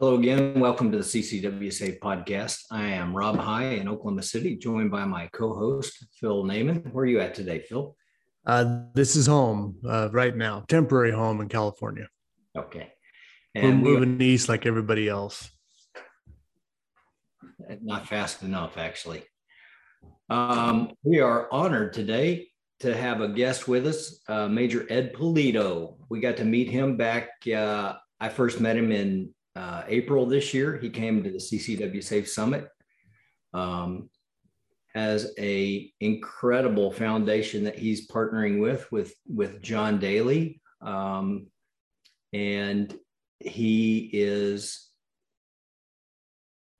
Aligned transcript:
Hello 0.00 0.14
again. 0.14 0.58
Welcome 0.58 0.90
to 0.92 0.96
the 0.96 1.04
CCW 1.04 1.70
Safe 1.70 2.00
podcast. 2.00 2.62
I 2.70 2.84
am 2.84 3.14
Rob 3.14 3.36
High 3.36 3.72
in 3.72 3.86
Oklahoma 3.86 4.22
City, 4.22 4.56
joined 4.56 4.90
by 4.90 5.04
my 5.04 5.28
co-host 5.34 6.06
Phil 6.14 6.42
Naiman. 6.42 6.90
Where 6.90 7.04
are 7.04 7.06
you 7.06 7.20
at 7.20 7.34
today, 7.34 7.60
Phil? 7.68 7.94
Uh, 8.46 8.84
this 8.94 9.14
is 9.14 9.26
home 9.26 9.76
uh, 9.86 10.08
right 10.10 10.34
now, 10.34 10.64
temporary 10.68 11.10
home 11.10 11.42
in 11.42 11.50
California. 11.50 12.08
Okay. 12.56 12.90
And 13.54 13.82
We're 13.82 13.92
moving 13.92 14.16
we, 14.16 14.24
east 14.24 14.48
like 14.48 14.64
everybody 14.64 15.06
else. 15.06 15.50
Not 17.82 18.08
fast 18.08 18.42
enough, 18.42 18.78
actually. 18.78 19.24
Um, 20.30 20.92
we 21.02 21.20
are 21.20 21.46
honored 21.52 21.92
today 21.92 22.48
to 22.78 22.96
have 22.96 23.20
a 23.20 23.28
guest 23.28 23.68
with 23.68 23.86
us, 23.86 24.22
uh, 24.30 24.48
Major 24.48 24.86
Ed 24.88 25.12
Pulido. 25.12 25.96
We 26.08 26.20
got 26.20 26.38
to 26.38 26.46
meet 26.46 26.70
him 26.70 26.96
back. 26.96 27.28
Uh, 27.46 27.96
I 28.18 28.30
first 28.30 28.60
met 28.60 28.78
him 28.78 28.92
in 28.92 29.34
uh, 29.56 29.82
April 29.88 30.26
this 30.26 30.54
year. 30.54 30.78
He 30.78 30.90
came 30.90 31.22
to 31.22 31.30
the 31.30 31.38
CCW 31.38 32.02
Safe 32.02 32.28
Summit. 32.28 32.68
Um, 33.52 34.10
has 34.94 35.32
a 35.38 35.92
incredible 36.00 36.90
foundation 36.90 37.64
that 37.64 37.78
he's 37.78 38.08
partnering 38.08 38.60
with 38.60 38.90
with 38.90 39.14
with 39.26 39.62
John 39.62 39.98
Daly, 39.98 40.60
um, 40.80 41.46
and 42.32 42.92
he 43.38 44.10
is 44.12 44.88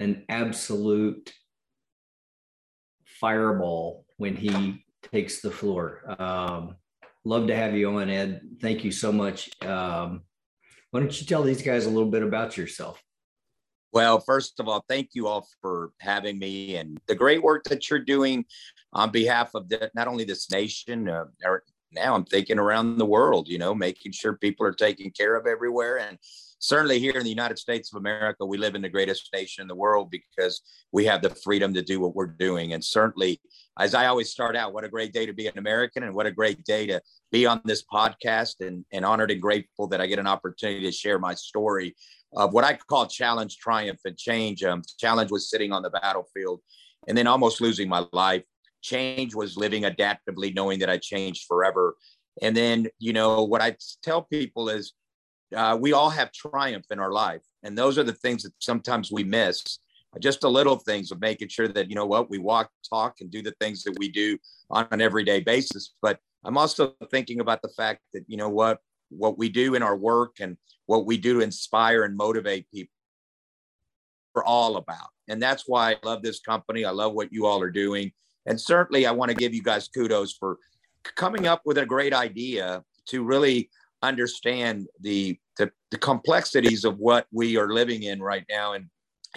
an 0.00 0.24
absolute 0.28 1.32
fireball 3.04 4.04
when 4.16 4.34
he 4.34 4.84
takes 5.12 5.40
the 5.40 5.50
floor. 5.50 6.02
Um, 6.18 6.76
love 7.24 7.46
to 7.46 7.56
have 7.56 7.76
you 7.76 7.90
on, 7.98 8.10
Ed. 8.10 8.40
Thank 8.60 8.84
you 8.84 8.90
so 8.90 9.12
much. 9.12 9.50
Um, 9.64 10.22
why 10.90 11.00
don't 11.00 11.20
you 11.20 11.26
tell 11.26 11.42
these 11.42 11.62
guys 11.62 11.86
a 11.86 11.90
little 11.90 12.10
bit 12.10 12.22
about 12.22 12.56
yourself? 12.56 13.02
Well, 13.92 14.20
first 14.20 14.60
of 14.60 14.68
all, 14.68 14.84
thank 14.88 15.10
you 15.14 15.26
all 15.26 15.48
for 15.60 15.90
having 15.98 16.38
me 16.38 16.76
and 16.76 17.00
the 17.06 17.14
great 17.14 17.42
work 17.42 17.64
that 17.64 17.90
you're 17.90 17.98
doing 17.98 18.44
on 18.92 19.10
behalf 19.10 19.54
of 19.54 19.68
the, 19.68 19.90
not 19.94 20.06
only 20.06 20.24
this 20.24 20.50
nation, 20.50 21.08
uh, 21.08 21.24
now 21.92 22.14
I'm 22.14 22.24
thinking 22.24 22.58
around 22.58 22.98
the 22.98 23.06
world, 23.06 23.48
you 23.48 23.58
know, 23.58 23.74
making 23.74 24.12
sure 24.12 24.36
people 24.36 24.64
are 24.64 24.72
taken 24.72 25.10
care 25.10 25.34
of 25.34 25.46
everywhere. 25.46 25.98
And 25.98 26.18
certainly 26.60 26.98
here 27.00 27.16
in 27.16 27.24
the 27.24 27.30
United 27.30 27.58
States 27.58 27.92
of 27.92 27.98
America, 27.98 28.44
we 28.46 28.58
live 28.58 28.74
in 28.74 28.82
the 28.82 28.88
greatest 28.88 29.28
nation 29.34 29.62
in 29.62 29.68
the 29.68 29.74
world 29.74 30.10
because 30.10 30.60
we 30.92 31.06
have 31.06 31.22
the 31.22 31.30
freedom 31.30 31.74
to 31.74 31.82
do 31.82 31.98
what 31.98 32.14
we're 32.14 32.26
doing. 32.26 32.74
And 32.74 32.84
certainly, 32.84 33.40
as 33.78 33.94
I 33.94 34.06
always 34.06 34.30
start 34.30 34.54
out, 34.54 34.74
what 34.74 34.84
a 34.84 34.88
great 34.88 35.12
day 35.12 35.26
to 35.26 35.32
be 35.32 35.46
an 35.46 35.58
American 35.58 36.02
and 36.02 36.14
what 36.14 36.26
a 36.26 36.30
great 36.30 36.62
day 36.64 36.86
to 36.86 37.00
be 37.32 37.46
on 37.46 37.62
this 37.64 37.82
podcast 37.92 38.60
and, 38.60 38.84
and 38.92 39.04
honored 39.04 39.30
and 39.30 39.40
grateful 39.40 39.88
that 39.88 40.00
I 40.00 40.06
get 40.06 40.18
an 40.18 40.26
opportunity 40.26 40.84
to 40.84 40.92
share 40.92 41.18
my 41.18 41.34
story 41.34 41.96
of 42.36 42.52
what 42.52 42.64
I 42.64 42.74
call 42.74 43.06
challenge, 43.06 43.56
triumph, 43.56 44.00
and 44.04 44.16
change. 44.16 44.62
Um, 44.62 44.82
challenge 44.98 45.30
was 45.30 45.50
sitting 45.50 45.72
on 45.72 45.82
the 45.82 45.90
battlefield 45.90 46.60
and 47.08 47.16
then 47.16 47.26
almost 47.26 47.60
losing 47.60 47.88
my 47.88 48.04
life. 48.12 48.44
Change 48.82 49.34
was 49.34 49.56
living 49.56 49.84
adaptively, 49.84 50.54
knowing 50.54 50.78
that 50.80 50.90
I 50.90 50.98
changed 50.98 51.46
forever. 51.48 51.96
And 52.42 52.56
then, 52.56 52.88
you 52.98 53.12
know, 53.12 53.44
what 53.44 53.62
I 53.62 53.76
tell 54.02 54.22
people 54.22 54.68
is 54.68 54.92
uh, 55.56 55.76
we 55.80 55.92
all 55.92 56.10
have 56.10 56.32
triumph 56.32 56.86
in 56.90 56.98
our 56.98 57.12
life. 57.12 57.42
And 57.62 57.76
those 57.76 57.98
are 57.98 58.04
the 58.04 58.12
things 58.12 58.42
that 58.42 58.52
sometimes 58.58 59.10
we 59.12 59.24
miss. 59.24 59.78
Just 60.18 60.40
the 60.40 60.50
little 60.50 60.76
things 60.76 61.12
of 61.12 61.20
making 61.20 61.48
sure 61.48 61.68
that, 61.68 61.88
you 61.88 61.94
know 61.94 62.06
what, 62.06 62.30
we 62.30 62.38
walk, 62.38 62.70
talk, 62.88 63.20
and 63.20 63.30
do 63.30 63.42
the 63.42 63.54
things 63.60 63.84
that 63.84 63.96
we 63.98 64.08
do 64.08 64.36
on 64.70 64.86
an 64.90 65.00
everyday 65.00 65.40
basis. 65.40 65.94
But 66.02 66.18
I'm 66.44 66.58
also 66.58 66.94
thinking 67.10 67.40
about 67.40 67.62
the 67.62 67.68
fact 67.68 68.00
that, 68.12 68.24
you 68.26 68.36
know 68.36 68.48
what, 68.48 68.78
what 69.10 69.38
we 69.38 69.48
do 69.48 69.74
in 69.76 69.82
our 69.82 69.96
work 69.96 70.36
and 70.40 70.56
what 70.86 71.06
we 71.06 71.16
do 71.16 71.34
to 71.34 71.40
inspire 71.40 72.02
and 72.02 72.16
motivate 72.16 72.66
people 72.72 72.92
we're 74.34 74.44
all 74.44 74.76
about. 74.76 75.08
And 75.28 75.42
that's 75.42 75.64
why 75.66 75.92
I 75.92 75.96
love 76.04 76.22
this 76.22 76.40
company. 76.40 76.84
I 76.84 76.90
love 76.90 77.14
what 77.14 77.32
you 77.32 77.46
all 77.46 77.60
are 77.62 77.70
doing. 77.70 78.12
And 78.46 78.60
certainly 78.60 79.06
I 79.06 79.12
want 79.12 79.30
to 79.30 79.36
give 79.36 79.54
you 79.54 79.62
guys 79.62 79.88
kudos 79.88 80.32
for 80.32 80.58
coming 81.16 81.46
up 81.46 81.62
with 81.64 81.78
a 81.78 81.86
great 81.86 82.12
idea 82.14 82.82
to 83.06 83.24
really 83.24 83.70
understand 84.02 84.86
the, 85.00 85.38
the, 85.56 85.70
the 85.90 85.98
complexities 85.98 86.84
of 86.84 86.98
what 86.98 87.26
we 87.32 87.56
are 87.56 87.72
living 87.72 88.02
in 88.04 88.20
right 88.22 88.44
now 88.48 88.72
and 88.72 88.86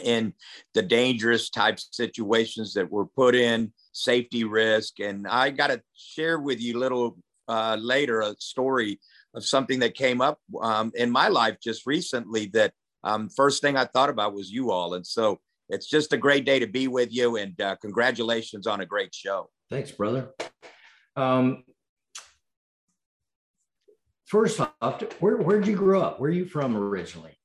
and 0.04 0.34
the 0.74 0.82
dangerous 0.82 1.50
type 1.50 1.80
situations 1.80 2.74
that 2.74 2.90
we're 2.90 3.06
put 3.06 3.36
in, 3.36 3.72
safety 3.92 4.44
risk. 4.44 5.00
And 5.00 5.28
I 5.28 5.52
got 5.52 5.68
to 5.68 5.82
share 5.96 6.40
with 6.40 6.60
you 6.60 6.78
a 6.78 6.80
little 6.80 7.18
uh, 7.48 7.78
later 7.80 8.22
a 8.22 8.36
story 8.40 9.00
of 9.36 9.46
something 9.46 9.80
that 9.80 9.94
came 9.94 10.22
up 10.22 10.40
um, 10.62 10.92
in 10.96 11.12
my 11.12 11.28
life 11.28 11.58
just 11.62 11.86
recently 11.86 12.48
that 12.54 12.74
um, 13.04 13.30
first 13.30 13.62
thing 13.62 13.76
I 13.76 13.86
thought 13.86 14.10
about 14.10 14.34
was 14.34 14.50
you 14.50 14.72
all. 14.72 14.94
And 14.94 15.06
so 15.06 15.40
it's 15.70 15.88
just 15.88 16.14
a 16.14 16.18
great 16.18 16.46
day 16.46 16.60
to 16.60 16.68
be 16.68 16.88
with 16.88 17.14
you 17.14 17.38
and 17.38 17.60
uh, 17.60 17.76
congratulations 17.82 18.68
on 18.68 18.82
a 18.82 18.86
great 18.86 19.14
show. 19.14 19.50
Thanks, 19.70 19.92
brother. 19.92 20.32
Um, 21.16 21.64
first 24.26 24.60
off, 24.60 25.02
where 25.20 25.38
where'd 25.38 25.68
you 25.68 25.76
grow 25.76 26.02
up? 26.02 26.20
Where 26.20 26.30
are 26.30 26.34
you 26.34 26.46
from 26.46 26.76
originally? 26.76 27.38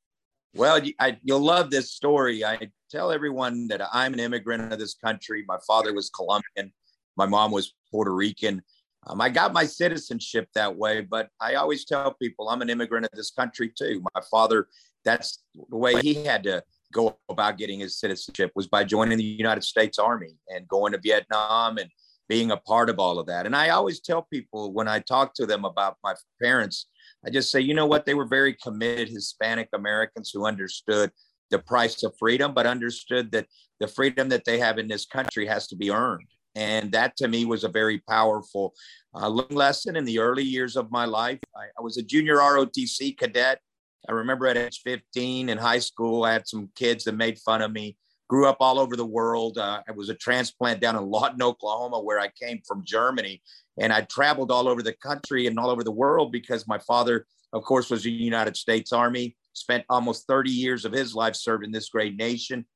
Well, 0.54 0.80
I, 0.98 1.18
you'll 1.22 1.40
love 1.40 1.70
this 1.70 1.92
story. 1.92 2.44
I 2.44 2.58
tell 2.90 3.12
everyone 3.12 3.68
that 3.68 3.82
I'm 3.92 4.14
an 4.14 4.20
immigrant 4.20 4.72
of 4.72 4.78
this 4.78 4.94
country. 4.94 5.44
My 5.46 5.58
father 5.66 5.92
was 5.94 6.10
Colombian, 6.10 6.72
my 7.16 7.26
mom 7.26 7.50
was 7.50 7.74
Puerto 7.90 8.14
Rican. 8.14 8.62
Um, 9.06 9.20
I 9.20 9.28
got 9.28 9.52
my 9.52 9.64
citizenship 9.64 10.48
that 10.54 10.76
way, 10.76 11.02
but 11.02 11.28
I 11.40 11.54
always 11.54 11.84
tell 11.84 12.12
people 12.14 12.48
I'm 12.48 12.62
an 12.62 12.70
immigrant 12.70 13.06
of 13.06 13.12
this 13.12 13.30
country 13.30 13.72
too. 13.76 14.02
My 14.14 14.20
father, 14.30 14.68
that's 15.04 15.42
the 15.70 15.76
way 15.76 16.00
he 16.00 16.14
had 16.24 16.42
to 16.44 16.62
go 16.92 17.16
about 17.28 17.58
getting 17.58 17.80
his 17.80 17.98
citizenship 17.98 18.50
was 18.54 18.66
by 18.66 18.84
joining 18.84 19.18
the 19.18 19.24
United 19.24 19.62
States 19.62 19.98
Army 19.98 20.36
and 20.48 20.66
going 20.68 20.92
to 20.92 20.98
Vietnam 20.98 21.78
and 21.78 21.90
being 22.28 22.50
a 22.50 22.56
part 22.56 22.90
of 22.90 22.98
all 22.98 23.18
of 23.18 23.26
that. 23.26 23.46
And 23.46 23.56
I 23.56 23.70
always 23.70 24.00
tell 24.00 24.22
people 24.22 24.72
when 24.72 24.88
I 24.88 25.00
talk 25.00 25.34
to 25.34 25.46
them 25.46 25.64
about 25.64 25.96
my 26.04 26.14
parents, 26.40 26.86
I 27.26 27.30
just 27.30 27.50
say, 27.50 27.60
you 27.60 27.74
know 27.74 27.86
what? 27.86 28.06
They 28.06 28.14
were 28.14 28.26
very 28.26 28.54
committed 28.54 29.08
Hispanic 29.08 29.68
Americans 29.72 30.30
who 30.32 30.46
understood 30.46 31.10
the 31.50 31.58
price 31.58 32.02
of 32.02 32.14
freedom, 32.18 32.52
but 32.52 32.66
understood 32.66 33.32
that 33.32 33.46
the 33.80 33.88
freedom 33.88 34.28
that 34.28 34.44
they 34.44 34.58
have 34.58 34.78
in 34.78 34.88
this 34.88 35.06
country 35.06 35.46
has 35.46 35.66
to 35.68 35.76
be 35.76 35.90
earned. 35.90 36.26
And 36.54 36.92
that 36.92 37.16
to 37.18 37.28
me 37.28 37.44
was 37.44 37.64
a 37.64 37.68
very 37.68 38.02
powerful 38.08 38.74
uh, 39.14 39.28
lesson 39.28 39.96
in 39.96 40.04
the 40.04 40.18
early 40.18 40.42
years 40.42 40.76
of 40.76 40.90
my 40.90 41.04
life. 41.04 41.38
I, 41.56 41.66
I 41.78 41.82
was 41.82 41.96
a 41.96 42.02
junior 42.02 42.36
ROTC 42.36 43.16
cadet. 43.16 43.60
I 44.08 44.12
remember 44.12 44.46
at 44.46 44.56
age 44.56 44.80
15 44.84 45.48
in 45.48 45.58
high 45.58 45.78
school, 45.78 46.24
I 46.24 46.32
had 46.32 46.48
some 46.48 46.70
kids 46.74 47.04
that 47.04 47.14
made 47.14 47.38
fun 47.38 47.62
of 47.62 47.72
me 47.72 47.96
grew 48.28 48.46
up 48.46 48.58
all 48.60 48.78
over 48.78 48.94
the 48.94 49.06
world. 49.06 49.58
Uh, 49.58 49.82
I 49.88 49.92
was 49.92 50.10
a 50.10 50.14
transplant 50.14 50.80
down 50.80 50.96
in 50.96 51.10
Lawton, 51.10 51.42
Oklahoma, 51.42 52.00
where 52.00 52.20
I 52.20 52.28
came 52.28 52.60
from 52.66 52.84
Germany. 52.84 53.42
And 53.78 53.92
I 53.92 54.02
traveled 54.02 54.50
all 54.50 54.68
over 54.68 54.82
the 54.82 54.92
country 54.92 55.46
and 55.46 55.58
all 55.58 55.70
over 55.70 55.82
the 55.82 55.90
world 55.90 56.30
because 56.30 56.68
my 56.68 56.78
father, 56.78 57.26
of 57.52 57.64
course, 57.64 57.90
was 57.90 58.04
in 58.04 58.12
the 58.12 58.18
United 58.18 58.56
States 58.56 58.92
Army, 58.92 59.36
spent 59.54 59.84
almost 59.88 60.26
30 60.26 60.50
years 60.50 60.84
of 60.84 60.92
his 60.92 61.14
life 61.14 61.34
serving 61.34 61.72
this 61.72 61.88
great 61.88 62.16
nation. 62.16 62.66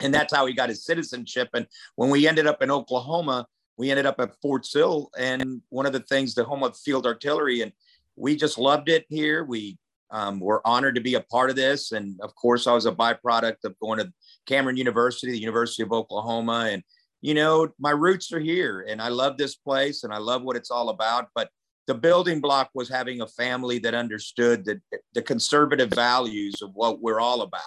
And 0.00 0.12
that's 0.14 0.34
how 0.34 0.46
he 0.46 0.54
got 0.54 0.68
his 0.68 0.84
citizenship. 0.84 1.48
And 1.54 1.66
when 1.96 2.10
we 2.10 2.28
ended 2.28 2.46
up 2.46 2.62
in 2.62 2.70
Oklahoma, 2.70 3.46
we 3.76 3.90
ended 3.90 4.06
up 4.06 4.20
at 4.20 4.34
Fort 4.40 4.64
Sill. 4.64 5.10
And 5.18 5.62
one 5.70 5.86
of 5.86 5.92
the 5.92 6.00
things, 6.00 6.34
the 6.34 6.44
home 6.44 6.62
of 6.62 6.76
field 6.76 7.06
artillery, 7.06 7.62
and 7.62 7.72
we 8.16 8.36
just 8.36 8.58
loved 8.58 8.88
it 8.88 9.06
here. 9.08 9.44
We 9.44 9.78
um, 10.10 10.38
we're 10.38 10.60
honored 10.64 10.94
to 10.94 11.00
be 11.00 11.14
a 11.14 11.20
part 11.20 11.50
of 11.50 11.56
this. 11.56 11.90
And 11.90 12.20
of 12.20 12.34
course, 12.36 12.68
I 12.68 12.72
was 12.72 12.86
a 12.86 12.92
byproduct 12.92 13.64
of 13.64 13.78
going 13.80 13.98
to 13.98 14.12
Cameron 14.46 14.76
University, 14.76 15.32
the 15.32 15.38
University 15.38 15.82
of 15.82 15.92
Oklahoma. 15.92 16.68
And, 16.70 16.82
you 17.20 17.34
know, 17.34 17.68
my 17.78 17.90
roots 17.90 18.32
are 18.32 18.40
here 18.40 18.86
and 18.88 19.00
I 19.00 19.08
love 19.08 19.36
this 19.36 19.54
place 19.54 20.04
and 20.04 20.12
I 20.12 20.18
love 20.18 20.42
what 20.42 20.56
it's 20.56 20.70
all 20.70 20.88
about. 20.90 21.28
But 21.34 21.50
the 21.86 21.94
building 21.94 22.40
block 22.40 22.70
was 22.74 22.88
having 22.88 23.20
a 23.20 23.26
family 23.26 23.78
that 23.80 23.94
understood 23.94 24.64
the, 24.64 24.80
the 25.12 25.22
conservative 25.22 25.90
values 25.90 26.62
of 26.62 26.70
what 26.74 27.00
we're 27.00 27.20
all 27.20 27.42
about. 27.42 27.62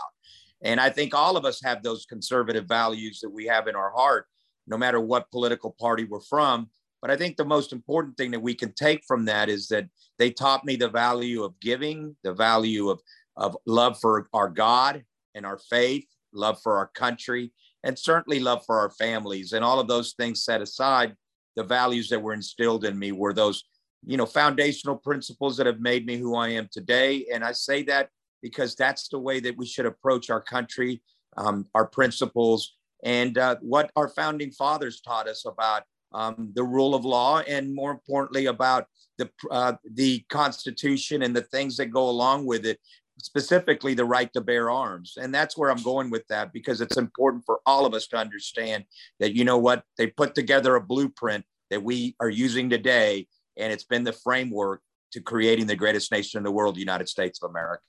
And 0.64 0.80
I 0.80 0.90
think 0.90 1.14
all 1.14 1.38
of 1.38 1.46
us 1.46 1.62
have 1.64 1.84
those 1.84 2.06
conservative 2.06 2.66
values 2.66 3.20
that 3.22 3.30
we 3.30 3.46
have 3.46 3.68
in 3.68 3.76
our 3.76 3.92
heart, 3.92 4.26
no 4.66 4.78
matter 4.78 5.00
what 5.00 5.30
political 5.32 5.76
party 5.80 6.04
we're 6.04 6.20
from. 6.22 6.70
But 7.02 7.12
I 7.12 7.16
think 7.16 7.38
the 7.38 7.46
most 7.46 7.74
important 7.74 8.18
thing 8.18 8.32
that 8.32 8.42
we 8.42 8.56
can 8.56 8.74
take 8.74 9.04
from 9.08 9.26
that 9.26 9.50
is 9.50 9.68
that 9.68 9.88
they 10.18 10.32
taught 10.32 10.66
me 10.66 10.76
the 10.76 10.90
value 10.90 11.44
of 11.44 11.60
giving, 11.60 12.16
the 12.24 12.34
value 12.34 12.90
of, 12.90 13.00
of 13.36 13.56
love 13.68 14.00
for 14.00 14.28
our 14.34 14.50
God 14.50 15.04
and 15.36 15.46
our 15.46 15.60
faith, 15.70 16.06
love 16.34 16.60
for 16.62 16.78
our 16.78 16.88
country, 16.88 17.52
and 17.84 17.98
certainly 17.98 18.40
love 18.40 18.64
for 18.66 18.80
our 18.80 18.90
families. 18.92 19.54
And 19.54 19.64
all 19.64 19.80
of 19.80 19.88
those 19.88 20.14
things 20.14 20.44
set 20.44 20.62
aside, 20.62 21.16
the 21.56 21.64
values 21.64 22.10
that 22.10 22.22
were 22.22 22.34
instilled 22.34 22.86
in 22.86 22.98
me 22.98 23.12
were 23.12 23.34
those, 23.34 23.64
you 24.06 24.18
know, 24.18 24.26
foundational 24.26 24.96
principles 24.96 25.58
that 25.58 25.66
have 25.66 25.80
made 25.80 26.06
me 26.06 26.18
who 26.18 26.36
I 26.36 26.50
am 26.50 26.70
today. 26.72 27.26
And 27.34 27.44
I 27.44 27.52
say 27.52 27.84
that 27.84 28.10
because 28.42 28.76
that's 28.76 29.08
the 29.08 29.20
way 29.20 29.40
that 29.40 29.58
we 29.58 29.66
should 29.66 29.86
approach 29.86 30.30
our 30.30 30.42
country, 30.42 31.02
um, 31.38 31.66
our 31.74 31.88
principles, 31.88 32.76
and 33.04 33.38
uh, 33.38 33.56
what 33.62 33.92
our 33.96 34.10
founding 34.10 34.52
fathers 34.52 35.02
taught 35.02 35.28
us 35.28 35.46
about 35.46 35.84
um, 36.14 36.52
the 36.54 36.64
rule 36.64 36.96
of 36.96 37.06
law, 37.06 37.40
and 37.42 37.74
more 37.74 37.92
importantly, 37.92 38.46
about 38.46 38.86
the 39.18 39.30
uh, 39.52 39.74
the 39.94 40.20
Constitution 40.30 41.24
and 41.24 41.36
the 41.36 41.42
things 41.42 41.78
that 41.78 41.88
go 41.88 42.10
along 42.10 42.46
with 42.46 42.66
it 42.66 42.80
specifically 43.20 43.94
the 43.94 44.06
right 44.06 44.32
to 44.34 44.42
bear 44.42 44.70
arms. 44.70 45.18
And 45.20 45.34
that's 45.34 45.58
where 45.58 45.72
I'm 45.72 45.82
going 45.82 46.10
with 46.10 46.28
that 46.28 46.54
because 46.54 46.82
it's 46.82 46.98
important 46.98 47.44
for 47.46 47.60
all 47.66 47.86
of 47.86 47.94
us 47.94 48.08
to 48.08 48.18
understand 48.18 48.86
that, 49.20 49.34
you 49.34 49.44
know 49.44 49.58
what, 49.58 49.84
they 49.98 50.08
put 50.08 50.36
together 50.36 50.76
a 50.76 50.82
blueprint 50.82 51.46
that 51.70 51.84
we 51.84 52.16
are 52.20 52.30
using 52.30 52.70
today, 52.70 53.28
and 53.58 53.74
it's 53.74 53.84
been 53.84 54.04
the 54.04 54.14
framework 54.14 54.82
to 55.12 55.22
creating 55.22 55.68
the 55.68 55.76
greatest 55.76 56.12
nation 56.12 56.38
in 56.38 56.44
the 56.44 56.52
world, 56.52 56.76
the 56.76 56.80
United 56.80 57.10
States 57.10 57.42
of 57.42 57.50
America. 57.50 57.84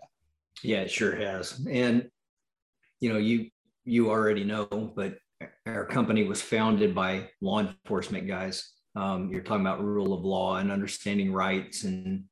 Yeah, 0.63 0.81
it 0.81 0.91
sure 0.91 1.15
has. 1.15 1.61
And 1.71 2.11
you 3.01 3.13
know, 3.13 3.19
you 3.19 3.51
you 3.85 4.11
already 4.11 4.45
know, 4.45 4.67
but 4.67 5.19
our 5.67 5.85
company 5.85 6.25
was 6.25 6.43
founded 6.43 6.95
by 6.95 7.29
law 7.41 7.61
enforcement 7.61 8.27
guys. 8.27 8.73
Um, 8.97 9.31
you're 9.31 9.43
talking 9.43 9.65
about 9.65 9.85
rule 9.85 10.13
of 10.13 10.25
law 10.25 10.57
and 10.57 10.73
understanding 10.73 11.33
rights 11.33 11.85
and, 11.85 12.25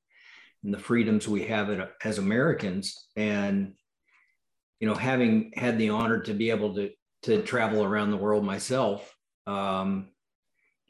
and 0.66 0.74
the 0.74 0.78
freedoms 0.78 1.28
we 1.28 1.44
have 1.44 1.88
as 2.02 2.18
Americans. 2.18 3.06
And 3.14 3.74
you 4.80 4.88
know, 4.88 4.94
having 4.94 5.52
had 5.54 5.78
the 5.78 5.90
honor 5.90 6.20
to 6.22 6.34
be 6.34 6.50
able 6.50 6.74
to 6.74 6.90
to 7.22 7.40
travel 7.42 7.82
around 7.82 8.10
the 8.10 8.16
world 8.16 8.44
myself, 8.44 9.16
um, 9.46 10.08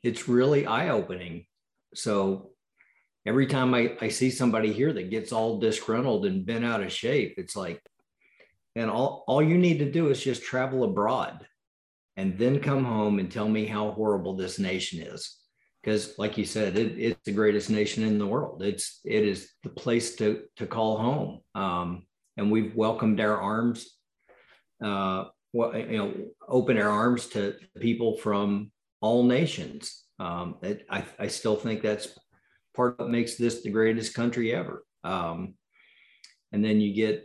it's 0.03 0.29
really 0.29 0.67
eye 0.67 0.89
opening. 0.89 1.47
So 1.95 2.51
every 3.25 3.47
time 3.47 3.75
I, 3.75 3.97
I 4.01 4.09
see 4.09 4.31
somebody 4.31 4.73
here 4.73 4.93
that 4.93 5.11
gets 5.11 5.31
all 5.31 5.61
disgruntled 5.61 6.27
and 6.27 6.45
bent 6.45 6.65
out 6.65 6.83
of 6.83 6.93
shape, 6.93 7.35
it's 7.39 7.57
like, 7.57 7.81
and 8.75 8.91
all, 8.91 9.25
all 9.27 9.43
you 9.43 9.57
need 9.57 9.79
to 9.79 9.91
do 9.91 10.09
is 10.09 10.23
just 10.23 10.43
travel 10.43 10.85
abroad 10.85 11.47
and 12.17 12.37
then 12.37 12.61
come 12.61 12.85
home 12.85 13.19
and 13.19 13.31
tell 13.31 13.49
me 13.49 13.65
how 13.65 13.93
horrible 13.93 14.37
this 14.37 14.59
nation 14.59 15.01
is. 15.01 15.37
Because, 15.87 16.19
like 16.19 16.37
you 16.37 16.45
said, 16.45 16.77
it, 16.77 16.99
it's 16.99 17.21
the 17.25 17.31
greatest 17.31 17.71
nation 17.71 18.03
in 18.03 18.19
the 18.19 18.27
world. 18.27 18.61
It's 18.61 18.99
it 19.05 19.25
is 19.25 19.49
the 19.63 19.69
place 19.69 20.17
to 20.17 20.43
to 20.57 20.67
call 20.67 20.99
home, 20.99 21.41
um, 21.55 22.07
and 22.37 22.51
we've 22.51 22.75
welcomed 22.75 23.21
our 23.21 23.41
arms, 23.41 23.87
uh, 24.85 25.27
well, 25.53 25.77
you 25.77 25.97
know, 25.97 26.13
open 26.49 26.77
our 26.77 26.91
arms 26.91 27.29
to 27.29 27.55
people 27.79 28.17
from 28.17 28.73
all 29.01 29.23
nations. 29.23 30.03
Um, 30.19 30.57
it, 30.61 30.85
I, 30.91 31.05
I 31.21 31.29
still 31.29 31.55
think 31.55 31.83
that's 31.83 32.19
part 32.75 32.95
of 32.95 33.07
what 33.07 33.11
makes 33.11 33.37
this 33.37 33.63
the 33.63 33.71
greatest 33.71 34.13
country 34.13 34.53
ever. 34.53 34.85
Um, 35.05 35.55
and 36.51 36.65
then 36.65 36.81
you 36.81 36.95
get 36.95 37.23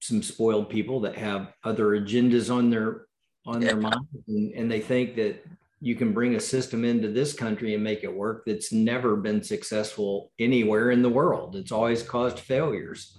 some 0.00 0.22
spoiled 0.22 0.70
people 0.70 1.00
that 1.00 1.18
have 1.18 1.52
other 1.62 1.88
agendas 2.00 2.50
on 2.50 2.70
their 2.70 3.08
on 3.44 3.60
yeah. 3.60 3.68
their 3.68 3.76
mind, 3.76 4.06
and, 4.26 4.54
and 4.54 4.70
they 4.70 4.80
think 4.80 5.16
that 5.16 5.44
you 5.80 5.94
can 5.94 6.12
bring 6.12 6.34
a 6.34 6.40
system 6.40 6.84
into 6.84 7.08
this 7.08 7.32
country 7.32 7.74
and 7.74 7.84
make 7.84 8.02
it 8.02 8.12
work 8.12 8.44
that's 8.46 8.72
never 8.72 9.16
been 9.16 9.42
successful 9.42 10.32
anywhere 10.38 10.90
in 10.90 11.02
the 11.02 11.08
world. 11.08 11.54
It's 11.56 11.72
always 11.72 12.02
caused 12.02 12.38
failures. 12.38 13.18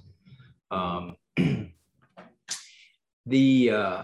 Um, 0.72 1.16
the 3.26 3.72
uh, 3.72 4.04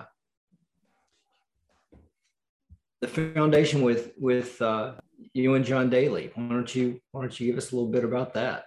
the 3.02 3.08
foundation 3.08 3.82
with 3.82 4.12
with 4.20 4.62
uh, 4.62 4.94
you 5.34 5.56
and 5.56 5.66
John 5.66 5.90
Daly. 5.90 6.32
Why 6.36 6.48
don't 6.50 6.74
you 6.76 7.02
Why 7.12 7.22
don't 7.22 7.40
you 7.40 7.48
give 7.48 7.58
us 7.58 7.72
a 7.72 7.76
little 7.76 7.92
bit 7.92 8.04
about 8.04 8.36
that? 8.36 8.66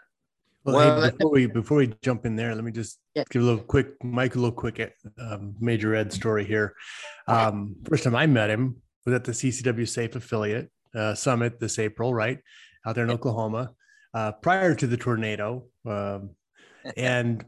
Well, 0.64 0.74
well 0.74 1.02
hey, 1.02 1.10
before 1.10 1.30
we 1.30 1.46
before 1.46 1.76
we 1.78 1.94
jump 2.02 2.26
in 2.26 2.34
there, 2.34 2.52
let 2.56 2.64
me 2.64 2.72
just 2.72 2.98
yeah. 3.14 3.22
give 3.30 3.40
a 3.40 3.44
little 3.44 3.62
quick, 3.62 4.02
Mike, 4.02 4.34
a 4.34 4.40
little 4.40 4.50
quick 4.50 4.94
um, 5.20 5.54
Major 5.60 5.94
Ed 5.94 6.12
story 6.12 6.44
here. 6.44 6.74
Um, 7.28 7.76
first 7.84 8.02
time 8.02 8.16
I 8.16 8.26
met 8.26 8.50
him 8.50 8.82
was 9.06 9.14
at 9.14 9.24
the 9.24 9.32
CCW 9.32 9.88
Safe 9.88 10.14
Affiliate 10.14 10.70
uh, 10.94 11.14
Summit 11.14 11.58
this 11.60 11.78
April, 11.78 12.12
right 12.12 12.40
out 12.84 12.96
there 12.96 13.04
in 13.04 13.10
Oklahoma, 13.10 13.70
uh, 14.12 14.32
prior 14.32 14.74
to 14.74 14.86
the 14.86 14.96
tornado, 14.96 15.64
um, 15.86 16.30
and 16.96 17.44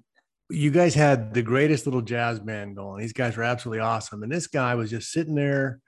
you 0.50 0.70
guys 0.70 0.94
had 0.94 1.34
the 1.34 1.42
greatest 1.42 1.86
little 1.86 2.00
jazz 2.00 2.40
band 2.40 2.76
going. 2.76 3.00
These 3.00 3.12
guys 3.12 3.36
were 3.36 3.42
absolutely 3.42 3.80
awesome, 3.80 4.22
and 4.22 4.32
this 4.32 4.46
guy 4.46 4.74
was 4.76 4.90
just 4.90 5.12
sitting 5.12 5.34
there 5.34 5.80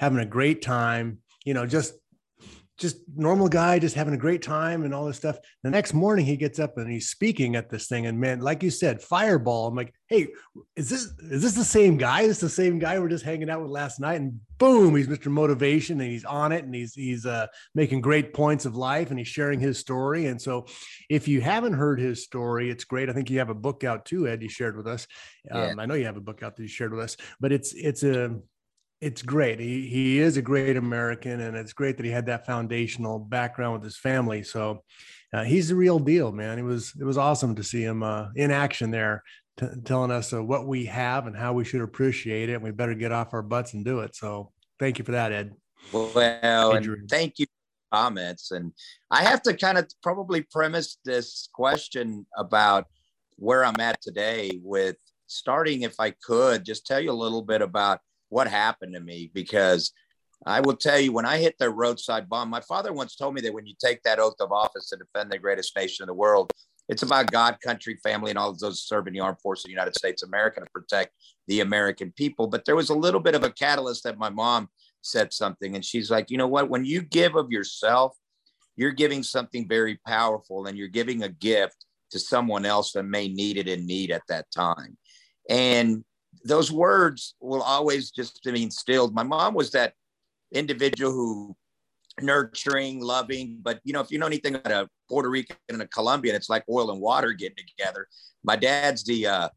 having 0.00 0.18
a 0.18 0.26
great 0.26 0.62
time. 0.62 1.18
You 1.44 1.54
know, 1.54 1.66
just 1.66 1.94
just 2.78 2.98
normal 3.16 3.48
guy, 3.48 3.80
just 3.80 3.96
having 3.96 4.14
a 4.14 4.18
great 4.18 4.40
time 4.40 4.84
and 4.84 4.94
all 4.94 5.04
this 5.04 5.16
stuff. 5.16 5.36
The 5.64 5.70
next 5.70 5.94
morning 5.94 6.24
he 6.24 6.36
gets 6.36 6.60
up 6.60 6.78
and 6.78 6.90
he's 6.90 7.10
speaking 7.10 7.56
at 7.56 7.68
this 7.68 7.88
thing. 7.88 8.06
And 8.06 8.20
man, 8.20 8.40
like 8.40 8.62
you 8.62 8.70
said, 8.70 9.02
fireball. 9.02 9.66
I'm 9.66 9.74
like, 9.74 9.92
hey, 10.06 10.28
is 10.76 10.88
this 10.88 11.12
is 11.30 11.42
this 11.42 11.54
the 11.54 11.64
same 11.64 11.96
guy? 11.96 12.22
Is 12.22 12.28
this 12.28 12.40
the 12.40 12.48
same 12.48 12.78
guy 12.78 12.98
we're 12.98 13.08
just 13.08 13.24
hanging 13.24 13.50
out 13.50 13.60
with 13.60 13.72
last 13.72 13.98
night? 13.98 14.20
And 14.20 14.40
boom, 14.58 14.94
he's 14.94 15.08
Mr. 15.08 15.26
Motivation 15.26 16.00
and 16.00 16.08
he's 16.08 16.24
on 16.24 16.52
it 16.52 16.64
and 16.64 16.72
he's 16.72 16.94
he's 16.94 17.26
uh, 17.26 17.48
making 17.74 18.00
great 18.00 18.32
points 18.32 18.64
of 18.64 18.76
life 18.76 19.10
and 19.10 19.18
he's 19.18 19.28
sharing 19.28 19.58
his 19.58 19.78
story. 19.78 20.26
And 20.26 20.40
so 20.40 20.66
if 21.10 21.26
you 21.26 21.40
haven't 21.40 21.74
heard 21.74 21.98
his 21.98 22.22
story, 22.22 22.70
it's 22.70 22.84
great. 22.84 23.10
I 23.10 23.12
think 23.12 23.28
you 23.28 23.40
have 23.40 23.50
a 23.50 23.54
book 23.54 23.82
out 23.82 24.04
too, 24.04 24.28
Ed, 24.28 24.42
you 24.42 24.48
shared 24.48 24.76
with 24.76 24.86
us. 24.86 25.08
Um, 25.50 25.60
yeah. 25.60 25.74
I 25.82 25.86
know 25.86 25.94
you 25.94 26.06
have 26.06 26.16
a 26.16 26.20
book 26.20 26.44
out 26.44 26.54
that 26.56 26.62
you 26.62 26.68
shared 26.68 26.92
with 26.92 27.02
us, 27.02 27.16
but 27.40 27.50
it's 27.50 27.72
it's 27.74 28.04
a 28.04 28.38
it's 29.00 29.22
great. 29.22 29.60
He 29.60 29.86
he 29.88 30.18
is 30.18 30.36
a 30.36 30.42
great 30.42 30.76
American, 30.76 31.40
and 31.40 31.56
it's 31.56 31.72
great 31.72 31.96
that 31.96 32.06
he 32.06 32.12
had 32.12 32.26
that 32.26 32.46
foundational 32.46 33.18
background 33.18 33.74
with 33.74 33.84
his 33.84 33.96
family. 33.96 34.42
So 34.42 34.82
uh, 35.32 35.44
he's 35.44 35.68
the 35.68 35.76
real 35.76 35.98
deal, 35.98 36.32
man. 36.32 36.58
It 36.58 36.62
was 36.62 36.92
it 36.98 37.04
was 37.04 37.18
awesome 37.18 37.54
to 37.56 37.62
see 37.62 37.82
him 37.82 38.02
uh, 38.02 38.28
in 38.34 38.50
action 38.50 38.90
there, 38.90 39.22
t- 39.58 39.66
telling 39.84 40.10
us 40.10 40.32
uh, 40.32 40.42
what 40.42 40.66
we 40.66 40.86
have 40.86 41.26
and 41.26 41.36
how 41.36 41.52
we 41.52 41.64
should 41.64 41.82
appreciate 41.82 42.48
it. 42.48 42.54
And 42.54 42.62
we 42.62 42.70
better 42.70 42.94
get 42.94 43.12
off 43.12 43.34
our 43.34 43.42
butts 43.42 43.74
and 43.74 43.84
do 43.84 44.00
it. 44.00 44.16
So 44.16 44.52
thank 44.80 44.98
you 44.98 45.04
for 45.04 45.12
that, 45.12 45.32
Ed. 45.32 45.54
Well, 45.92 46.72
and 46.72 47.08
thank 47.08 47.38
you 47.38 47.46
for 47.46 47.96
comments. 47.96 48.50
And 48.50 48.72
I 49.10 49.22
have 49.22 49.42
to 49.42 49.56
kind 49.56 49.78
of 49.78 49.88
probably 50.02 50.42
premise 50.42 50.98
this 51.04 51.48
question 51.52 52.26
about 52.36 52.86
where 53.36 53.64
I'm 53.64 53.80
at 53.80 54.00
today 54.02 54.58
with 54.62 54.96
starting, 55.28 55.82
if 55.82 56.00
I 56.00 56.10
could, 56.10 56.64
just 56.64 56.84
tell 56.84 57.00
you 57.00 57.12
a 57.12 57.12
little 57.12 57.42
bit 57.42 57.62
about 57.62 58.00
what 58.28 58.48
happened 58.48 58.94
to 58.94 59.00
me 59.00 59.30
because 59.32 59.92
I 60.46 60.60
will 60.60 60.76
tell 60.76 60.98
you 60.98 61.12
when 61.12 61.26
I 61.26 61.38
hit 61.38 61.56
the 61.58 61.70
roadside 61.70 62.28
bomb, 62.28 62.48
my 62.48 62.60
father 62.60 62.92
once 62.92 63.16
told 63.16 63.34
me 63.34 63.40
that 63.42 63.52
when 63.52 63.66
you 63.66 63.74
take 63.82 64.02
that 64.04 64.20
oath 64.20 64.36
of 64.40 64.52
office 64.52 64.88
to 64.90 64.96
defend 64.96 65.30
the 65.30 65.38
greatest 65.38 65.74
nation 65.76 66.04
in 66.04 66.06
the 66.06 66.14
world, 66.14 66.52
it's 66.88 67.02
about 67.02 67.30
God, 67.30 67.58
country, 67.62 67.98
family, 68.02 68.30
and 68.30 68.38
all 68.38 68.56
those 68.56 68.82
serving 68.82 69.12
the 69.12 69.20
armed 69.20 69.40
forces 69.40 69.64
of 69.64 69.68
the 69.68 69.72
United 69.72 69.96
States 69.96 70.22
of 70.22 70.28
America 70.28 70.60
to 70.60 70.66
protect 70.72 71.12
the 71.46 71.60
American 71.60 72.12
people. 72.12 72.46
But 72.46 72.64
there 72.64 72.76
was 72.76 72.88
a 72.88 72.94
little 72.94 73.20
bit 73.20 73.34
of 73.34 73.44
a 73.44 73.50
catalyst 73.50 74.04
that 74.04 74.16
my 74.16 74.30
mom 74.30 74.68
said 75.02 75.32
something, 75.32 75.74
and 75.74 75.84
she's 75.84 76.10
like, 76.10 76.30
you 76.30 76.38
know 76.38 76.48
what? 76.48 76.70
When 76.70 76.84
you 76.84 77.02
give 77.02 77.36
of 77.36 77.50
yourself, 77.50 78.16
you're 78.76 78.92
giving 78.92 79.22
something 79.22 79.68
very 79.68 79.98
powerful, 80.06 80.66
and 80.66 80.78
you're 80.78 80.88
giving 80.88 81.24
a 81.24 81.28
gift 81.28 81.84
to 82.12 82.18
someone 82.18 82.64
else 82.64 82.92
that 82.92 83.02
may 83.02 83.28
need 83.28 83.58
it 83.58 83.68
in 83.68 83.86
need 83.86 84.10
at 84.10 84.22
that 84.28 84.46
time. 84.50 84.96
And 85.50 86.04
those 86.44 86.70
words 86.72 87.34
will 87.40 87.62
always 87.62 88.10
just 88.10 88.42
be 88.42 88.62
instilled. 88.62 89.14
My 89.14 89.22
mom 89.22 89.54
was 89.54 89.70
that 89.72 89.94
individual 90.52 91.12
who 91.12 91.56
nurturing, 92.20 93.00
loving, 93.00 93.58
but 93.62 93.80
you 93.84 93.92
know, 93.92 94.00
if 94.00 94.10
you 94.10 94.18
know 94.18 94.26
anything 94.26 94.54
about 94.54 94.72
a 94.72 94.88
Puerto 95.08 95.30
Rican 95.30 95.56
and 95.68 95.82
a 95.82 95.88
Colombian, 95.88 96.34
it's 96.34 96.50
like 96.50 96.64
oil 96.68 96.90
and 96.90 97.00
water 97.00 97.32
getting 97.32 97.64
together. 97.66 98.06
My 98.44 98.56
dad's 98.56 99.04
the 99.04 99.26
uh 99.26 99.48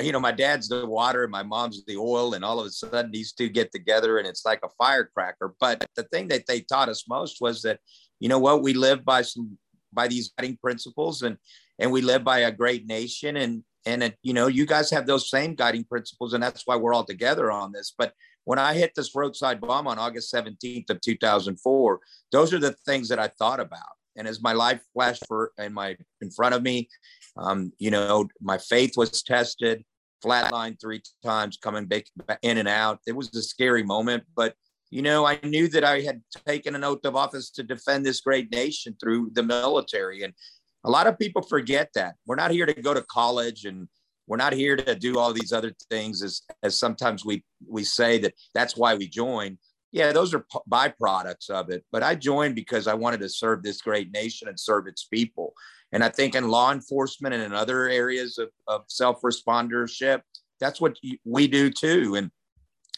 you 0.00 0.12
know, 0.12 0.20
my 0.20 0.32
dad's 0.32 0.68
the 0.68 0.86
water 0.86 1.22
and 1.22 1.32
my 1.32 1.42
mom's 1.42 1.82
the 1.86 1.96
oil, 1.96 2.34
and 2.34 2.44
all 2.44 2.60
of 2.60 2.66
a 2.66 2.70
sudden 2.70 3.10
these 3.10 3.32
two 3.32 3.48
get 3.48 3.72
together 3.72 4.18
and 4.18 4.26
it's 4.26 4.44
like 4.44 4.60
a 4.62 4.68
firecracker. 4.76 5.54
But 5.60 5.86
the 5.96 6.02
thing 6.04 6.28
that 6.28 6.46
they 6.46 6.60
taught 6.60 6.88
us 6.88 7.04
most 7.08 7.38
was 7.40 7.62
that, 7.62 7.80
you 8.20 8.28
know 8.28 8.38
what, 8.38 8.62
we 8.62 8.74
live 8.74 9.04
by 9.04 9.22
some 9.22 9.58
by 9.92 10.08
these 10.08 10.32
guiding 10.36 10.58
principles 10.62 11.22
and 11.22 11.36
and 11.78 11.90
we 11.90 12.02
live 12.02 12.24
by 12.24 12.40
a 12.40 12.52
great 12.52 12.86
nation 12.86 13.36
and 13.36 13.62
and 13.88 14.02
it, 14.02 14.18
you 14.22 14.34
know 14.34 14.46
you 14.46 14.66
guys 14.66 14.90
have 14.90 15.06
those 15.06 15.30
same 15.30 15.54
guiding 15.54 15.84
principles 15.84 16.34
and 16.34 16.42
that's 16.42 16.66
why 16.66 16.76
we're 16.76 16.92
all 16.92 17.04
together 17.04 17.50
on 17.50 17.72
this. 17.72 17.94
But 17.96 18.12
when 18.44 18.58
i 18.58 18.74
hit 18.74 18.92
this 18.94 19.14
roadside 19.14 19.60
bomb 19.60 19.86
on 19.86 19.98
august 19.98 20.32
17th 20.32 20.90
of 20.90 21.00
2004 21.00 22.00
those 22.32 22.54
are 22.54 22.58
the 22.58 22.76
things 22.86 23.08
that 23.08 23.18
i 23.18 23.28
thought 23.28 23.60
about. 23.60 23.94
And 24.16 24.26
as 24.26 24.42
my 24.42 24.52
life 24.52 24.80
flashed 24.92 25.24
for 25.26 25.52
in 25.58 25.72
my 25.72 25.96
in 26.20 26.30
front 26.30 26.54
of 26.54 26.62
me 26.62 26.88
um, 27.36 27.72
you 27.78 27.90
know 27.90 28.28
my 28.40 28.58
faith 28.58 28.92
was 28.96 29.22
tested 29.22 29.84
flatlined 30.24 30.80
three 30.80 31.02
times 31.24 31.56
coming 31.62 31.86
back 31.86 32.04
in 32.42 32.58
and 32.58 32.66
out. 32.66 32.98
It 33.06 33.14
was 33.14 33.34
a 33.34 33.42
scary 33.42 33.82
moment 33.82 34.24
but 34.36 34.54
you 34.90 35.02
know 35.02 35.26
i 35.26 35.38
knew 35.44 35.68
that 35.68 35.84
i 35.84 36.00
had 36.00 36.22
taken 36.46 36.74
an 36.74 36.82
oath 36.82 37.04
of 37.04 37.14
office 37.14 37.50
to 37.50 37.62
defend 37.62 38.06
this 38.06 38.22
great 38.22 38.50
nation 38.50 38.96
through 39.00 39.30
the 39.34 39.42
military. 39.42 40.22
And 40.22 40.32
a 40.84 40.90
lot 40.90 41.06
of 41.06 41.18
people 41.18 41.42
forget 41.42 41.90
that. 41.94 42.14
We're 42.26 42.36
not 42.36 42.50
here 42.50 42.66
to 42.66 42.74
go 42.74 42.94
to 42.94 43.02
college 43.02 43.64
and 43.64 43.88
we're 44.26 44.36
not 44.36 44.52
here 44.52 44.76
to 44.76 44.94
do 44.94 45.18
all 45.18 45.32
these 45.32 45.52
other 45.52 45.72
things 45.90 46.22
as 46.22 46.42
as 46.62 46.78
sometimes 46.78 47.24
we 47.24 47.44
we 47.66 47.82
say 47.84 48.18
that 48.18 48.34
that's 48.54 48.76
why 48.76 48.94
we 48.94 49.08
join. 49.08 49.58
Yeah 49.90 50.12
those 50.12 50.34
are 50.34 50.44
byproducts 50.70 51.48
of 51.48 51.70
it 51.70 51.82
but 51.90 52.02
i 52.02 52.14
joined 52.14 52.54
because 52.54 52.86
i 52.86 52.92
wanted 52.92 53.20
to 53.20 53.28
serve 53.28 53.62
this 53.62 53.80
great 53.80 54.12
nation 54.12 54.48
and 54.48 54.60
serve 54.60 54.86
its 54.86 55.04
people. 55.04 55.54
And 55.92 56.04
i 56.04 56.10
think 56.10 56.34
in 56.34 56.48
law 56.48 56.72
enforcement 56.72 57.34
and 57.34 57.42
in 57.42 57.54
other 57.54 57.88
areas 57.88 58.38
of, 58.38 58.50
of 58.66 58.84
self-respondership 58.88 60.20
that's 60.60 60.80
what 60.80 60.96
we 61.24 61.46
do 61.46 61.70
too. 61.70 62.16
And 62.16 62.30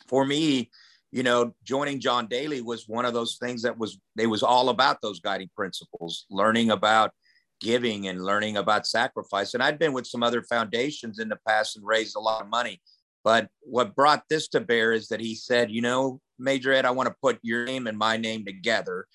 for 0.09 0.25
me 0.25 0.71
you 1.13 1.23
know 1.23 1.55
joining 1.65 1.99
john 2.01 2.27
daly 2.27 2.61
was 2.61 2.89
one 2.89 3.05
of 3.05 3.13
those 3.13 3.37
things 3.39 3.63
that 3.63 3.77
was 3.77 3.99
they 4.17 4.27
was 4.27 4.43
all 4.43 4.69
about 4.69 5.01
those 5.03 5.21
guiding 5.21 5.51
principles 5.57 6.27
learning 6.31 6.71
about 6.71 7.13
giving 7.61 8.09
and 8.09 8.25
learning 8.25 8.57
about 8.57 8.87
sacrifice. 8.87 9.55
And 9.55 9.63
I'd 9.63 9.79
been 9.79 9.93
with 9.93 10.07
some 10.07 10.23
other 10.23 10.43
foundations 10.43 11.19
in 11.19 11.29
the 11.29 11.39
past 11.47 11.77
and 11.77 11.87
raised 11.87 12.17
a 12.17 12.21
lot 12.21 12.43
of 12.43 12.49
money. 12.49 12.81
But 13.23 13.49
what 13.61 13.95
brought 13.95 14.25
this 14.31 14.49
to 14.49 14.61
bear 14.61 14.93
is 14.93 15.09
that 15.09 15.21
he 15.21 15.35
said, 15.35 15.71
you 15.71 15.83
know, 15.83 16.21
Major 16.39 16.73
Ed, 16.73 16.87
I 16.87 16.91
want 16.91 17.09
to 17.09 17.15
put 17.21 17.39
your 17.43 17.67
name 17.67 17.87
and 17.87 17.99
my 17.99 18.17
name 18.17 18.45
together, 18.45 19.07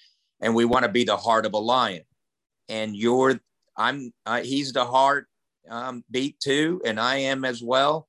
and 0.41 0.53
we 0.53 0.63
want 0.63 0.83
to 0.83 0.91
be 0.91 1.03
the 1.03 1.17
heart 1.17 1.45
of 1.45 1.53
a 1.53 1.57
lion. 1.57 2.03
And 2.69 2.95
you're, 2.95 3.39
I'm, 3.75 4.13
uh, 4.25 4.41
he's 4.41 4.73
the 4.73 4.85
heart 4.85 5.27
um, 5.69 6.03
beat 6.11 6.39
too, 6.39 6.81
and 6.85 6.99
I 6.99 7.17
am 7.17 7.45
as 7.45 7.63
well. 7.63 8.07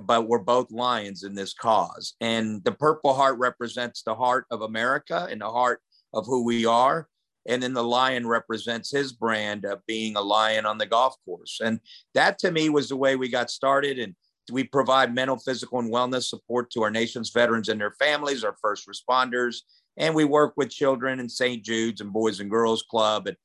But 0.00 0.28
we're 0.28 0.38
both 0.38 0.70
lions 0.70 1.24
in 1.24 1.34
this 1.34 1.54
cause. 1.54 2.14
And 2.20 2.62
the 2.62 2.72
Purple 2.72 3.14
Heart 3.14 3.38
represents 3.38 4.02
the 4.02 4.14
heart 4.14 4.44
of 4.50 4.60
America 4.60 5.26
and 5.28 5.40
the 5.40 5.50
heart 5.50 5.80
of 6.12 6.26
who 6.26 6.44
we 6.44 6.66
are. 6.66 7.08
And 7.48 7.62
then 7.62 7.72
the 7.72 7.82
lion 7.82 8.26
represents 8.26 8.90
his 8.90 9.12
brand 9.12 9.64
of 9.64 9.84
being 9.86 10.16
a 10.16 10.20
lion 10.20 10.66
on 10.66 10.78
the 10.78 10.86
golf 10.86 11.16
course. 11.24 11.60
And 11.64 11.80
that 12.14 12.38
to 12.40 12.50
me 12.50 12.68
was 12.68 12.90
the 12.90 12.96
way 12.96 13.16
we 13.16 13.30
got 13.30 13.50
started. 13.50 13.98
And 13.98 14.14
we 14.52 14.64
provide 14.64 15.14
mental, 15.14 15.38
physical, 15.38 15.78
and 15.78 15.92
wellness 15.92 16.24
support 16.24 16.70
to 16.72 16.82
our 16.82 16.90
nation's 16.90 17.30
veterans 17.30 17.70
and 17.70 17.80
their 17.80 17.94
families, 17.98 18.44
our 18.44 18.56
first 18.60 18.86
responders. 18.86 19.62
And 19.96 20.14
we 20.14 20.24
work 20.24 20.52
with 20.56 20.70
children 20.70 21.20
in 21.20 21.28
St. 21.28 21.64
Jude's 21.64 22.02
and 22.02 22.12
Boys 22.12 22.40
and 22.40 22.50
Girls 22.50 22.82
Club. 22.82 23.26
And 23.26 23.36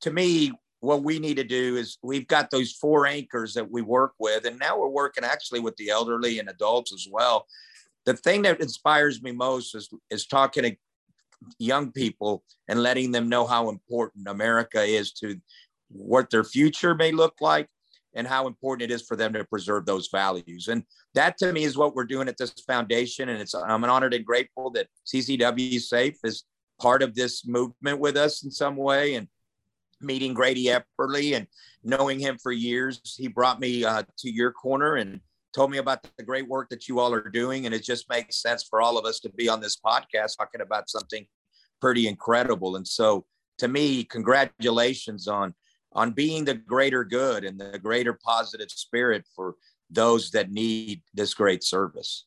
to 0.00 0.10
me, 0.10 0.52
what 0.80 1.02
we 1.02 1.18
need 1.18 1.36
to 1.36 1.44
do 1.44 1.76
is 1.76 1.98
we've 2.02 2.26
got 2.26 2.50
those 2.50 2.72
four 2.72 3.06
anchors 3.06 3.52
that 3.54 3.70
we 3.70 3.82
work 3.82 4.14
with. 4.18 4.46
And 4.46 4.58
now 4.58 4.78
we're 4.78 4.88
working 4.88 5.24
actually 5.24 5.60
with 5.60 5.76
the 5.76 5.90
elderly 5.90 6.38
and 6.38 6.48
adults 6.48 6.94
as 6.94 7.06
well. 7.10 7.46
The 8.06 8.14
thing 8.14 8.42
that 8.42 8.60
inspires 8.60 9.22
me 9.22 9.32
most 9.32 9.74
is, 9.74 9.90
is 10.10 10.26
talking 10.26 10.62
to 10.62 10.76
young 11.58 11.92
people 11.92 12.42
and 12.68 12.82
letting 12.82 13.12
them 13.12 13.28
know 13.28 13.46
how 13.46 13.68
important 13.68 14.28
America 14.28 14.82
is 14.82 15.12
to 15.12 15.40
what 15.88 16.30
their 16.30 16.44
future 16.44 16.94
may 16.94 17.12
look 17.12 17.34
like 17.40 17.68
and 18.14 18.26
how 18.26 18.46
important 18.46 18.90
it 18.90 18.94
is 18.94 19.02
for 19.02 19.16
them 19.16 19.32
to 19.32 19.44
preserve 19.44 19.86
those 19.86 20.08
values. 20.08 20.68
And 20.68 20.84
that 21.14 21.38
to 21.38 21.52
me 21.52 21.64
is 21.64 21.76
what 21.76 21.94
we're 21.94 22.04
doing 22.04 22.28
at 22.28 22.36
this 22.36 22.52
foundation. 22.66 23.28
And 23.28 23.40
it's 23.40 23.54
I'm 23.54 23.84
honored 23.84 24.14
and 24.14 24.24
grateful 24.24 24.70
that 24.72 24.88
CCW 25.06 25.80
Safe 25.80 26.18
is 26.24 26.44
part 26.80 27.02
of 27.02 27.14
this 27.14 27.46
movement 27.46 28.00
with 28.00 28.16
us 28.16 28.42
in 28.42 28.50
some 28.50 28.76
way. 28.76 29.14
And 29.14 29.28
meeting 30.00 30.34
Grady 30.34 30.66
Epperly 30.66 31.36
and 31.36 31.46
knowing 31.84 32.18
him 32.18 32.38
for 32.42 32.52
years, 32.52 33.00
he 33.16 33.28
brought 33.28 33.60
me 33.60 33.84
uh, 33.84 34.02
to 34.18 34.30
your 34.30 34.52
corner 34.52 34.96
and 34.96 35.20
told 35.52 35.70
me 35.70 35.78
about 35.78 36.06
the 36.16 36.22
great 36.22 36.48
work 36.48 36.68
that 36.70 36.88
you 36.88 36.98
all 37.00 37.12
are 37.12 37.28
doing. 37.28 37.66
And 37.66 37.74
it 37.74 37.82
just 37.82 38.08
makes 38.08 38.40
sense 38.40 38.64
for 38.68 38.80
all 38.80 38.98
of 38.98 39.04
us 39.04 39.20
to 39.20 39.30
be 39.30 39.48
on 39.48 39.60
this 39.60 39.76
podcast 39.76 40.38
talking 40.38 40.60
about 40.60 40.88
something 40.88 41.26
pretty 41.80 42.06
incredible. 42.08 42.76
And 42.76 42.86
so 42.86 43.24
to 43.58 43.68
me, 43.68 44.04
congratulations 44.04 45.28
on 45.28 45.54
on 45.92 46.12
being 46.12 46.44
the 46.44 46.54
greater 46.54 47.04
good 47.04 47.44
and 47.44 47.58
the 47.58 47.78
greater 47.78 48.16
positive 48.24 48.70
spirit 48.70 49.24
for 49.34 49.56
those 49.90 50.30
that 50.30 50.52
need 50.52 51.02
this 51.14 51.34
great 51.34 51.64
service. 51.64 52.26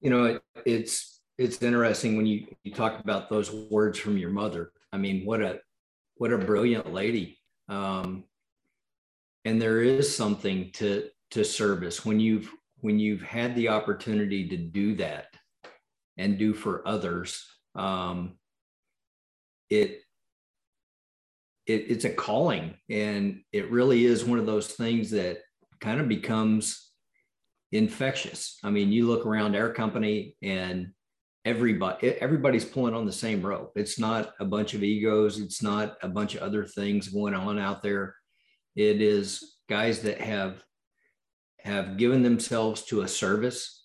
You 0.00 0.10
know, 0.10 0.24
it, 0.24 0.42
it's 0.66 1.20
it's 1.38 1.62
interesting 1.62 2.16
when 2.16 2.26
you 2.26 2.46
you 2.62 2.72
talk 2.72 3.00
about 3.00 3.30
those 3.30 3.50
words 3.50 3.98
from 3.98 4.18
your 4.18 4.30
mother. 4.30 4.72
I 4.92 4.98
mean, 4.98 5.24
what 5.24 5.40
a 5.40 5.60
what 6.16 6.32
a 6.32 6.38
brilliant 6.38 6.92
lady. 6.92 7.38
Um, 7.68 8.24
and 9.44 9.60
there 9.60 9.82
is 9.82 10.14
something 10.14 10.70
to 10.74 11.08
to 11.34 11.44
service 11.44 12.04
when 12.04 12.18
you've 12.20 12.50
when 12.80 12.98
you've 12.98 13.22
had 13.22 13.54
the 13.54 13.68
opportunity 13.68 14.48
to 14.48 14.56
do 14.56 14.94
that 14.94 15.26
and 16.16 16.38
do 16.38 16.54
for 16.54 16.86
others. 16.86 17.44
Um, 17.74 18.38
it 19.68 20.02
it, 21.66 21.86
it's 21.88 22.04
a 22.04 22.10
calling. 22.10 22.74
And 22.90 23.40
it 23.52 23.70
really 23.70 24.04
is 24.04 24.24
one 24.24 24.38
of 24.38 24.46
those 24.46 24.68
things 24.68 25.10
that 25.12 25.38
kind 25.80 26.00
of 26.00 26.08
becomes 26.08 26.90
infectious. 27.72 28.58
I 28.62 28.70
mean 28.70 28.92
you 28.92 29.06
look 29.08 29.26
around 29.26 29.56
our 29.56 29.72
company 29.72 30.36
and 30.42 30.92
everybody 31.44 32.12
everybody's 32.20 32.64
pulling 32.64 32.94
on 32.94 33.06
the 33.06 33.12
same 33.12 33.42
rope. 33.42 33.72
It's 33.74 33.98
not 33.98 34.34
a 34.38 34.44
bunch 34.44 34.74
of 34.74 34.84
egos. 34.84 35.40
It's 35.40 35.62
not 35.62 35.96
a 36.02 36.08
bunch 36.08 36.36
of 36.36 36.42
other 36.42 36.64
things 36.64 37.08
going 37.08 37.34
on 37.34 37.58
out 37.58 37.82
there. 37.82 38.14
It 38.76 39.02
is 39.02 39.56
guys 39.68 40.00
that 40.02 40.20
have 40.20 40.62
have 41.64 41.96
given 41.96 42.22
themselves 42.22 42.82
to 42.82 43.02
a 43.02 43.08
service 43.08 43.84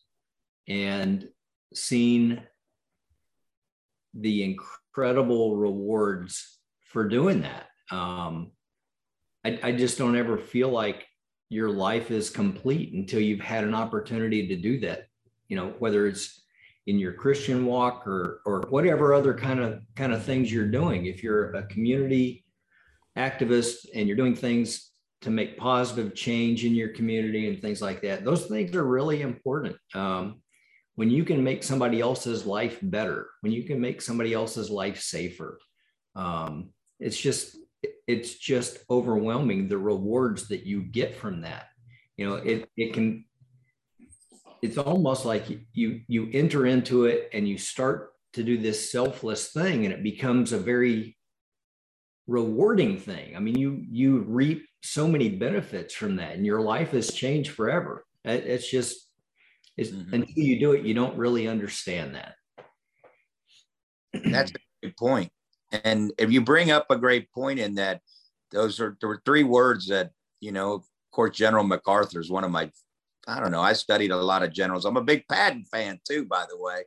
and 0.67 1.27
seen 1.73 2.43
the 4.13 4.43
incredible 4.43 5.55
rewards 5.55 6.59
for 6.91 7.07
doing 7.07 7.41
that 7.41 7.67
um, 7.91 8.51
I, 9.45 9.59
I 9.63 9.71
just 9.71 9.97
don't 9.97 10.15
ever 10.15 10.37
feel 10.37 10.69
like 10.69 11.07
your 11.49 11.69
life 11.69 12.11
is 12.11 12.29
complete 12.29 12.93
until 12.93 13.19
you've 13.21 13.39
had 13.39 13.63
an 13.63 13.73
opportunity 13.73 14.47
to 14.47 14.55
do 14.55 14.79
that. 14.81 15.07
You 15.47 15.55
know, 15.57 15.73
whether 15.79 16.05
it's 16.07 16.43
in 16.85 16.99
your 16.99 17.13
Christian 17.13 17.65
walk 17.65 18.05
or 18.07 18.41
or 18.45 18.61
whatever 18.69 19.13
other 19.13 19.33
kind 19.33 19.59
of 19.59 19.81
kind 19.95 20.13
of 20.13 20.23
things 20.23 20.51
you're 20.51 20.67
doing. 20.67 21.05
If 21.05 21.23
you're 21.23 21.53
a 21.53 21.63
community 21.63 22.45
activist 23.17 23.87
and 23.95 24.07
you're 24.07 24.17
doing 24.17 24.35
things 24.35 24.88
to 25.21 25.29
make 25.29 25.57
positive 25.57 26.15
change 26.15 26.65
in 26.65 26.73
your 26.73 26.89
community 26.89 27.47
and 27.47 27.61
things 27.61 27.81
like 27.81 28.01
that, 28.01 28.23
those 28.23 28.45
things 28.45 28.75
are 28.75 28.85
really 28.85 29.21
important. 29.21 29.75
Um, 29.93 30.41
when 30.95 31.09
you 31.09 31.23
can 31.23 31.43
make 31.43 31.63
somebody 31.63 32.01
else's 32.01 32.45
life 32.45 32.77
better, 32.81 33.27
when 33.41 33.51
you 33.51 33.63
can 33.63 33.79
make 33.79 34.01
somebody 34.01 34.33
else's 34.33 34.69
life 34.69 35.01
safer, 35.01 35.59
um, 36.15 36.69
it's 36.99 37.17
just 37.17 37.57
it's 38.07 38.35
just 38.35 38.79
overwhelming 38.89 39.67
the 39.67 39.77
rewards 39.77 40.47
that 40.49 40.65
you 40.65 40.81
get 40.81 41.15
from 41.15 41.41
that 41.41 41.67
you 42.17 42.27
know 42.27 42.35
it, 42.35 42.69
it 42.75 42.93
can 42.93 43.23
it's 44.61 44.77
almost 44.77 45.25
like 45.25 45.45
you 45.73 46.01
you 46.07 46.29
enter 46.33 46.65
into 46.65 47.05
it 47.05 47.29
and 47.31 47.47
you 47.47 47.57
start 47.57 48.11
to 48.33 48.43
do 48.43 48.57
this 48.57 48.91
selfless 48.91 49.51
thing 49.51 49.85
and 49.85 49.93
it 49.93 50.03
becomes 50.03 50.51
a 50.51 50.59
very 50.59 51.15
rewarding 52.29 52.97
thing 52.97 53.35
i 53.35 53.39
mean 53.39 53.57
you 53.57 53.83
you 53.89 54.19
reap 54.19 54.65
so 54.83 55.07
many 55.07 55.29
benefits 55.29 55.93
from 55.93 56.15
that 56.15 56.35
and 56.35 56.45
your 56.45 56.61
life 56.61 56.91
has 56.91 57.11
changed 57.11 57.51
forever 57.51 58.05
it's 58.23 58.69
just 58.69 59.09
it's, 59.77 59.89
mm-hmm. 59.89 60.13
until 60.13 60.43
you 60.43 60.59
do 60.59 60.73
it 60.73 60.85
you 60.85 60.93
don't 60.93 61.17
really 61.17 61.47
understand 61.47 62.15
that 62.15 62.35
that's 64.25 64.51
a 64.51 64.53
good 64.81 64.95
point. 64.97 65.23
point 65.23 65.31
and 65.71 66.11
if 66.17 66.31
you 66.31 66.41
bring 66.41 66.71
up 66.71 66.87
a 66.89 66.97
great 66.97 67.31
point 67.31 67.59
in 67.59 67.75
that, 67.75 68.01
those 68.51 68.79
are 68.79 68.97
there 68.99 69.09
were 69.09 69.21
three 69.25 69.43
words 69.43 69.87
that 69.87 70.11
you 70.41 70.51
know. 70.51 70.73
Of 70.73 70.85
course, 71.11 71.35
General 71.35 71.63
MacArthur 71.63 72.19
is 72.19 72.31
one 72.31 72.43
of 72.43 72.51
my. 72.51 72.71
I 73.27 73.39
don't 73.39 73.51
know. 73.51 73.61
I 73.61 73.73
studied 73.73 74.11
a 74.11 74.17
lot 74.17 74.41
of 74.41 74.53
generals. 74.53 74.85
I'm 74.85 74.97
a 74.97 75.03
big 75.03 75.27
Patton 75.27 75.65
fan 75.65 75.99
too, 76.07 76.25
by 76.25 76.45
the 76.49 76.57
way, 76.57 76.83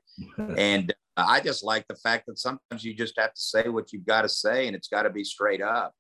and 0.58 0.92
Uh, 1.16 1.26
I 1.28 1.40
just 1.40 1.64
like 1.64 1.87
the 1.88 1.97
fact 1.97 2.26
that 2.26 2.38
sometimes 2.38 2.85
you 2.85 2.95
just 2.95 3.19
have 3.19 3.35
to 3.35 3.40
say 3.40 3.69
what 3.69 3.92
you've 3.92 4.07
got 4.07 4.23
to 4.23 4.28
say, 4.28 4.66
and 4.66 4.76
it's 4.76 4.88
got 4.88 5.02
to 5.02 5.11
be 5.11 5.25
straight 5.25 5.62
up. 5.62 5.95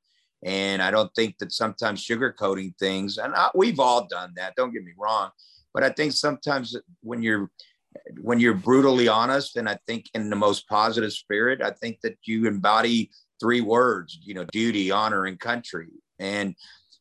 And 0.44 0.82
I 0.82 0.90
don't 0.90 1.14
think 1.14 1.38
that 1.38 1.52
sometimes 1.52 2.04
sugarcoating 2.04 2.76
things, 2.78 3.18
and 3.18 3.34
I, 3.34 3.50
we've 3.54 3.80
all 3.80 4.06
done 4.06 4.32
that. 4.36 4.54
Don't 4.56 4.72
get 4.72 4.84
me 4.84 4.92
wrong, 4.98 5.30
but 5.72 5.84
I 5.84 5.90
think 5.90 6.12
sometimes 6.12 6.76
when 7.02 7.22
you're 7.22 7.50
when 8.20 8.40
you're 8.40 8.54
brutally 8.54 9.08
honest 9.08 9.56
and 9.56 9.68
i 9.68 9.78
think 9.86 10.08
in 10.14 10.30
the 10.30 10.36
most 10.36 10.68
positive 10.68 11.12
spirit 11.12 11.62
i 11.62 11.70
think 11.70 12.00
that 12.02 12.16
you 12.24 12.46
embody 12.46 13.10
three 13.40 13.60
words 13.60 14.18
you 14.22 14.34
know 14.34 14.44
duty 14.44 14.90
honor 14.90 15.26
and 15.26 15.38
country 15.38 15.88
and 16.18 16.54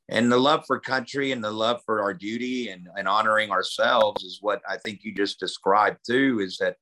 and 0.09 0.31
the 0.31 0.37
love 0.37 0.63
for 0.67 0.79
country 0.79 1.31
and 1.31 1.43
the 1.43 1.51
love 1.51 1.79
for 1.85 2.01
our 2.01 2.13
duty 2.13 2.69
and, 2.69 2.87
and 2.97 3.07
honoring 3.07 3.51
ourselves 3.51 4.23
is 4.23 4.39
what 4.41 4.61
i 4.69 4.77
think 4.77 4.99
you 5.03 5.13
just 5.13 5.39
described 5.39 5.97
too 6.05 6.39
is 6.41 6.57
that 6.57 6.75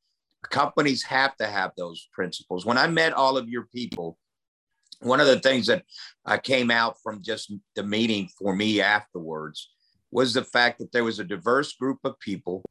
companies 0.43 1.03
have 1.03 1.35
to 1.37 1.45
have 1.45 1.71
those 1.77 2.07
principles 2.13 2.65
when 2.65 2.77
i 2.77 2.87
met 2.87 3.13
all 3.13 3.37
of 3.37 3.49
your 3.49 3.65
people 3.73 4.17
one 5.01 5.21
of 5.21 5.27
the 5.27 5.39
things 5.39 5.67
that 5.67 5.83
uh, 6.25 6.37
came 6.37 6.69
out 6.69 6.95
from 7.01 7.21
just 7.21 7.53
the 7.75 7.83
meeting 7.83 8.29
for 8.37 8.55
me 8.55 8.81
afterwards 8.81 9.71
was 10.11 10.33
the 10.33 10.43
fact 10.43 10.79
that 10.79 10.91
there 10.91 11.03
was 11.03 11.19
a 11.19 11.23
diverse 11.23 11.73
group 11.73 11.99
of 12.03 12.19
people 12.19 12.63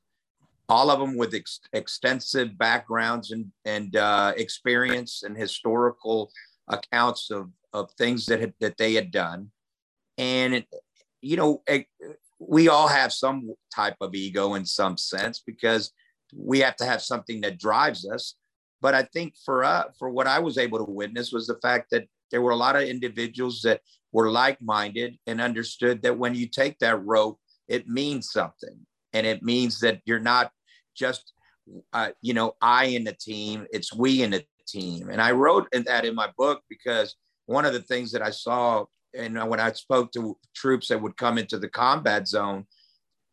all 0.69 0.91
of 0.91 1.01
them 1.01 1.17
with 1.17 1.35
ex- 1.35 1.61
extensive 1.73 2.57
backgrounds 2.59 3.31
and, 3.31 3.47
and 3.65 3.97
uh, 3.97 4.33
experience 4.37 5.23
and 5.23 5.37
historical 5.37 6.31
accounts 6.69 7.31
of, 7.31 7.51
of 7.73 7.91
things 7.93 8.27
that, 8.27 8.41
had, 8.41 8.53
that 8.61 8.77
they 8.77 8.95
had 8.95 9.11
done. 9.11 9.51
And, 10.19 10.55
it, 10.55 10.67
you 11.23 11.37
know, 11.37 11.63
it, 11.67 11.87
we 12.39 12.69
all 12.69 12.89
have 12.89 13.13
some 13.13 13.55
type 13.75 13.97
of 14.01 14.15
ego 14.15 14.55
in 14.55 14.67
some 14.67 14.97
sense 14.99 15.43
because 15.45 15.93
we 16.35 16.61
have 16.61 16.77
to 16.77 16.85
have 16.85 17.03
something 17.03 17.41
that 17.43 17.59
drives 17.59 18.09
us. 18.09 18.35
But 18.81 18.95
I 18.95 19.03
think 19.03 19.35
for 19.45 19.65
uh, 19.65 19.85
for 19.99 20.09
what 20.11 20.27
I 20.27 20.39
was 20.39 20.59
able 20.59 20.79
to 20.79 20.91
witness 20.91 21.33
was 21.33 21.47
the 21.47 21.59
fact 21.63 21.91
that 21.91 22.07
there 22.31 22.43
were 22.43 22.53
a 22.53 22.57
lot 22.57 22.77
of 22.77 22.83
individuals 22.83 23.61
that 23.63 23.81
were 24.13 24.31
like-minded 24.31 25.19
and 25.27 25.41
understood 25.41 26.03
that 26.03 26.19
when 26.19 26.35
you 26.35 26.47
take 26.47 26.79
that 26.79 27.05
rope, 27.05 27.39
it 27.67 27.89
means 27.89 28.31
something, 28.31 28.87
and 29.13 29.27
it 29.27 29.43
means 29.43 29.81
that 29.81 30.01
you're 30.05 30.21
not 30.21 30.53
just 30.97 31.33
uh, 31.93 32.11
you 32.23 32.35
know 32.35 32.55
I 32.61 32.87
in 32.87 33.05
the 33.05 33.15
team. 33.15 33.67
It's 33.73 33.93
we 33.93 34.23
in 34.23 34.31
the 34.31 34.45
team. 34.69 35.09
And 35.11 35.21
I 35.21 35.33
wrote 35.33 35.69
that 35.73 36.05
in 36.05 36.15
my 36.15 36.31
book 36.37 36.63
because 36.69 37.17
one 37.47 37.65
of 37.65 37.73
the 37.73 37.83
things 37.83 38.13
that 38.13 38.23
I 38.23 38.31
saw 38.31 38.85
and 39.15 39.37
when 39.49 39.61
I 39.61 39.73
spoke 39.73 40.13
to 40.13 40.37
troops 40.55 40.89
that 40.89 41.01
would 41.01 41.17
come 41.17 41.39
into 41.39 41.59
the 41.59 41.69
combat 41.69 42.29
zone, 42.29 42.67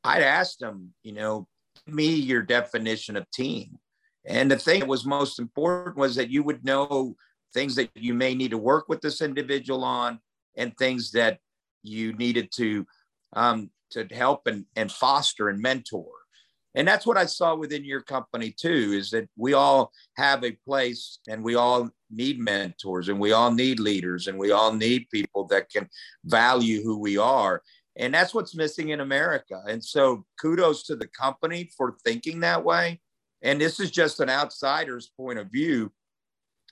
I'd 0.03 0.23
ask 0.23 0.57
them, 0.57 0.93
you 1.03 1.11
know, 1.11 1.47
me 1.87 2.07
your 2.07 2.41
definition 2.41 3.15
of 3.15 3.29
team. 3.31 3.77
And 4.25 4.49
the 4.49 4.57
thing 4.57 4.79
that 4.79 4.89
was 4.89 5.05
most 5.05 5.39
important 5.39 5.97
was 5.97 6.15
that 6.15 6.29
you 6.29 6.43
would 6.43 6.65
know 6.65 7.15
things 7.53 7.75
that 7.75 7.89
you 7.95 8.13
may 8.13 8.35
need 8.35 8.51
to 8.51 8.57
work 8.57 8.85
with 8.89 9.01
this 9.01 9.21
individual 9.21 9.83
on 9.83 10.19
and 10.57 10.77
things 10.77 11.11
that 11.11 11.39
you 11.83 12.13
needed 12.13 12.51
to 12.53 12.85
um, 13.33 13.69
to 13.91 14.05
help 14.11 14.47
and, 14.47 14.65
and 14.75 14.91
foster 14.91 15.49
and 15.49 15.61
mentor 15.61 16.11
and 16.73 16.87
that's 16.87 17.05
what 17.05 17.17
i 17.17 17.25
saw 17.25 17.55
within 17.55 17.85
your 17.85 18.01
company 18.01 18.51
too 18.51 18.93
is 18.93 19.09
that 19.11 19.27
we 19.37 19.53
all 19.53 19.91
have 20.17 20.43
a 20.43 20.57
place 20.65 21.19
and 21.27 21.43
we 21.43 21.55
all 21.55 21.89
need 22.09 22.39
mentors 22.39 23.09
and 23.09 23.19
we 23.19 23.31
all 23.31 23.51
need 23.51 23.79
leaders 23.79 24.27
and 24.27 24.37
we 24.37 24.51
all 24.51 24.73
need 24.73 25.07
people 25.11 25.45
that 25.45 25.69
can 25.69 25.87
value 26.25 26.81
who 26.83 26.97
we 26.97 27.17
are 27.17 27.61
and 27.97 28.13
that's 28.13 28.33
what's 28.33 28.55
missing 28.55 28.89
in 28.89 28.99
america. 28.99 29.61
And 29.67 29.83
so 29.83 30.25
kudos 30.39 30.83
to 30.83 30.95
the 30.95 31.07
company 31.07 31.69
for 31.77 31.95
thinking 32.03 32.41
that 32.41 32.63
way. 32.63 33.01
And 33.41 33.59
this 33.59 33.79
is 33.79 33.91
just 33.91 34.19
an 34.19 34.29
outsider's 34.29 35.11
point 35.17 35.39
of 35.39 35.51
view 35.51 35.91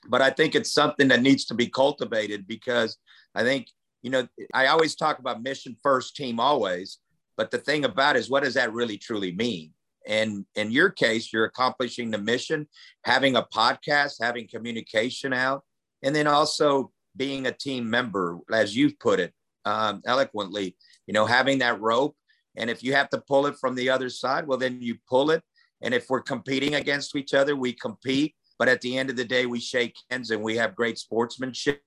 but 0.06 0.20
i 0.20 0.28
think 0.28 0.54
it's 0.54 0.70
something 0.70 1.08
that 1.08 1.22
needs 1.22 1.46
to 1.46 1.54
be 1.54 1.66
cultivated 1.66 2.46
because 2.46 2.98
i 3.34 3.42
think 3.42 3.68
you 4.02 4.10
know 4.10 4.28
i 4.52 4.66
always 4.66 4.94
talk 4.94 5.18
about 5.18 5.42
mission 5.42 5.74
first 5.82 6.14
team 6.14 6.38
always 6.38 6.98
but 7.36 7.50
the 7.50 7.58
thing 7.58 7.84
about 7.84 8.16
is 8.16 8.30
what 8.30 8.42
does 8.42 8.54
that 8.54 8.72
really 8.72 8.98
truly 8.98 9.32
mean? 9.32 9.72
And 10.06 10.44
in 10.54 10.70
your 10.70 10.90
case, 10.90 11.32
you're 11.32 11.46
accomplishing 11.46 12.10
the 12.10 12.18
mission, 12.18 12.68
having 13.04 13.36
a 13.36 13.42
podcast, 13.42 14.16
having 14.20 14.46
communication 14.48 15.32
out, 15.32 15.62
and 16.02 16.14
then 16.14 16.26
also 16.26 16.92
being 17.16 17.46
a 17.46 17.52
team 17.52 17.88
member, 17.88 18.38
as 18.52 18.76
you've 18.76 18.98
put 18.98 19.18
it 19.18 19.32
um, 19.64 20.02
eloquently, 20.04 20.76
you 21.06 21.14
know, 21.14 21.26
having 21.26 21.58
that 21.58 21.80
rope. 21.80 22.16
And 22.56 22.70
if 22.70 22.82
you 22.82 22.94
have 22.94 23.10
to 23.10 23.22
pull 23.26 23.46
it 23.46 23.56
from 23.60 23.74
the 23.74 23.90
other 23.90 24.08
side, 24.08 24.46
well, 24.46 24.58
then 24.58 24.80
you 24.80 24.96
pull 25.08 25.30
it. 25.30 25.42
And 25.82 25.92
if 25.92 26.08
we're 26.08 26.22
competing 26.22 26.76
against 26.76 27.16
each 27.16 27.34
other, 27.34 27.56
we 27.56 27.72
compete. 27.72 28.34
But 28.58 28.68
at 28.68 28.80
the 28.80 28.96
end 28.96 29.10
of 29.10 29.16
the 29.16 29.24
day, 29.24 29.46
we 29.46 29.60
shake 29.60 29.96
hands 30.10 30.30
and 30.30 30.42
we 30.42 30.56
have 30.56 30.76
great 30.76 30.98
sportsmanship. 30.98 31.82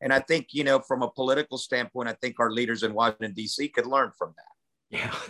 And 0.00 0.12
I 0.12 0.20
think, 0.20 0.48
you 0.52 0.64
know, 0.64 0.80
from 0.80 1.02
a 1.02 1.10
political 1.10 1.56
standpoint, 1.56 2.08
I 2.08 2.12
think 2.20 2.38
our 2.38 2.50
leaders 2.50 2.82
in 2.82 2.92
Washington, 2.92 3.32
D.C. 3.32 3.68
could 3.68 3.86
learn 3.86 4.12
from 4.18 4.34
that. 4.36 4.98
Yeah. 4.98 5.14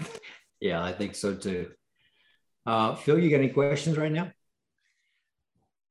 Yeah, 0.60 0.82
I 0.82 0.92
think 0.92 1.14
so 1.14 1.34
too. 1.34 1.72
Uh, 2.64 2.94
Phil, 2.94 3.18
you 3.18 3.28
got 3.28 3.36
any 3.36 3.50
questions 3.50 3.98
right 3.98 4.10
now? 4.10 4.32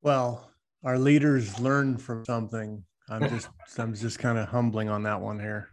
Well, 0.02 0.50
our 0.82 0.98
leaders 0.98 1.60
learn 1.60 1.96
from 1.96 2.24
something. 2.24 2.84
I'm 3.08 3.28
just 3.28 3.48
I'm 3.78 3.94
just 3.94 4.18
kind 4.18 4.36
of 4.36 4.48
humbling 4.48 4.88
on 4.88 5.04
that 5.04 5.20
one 5.20 5.38
here. 5.38 5.68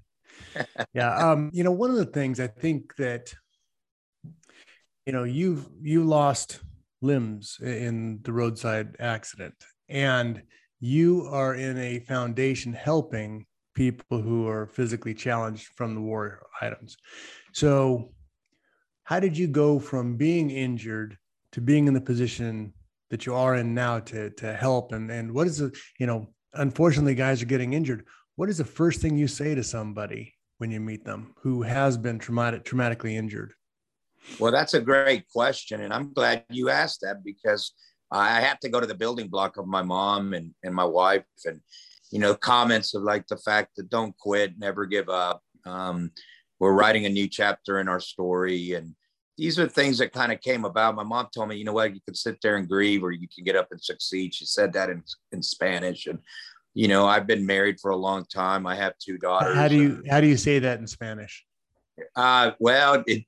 Yeah, 0.94 1.32
um, 1.32 1.50
you 1.54 1.64
know, 1.64 1.72
one 1.72 1.90
of 1.90 1.96
the 1.96 2.06
things 2.06 2.40
I 2.40 2.48
think 2.48 2.96
that 2.98 3.34
you 5.06 5.14
know 5.14 5.24
you 5.24 5.66
you 5.82 6.04
lost 6.04 6.60
limbs 7.02 7.58
in 7.62 8.20
the 8.24 8.34
roadside 8.34 8.96
accident, 9.00 9.56
and 9.90 10.42
you 10.80 11.28
are 11.32 11.56
in 11.56 11.78
a 11.78 12.00
foundation 12.00 12.74
helping 12.74 13.46
people 13.74 14.22
who 14.22 14.48
are 14.48 14.68
physically 14.68 15.14
challenged 15.14 15.68
from 15.76 15.96
the 15.96 16.02
war 16.02 16.46
items. 16.62 16.98
So 17.54 18.12
how 19.04 19.20
did 19.20 19.38
you 19.38 19.48
go 19.48 19.80
from 19.80 20.18
being 20.18 20.50
injured 20.52 21.18
to 21.54 21.62
being 21.62 21.88
in 21.88 21.94
the 21.94 22.02
position 22.02 22.74
that 23.10 23.26
you 23.26 23.36
are 23.36 23.56
in 23.56 23.74
now 23.74 24.00
to 24.00 24.30
to 24.32 24.54
help 24.54 24.94
and 24.94 25.12
and 25.12 25.34
what 25.34 25.48
is 25.48 25.58
the 25.58 25.72
you 26.00 26.08
know 26.08 26.28
unfortunately 26.54 27.16
guys 27.16 27.42
are 27.42 27.46
getting 27.46 27.74
injured 27.74 28.06
what 28.36 28.50
is 28.50 28.58
the 28.58 28.66
first 28.66 29.02
thing 29.02 29.18
you 29.18 29.28
say 29.28 29.56
to 29.56 29.64
somebody 29.64 30.34
when 30.58 30.72
you 30.72 30.80
meet 30.80 31.06
them 31.06 31.34
who 31.42 31.62
has 31.62 31.98
been 31.98 32.20
traumatic 32.20 32.64
traumatically 32.64 33.14
injured 33.14 33.54
well 34.40 34.52
that's 34.52 34.74
a 34.74 34.82
great 34.82 35.28
question 35.30 35.82
and 35.82 35.94
i'm 35.94 36.14
glad 36.14 36.44
you 36.50 36.70
asked 36.70 37.02
that 37.02 37.24
because 37.24 37.74
i 38.12 38.40
have 38.40 38.60
to 38.60 38.70
go 38.70 38.80
to 38.80 38.88
the 38.88 38.96
building 38.96 39.28
block 39.28 39.58
of 39.58 39.68
my 39.68 39.82
mom 39.82 40.34
and, 40.34 40.54
and 40.64 40.74
my 40.74 40.86
wife 40.86 41.24
and 41.46 41.60
you 42.12 42.20
know 42.20 42.36
comments 42.36 42.94
of 42.94 43.04
like 43.04 43.26
the 43.28 43.38
fact 43.38 43.72
that 43.76 43.90
don't 43.90 44.18
quit 44.18 44.58
never 44.58 44.86
give 44.86 45.10
up 45.10 45.42
um, 45.66 46.12
we're 46.60 46.74
writing 46.74 47.06
a 47.06 47.10
new 47.10 47.28
chapter 47.28 47.80
in 47.80 47.88
our 47.88 48.00
story 48.00 48.74
and 48.74 48.96
these 49.38 49.58
are 49.58 49.68
things 49.68 49.98
that 49.98 50.14
kind 50.14 50.32
of 50.32 50.40
came 50.42 50.66
about. 50.66 50.94
My 50.94 51.04
mom 51.04 51.28
told 51.34 51.50
me, 51.50 51.56
you 51.56 51.64
know 51.64 51.74
what, 51.74 51.96
you 51.96 52.02
can 52.06 52.14
sit 52.14 52.38
there 52.44 52.58
and 52.58 52.70
grieve 52.70 53.04
or 53.04 53.12
you 53.12 53.28
can 53.34 53.44
get 53.44 53.56
up 53.56 53.70
and 53.72 53.82
succeed. 53.82 54.36
She 54.36 54.46
said 54.46 54.72
that 54.74 54.92
in, 54.92 55.02
in 55.32 55.42
Spanish. 55.42 56.06
And, 56.06 56.20
you 56.74 56.88
know, 56.88 57.06
I've 57.06 57.28
been 57.28 57.46
married 57.46 57.80
for 57.80 57.92
a 57.92 57.96
long 57.96 58.26
time. 58.26 58.66
I 58.66 58.76
have 58.76 58.98
two 58.98 59.18
daughters. 59.18 59.56
How 59.56 59.68
do 59.68 59.76
you, 59.76 60.04
how 60.10 60.22
do 60.22 60.28
you 60.28 60.38
say 60.38 60.60
that 60.60 60.80
in 60.80 60.88
Spanish? 60.88 61.46
Uh, 62.16 62.52
well, 62.60 63.04
it, 63.08 63.26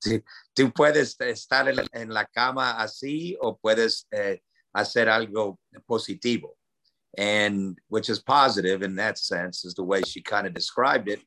tú 0.58 0.74
puedes 0.74 1.16
estar 1.20 1.68
en, 1.68 1.86
en, 1.94 2.10
la 2.10 2.26
cama 2.26 2.76
así 2.80 3.36
o 3.42 3.58
puedes 3.64 4.06
eh, 4.14 4.38
hacer 4.76 5.08
algo 5.08 5.58
positivo. 5.90 6.52
And 7.18 7.78
which 7.90 8.10
is 8.10 8.20
positive 8.20 8.82
in 8.82 8.96
that 8.96 9.20
sense 9.20 9.66
is 9.66 9.76
the 9.76 9.84
way 9.84 10.02
she 10.02 10.22
kind 10.22 10.48
of 10.48 10.54
described 10.54 11.10
it. 11.10 11.22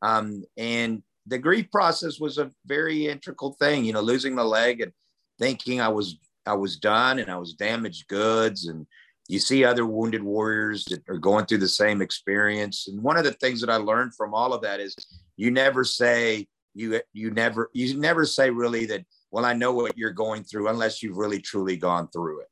Um, 0.00 0.44
and 0.56 1.02
the 1.26 1.38
grief 1.38 1.70
process 1.70 2.20
was 2.20 2.38
a 2.38 2.50
very 2.66 3.08
integral 3.08 3.56
thing, 3.58 3.84
you 3.84 3.92
know, 3.92 4.00
losing 4.00 4.36
the 4.36 4.44
leg 4.44 4.80
and 4.80 4.92
thinking 5.40 5.80
I 5.80 5.88
was 5.88 6.18
I 6.44 6.54
was 6.54 6.76
done 6.76 7.18
and 7.18 7.30
I 7.30 7.36
was 7.36 7.54
damaged 7.54 8.08
goods 8.08 8.66
and 8.66 8.86
you 9.32 9.38
see 9.38 9.64
other 9.64 9.86
wounded 9.86 10.22
warriors 10.22 10.84
that 10.84 11.02
are 11.08 11.16
going 11.16 11.46
through 11.46 11.58
the 11.58 11.66
same 11.66 12.02
experience 12.02 12.86
and 12.88 13.02
one 13.02 13.16
of 13.16 13.24
the 13.24 13.32
things 13.32 13.62
that 13.62 13.70
I 13.70 13.76
learned 13.76 14.14
from 14.14 14.34
all 14.34 14.52
of 14.52 14.60
that 14.60 14.78
is 14.78 14.94
you 15.36 15.50
never 15.50 15.84
say 15.84 16.46
you 16.74 17.00
you 17.14 17.30
never 17.30 17.70
you 17.72 17.98
never 17.98 18.26
say 18.26 18.50
really 18.50 18.84
that 18.86 19.06
well 19.30 19.46
I 19.46 19.54
know 19.54 19.72
what 19.72 19.96
you're 19.96 20.10
going 20.10 20.44
through 20.44 20.68
unless 20.68 21.02
you've 21.02 21.16
really 21.16 21.40
truly 21.40 21.78
gone 21.78 22.08
through 22.08 22.42
it. 22.42 22.48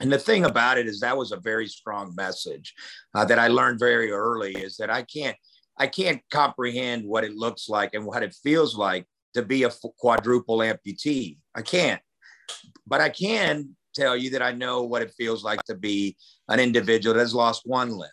And 0.00 0.10
the 0.10 0.18
thing 0.18 0.46
about 0.46 0.78
it 0.78 0.86
is 0.86 1.00
that 1.00 1.18
was 1.18 1.32
a 1.32 1.36
very 1.36 1.66
strong 1.66 2.14
message 2.16 2.72
uh, 3.14 3.26
that 3.26 3.38
I 3.38 3.48
learned 3.48 3.78
very 3.78 4.10
early 4.10 4.52
is 4.52 4.78
that 4.78 4.88
I 4.88 5.02
can't 5.02 5.36
I 5.76 5.86
can't 5.86 6.22
comprehend 6.30 7.04
what 7.04 7.24
it 7.24 7.34
looks 7.34 7.68
like 7.68 7.92
and 7.92 8.06
what 8.06 8.22
it 8.22 8.34
feels 8.42 8.74
like 8.74 9.06
to 9.34 9.42
be 9.42 9.64
a 9.64 9.70
quadruple 9.98 10.58
amputee. 10.58 11.36
I 11.54 11.60
can't, 11.60 12.00
but 12.86 13.02
I 13.02 13.10
can 13.10 13.76
tell 14.00 14.16
you 14.16 14.30
that 14.30 14.42
I 14.42 14.52
know 14.52 14.82
what 14.82 15.02
it 15.02 15.12
feels 15.16 15.44
like 15.44 15.62
to 15.64 15.74
be 15.74 16.16
an 16.48 16.60
individual 16.60 17.14
that 17.14 17.20
has 17.20 17.34
lost 17.34 17.62
one 17.66 17.90
limb. 17.90 18.10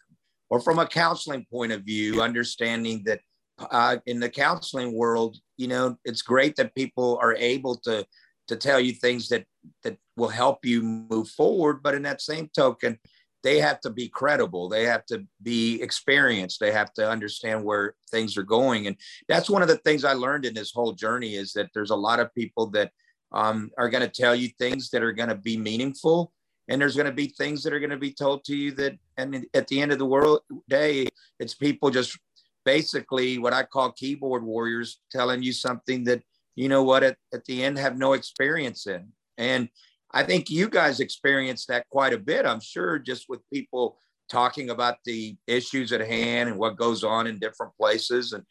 Or 0.50 0.60
from 0.60 0.80
a 0.80 0.88
counseling 0.88 1.45
point 1.52 1.71
of 1.71 1.84
view, 1.84 2.21
understanding 2.21 3.04
that 3.06 3.19
uh, 3.60 3.97
in 4.06 4.19
the 4.19 4.30
counseling 4.30 4.93
world, 4.93 5.38
you 5.58 5.67
know, 5.67 5.97
it's 6.06 6.21
great 6.21 6.56
that 6.56 6.76
people 6.76 7.17
are 7.21 7.36
able 7.36 7.76
to 7.78 8.06
to 8.47 8.56
tell 8.56 8.80
you 8.80 8.93
things 8.93 9.28
that 9.28 9.45
that 9.84 9.97
will 10.15 10.30
help 10.30 10.65
you 10.65 10.82
move 10.82 11.28
forward. 11.30 11.84
But 11.84 11.95
in 11.95 12.04
that 12.04 12.21
same 12.21 12.50
token, 12.56 12.97
they 13.43 13.60
have 13.60 13.80
to 13.80 13.89
be 13.89 14.10
credible 14.10 14.67
they 14.67 14.84
have 14.84 15.06
to 15.06 15.23
be 15.41 15.82
experienced 15.82 16.60
they 16.60 16.71
have 16.71 16.91
to 16.93 17.10
understand 17.10 17.63
where 17.63 17.93
things 18.12 18.36
are 18.36 18.43
going 18.43 18.88
and 18.88 18.95
that's 19.30 19.50
one 19.50 19.62
of 19.62 19.67
the 19.67 19.78
things 19.78 20.04
i 20.04 20.13
learned 20.13 20.45
in 20.45 20.54
this 20.54 20.71
whole 20.73 20.91
journey 20.91 21.36
is 21.36 21.54
that 21.54 21.69
there's 21.73 21.91
a 21.91 21.95
lot 21.95 22.19
of 22.19 22.34
people 22.34 22.67
that 22.67 22.91
um, 23.31 23.71
are 23.77 23.89
going 23.89 24.03
to 24.03 24.21
tell 24.21 24.35
you 24.35 24.49
things 24.59 24.89
that 24.91 25.03
are 25.03 25.13
going 25.13 25.29
to 25.29 25.35
be 25.35 25.57
meaningful. 25.57 26.31
And 26.69 26.81
there's 26.81 26.95
going 26.95 27.07
to 27.07 27.13
be 27.13 27.27
things 27.27 27.63
that 27.63 27.73
are 27.73 27.79
going 27.79 27.91
to 27.91 27.97
be 27.97 28.13
told 28.13 28.43
to 28.45 28.55
you 28.55 28.71
that 28.73 28.97
and 29.17 29.45
at 29.53 29.67
the 29.67 29.81
end 29.81 29.91
of 29.91 29.99
the 29.99 30.05
world 30.05 30.41
day 30.69 31.07
it's 31.39 31.55
people 31.55 31.89
just 31.89 32.19
basically 32.65 33.37
what 33.37 33.53
i 33.53 33.63
call 33.63 33.91
keyboard 33.93 34.43
warriors 34.43 34.99
telling 35.09 35.41
you 35.41 35.53
something 35.53 36.03
that 36.03 36.21
you 36.57 36.67
know 36.67 36.83
what 36.83 37.03
at, 37.03 37.15
at 37.33 37.45
the 37.45 37.63
end 37.63 37.77
have 37.77 37.97
no 37.97 38.13
experience 38.13 38.87
in. 38.87 39.07
And 39.37 39.69
I 40.11 40.23
think 40.23 40.49
you 40.49 40.67
guys 40.67 40.99
experienced 40.99 41.67
that 41.67 41.87
quite 41.89 42.13
a 42.13 42.17
bit, 42.17 42.45
I'm 42.45 42.59
sure, 42.59 42.97
just 42.97 43.29
with 43.29 43.47
people 43.53 43.97
talking 44.29 44.71
about 44.71 44.95
the 45.05 45.37
issues 45.45 45.93
at 45.93 46.01
hand 46.01 46.49
and 46.49 46.57
what 46.57 46.75
goes 46.75 47.03
on 47.03 47.27
in 47.27 47.39
different 47.39 47.73
places. 47.79 48.33
And 48.33 48.43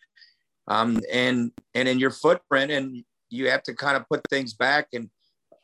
um 0.68 1.00
and 1.12 1.50
and 1.74 1.88
in 1.88 1.98
your 1.98 2.10
footprint 2.10 2.70
and 2.70 3.04
you 3.36 3.50
have 3.50 3.62
to 3.64 3.74
kind 3.74 3.96
of 3.96 4.08
put 4.08 4.22
things 4.30 4.54
back 4.54 4.88
and 4.92 5.08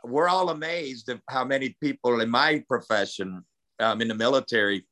we're 0.04 0.28
all 0.28 0.50
amazed 0.50 1.08
of 1.08 1.20
how 1.28 1.44
many 1.44 1.76
people 1.80 2.20
in 2.20 2.28
my 2.30 2.62
profession 2.68 3.44
um, 3.80 4.00
in 4.00 4.08
the 4.08 4.14
military 4.14 4.86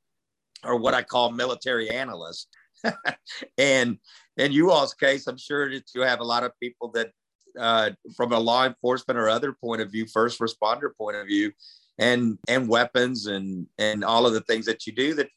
are 0.63 0.77
what 0.77 0.95
I 0.95 1.03
call 1.03 1.31
military 1.31 1.91
analysts. 1.91 2.47
and 3.59 3.99
in 4.37 4.53
you 4.53 4.71
all's 4.71 4.95
case, 4.95 5.27
I'm 5.27 5.39
sure 5.39 5.71
that 5.71 5.85
you 5.95 6.03
have 6.03 6.21
a 6.21 6.25
lot 6.25 6.45
of 6.45 6.53
people 6.61 6.91
that 6.93 7.11
uh, 7.59 7.91
from 8.17 8.33
a 8.33 8.39
law 8.39 8.67
enforcement 8.67 9.19
or 9.19 9.29
other 9.29 9.53
point 9.53 9.83
of 9.83 9.91
view, 9.91 10.07
first 10.07 10.39
responder 10.39 10.91
point 10.97 11.17
of 11.17 11.27
view, 11.27 11.53
and 11.99 12.39
and 12.49 12.69
weapons 12.69 13.27
and 13.27 13.67
and 13.79 14.05
all 14.05 14.27
of 14.27 14.33
the 14.33 14.41
things 14.43 14.67
that 14.67 14.87
you 14.87 14.93
do 14.93 15.15
that 15.15 15.29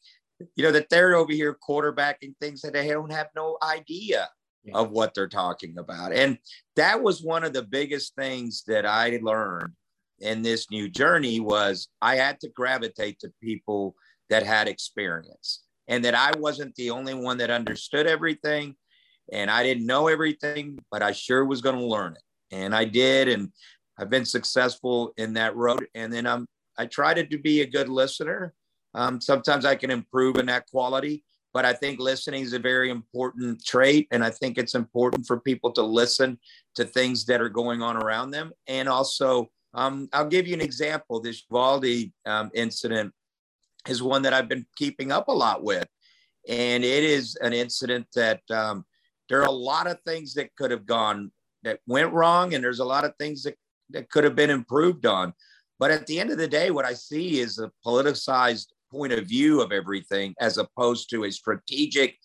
you 0.56 0.64
know 0.64 0.72
that 0.72 0.88
they're 0.88 1.14
over 1.14 1.32
here 1.32 1.56
quarterbacking 1.68 2.34
things 2.40 2.60
that 2.62 2.72
they 2.72 2.88
don't 2.88 3.12
have 3.12 3.28
no 3.36 3.58
idea 3.62 4.28
yeah. 4.64 4.74
of 4.74 4.90
what 4.90 5.14
they're 5.14 5.28
talking 5.28 5.78
about. 5.78 6.12
And 6.12 6.38
that 6.76 7.02
was 7.02 7.22
one 7.22 7.44
of 7.44 7.52
the 7.52 7.62
biggest 7.62 8.14
things 8.16 8.64
that 8.66 8.86
I 8.86 9.18
learned 9.22 9.72
in 10.20 10.42
this 10.42 10.70
new 10.70 10.88
journey 10.88 11.40
was 11.40 11.88
I 12.00 12.16
had 12.16 12.40
to 12.40 12.48
gravitate 12.48 13.20
to 13.20 13.32
people 13.42 13.94
that 14.30 14.42
had 14.42 14.68
experience. 14.68 15.62
and 15.86 16.04
that 16.04 16.14
I 16.14 16.32
wasn't 16.38 16.74
the 16.76 16.90
only 16.90 17.14
one 17.14 17.38
that 17.38 17.50
understood 17.50 18.06
everything 18.06 18.74
and 19.32 19.50
I 19.50 19.62
didn't 19.62 19.86
know 19.86 20.08
everything, 20.08 20.78
but 20.90 21.02
I 21.02 21.12
sure 21.12 21.44
was 21.44 21.60
going 21.60 21.78
to 21.78 21.84
learn 21.84 22.14
it. 22.14 22.22
And 22.54 22.74
I 22.74 22.84
did. 22.84 23.28
And 23.28 23.50
I've 23.98 24.10
been 24.10 24.24
successful 24.24 25.12
in 25.16 25.34
that 25.34 25.56
road. 25.56 25.86
And 25.94 26.12
then 26.12 26.26
I'm, 26.26 26.46
I 26.76 26.86
try 26.86 27.14
to 27.14 27.38
be 27.38 27.62
a 27.62 27.66
good 27.66 27.88
listener. 27.88 28.52
Um, 28.94 29.20
sometimes 29.20 29.64
I 29.64 29.76
can 29.76 29.90
improve 29.90 30.36
in 30.36 30.46
that 30.46 30.66
quality, 30.70 31.24
but 31.54 31.64
I 31.64 31.72
think 31.72 32.00
listening 32.00 32.42
is 32.42 32.52
a 32.52 32.58
very 32.58 32.90
important 32.90 33.64
trait. 33.64 34.08
And 34.10 34.24
I 34.24 34.30
think 34.30 34.58
it's 34.58 34.74
important 34.74 35.24
for 35.24 35.38
people 35.38 35.70
to 35.72 35.82
listen 35.82 36.36
to 36.74 36.84
things 36.84 37.24
that 37.26 37.40
are 37.40 37.48
going 37.48 37.80
on 37.80 37.96
around 37.96 38.32
them. 38.32 38.52
And 38.66 38.88
also, 38.88 39.48
um, 39.72 40.08
I'll 40.12 40.28
give 40.28 40.48
you 40.48 40.54
an 40.54 40.60
example. 40.60 41.20
This 41.20 41.44
Uvalde 41.48 42.10
um, 42.26 42.50
incident 42.54 43.14
is 43.88 44.02
one 44.02 44.22
that 44.22 44.34
I've 44.34 44.48
been 44.48 44.66
keeping 44.76 45.12
up 45.12 45.28
a 45.28 45.32
lot 45.32 45.62
with. 45.62 45.86
And 46.48 46.84
it 46.84 47.04
is 47.04 47.36
an 47.36 47.52
incident 47.52 48.08
that 48.16 48.40
um, 48.50 48.84
there 49.28 49.40
are 49.40 49.46
a 49.46 49.50
lot 49.52 49.86
of 49.86 50.00
things 50.04 50.34
that 50.34 50.54
could 50.56 50.72
have 50.72 50.86
gone 50.86 51.30
that 51.62 51.78
went 51.86 52.12
wrong, 52.12 52.52
and 52.52 52.62
there's 52.62 52.80
a 52.80 52.84
lot 52.84 53.04
of 53.04 53.14
things 53.18 53.44
that, 53.44 53.56
that 53.90 54.10
could 54.10 54.24
have 54.24 54.34
been 54.34 54.50
improved 54.50 55.06
on. 55.06 55.32
But 55.78 55.92
at 55.92 56.06
the 56.06 56.20
end 56.20 56.30
of 56.30 56.36
the 56.36 56.48
day, 56.48 56.70
what 56.70 56.84
I 56.84 56.94
see 56.94 57.40
is 57.40 57.58
a 57.58 57.70
politicized 57.86 58.66
point 58.94 59.12
of 59.12 59.26
view 59.26 59.60
of 59.60 59.72
everything 59.72 60.34
as 60.40 60.58
opposed 60.58 61.10
to 61.10 61.24
a 61.24 61.32
strategic 61.32 62.16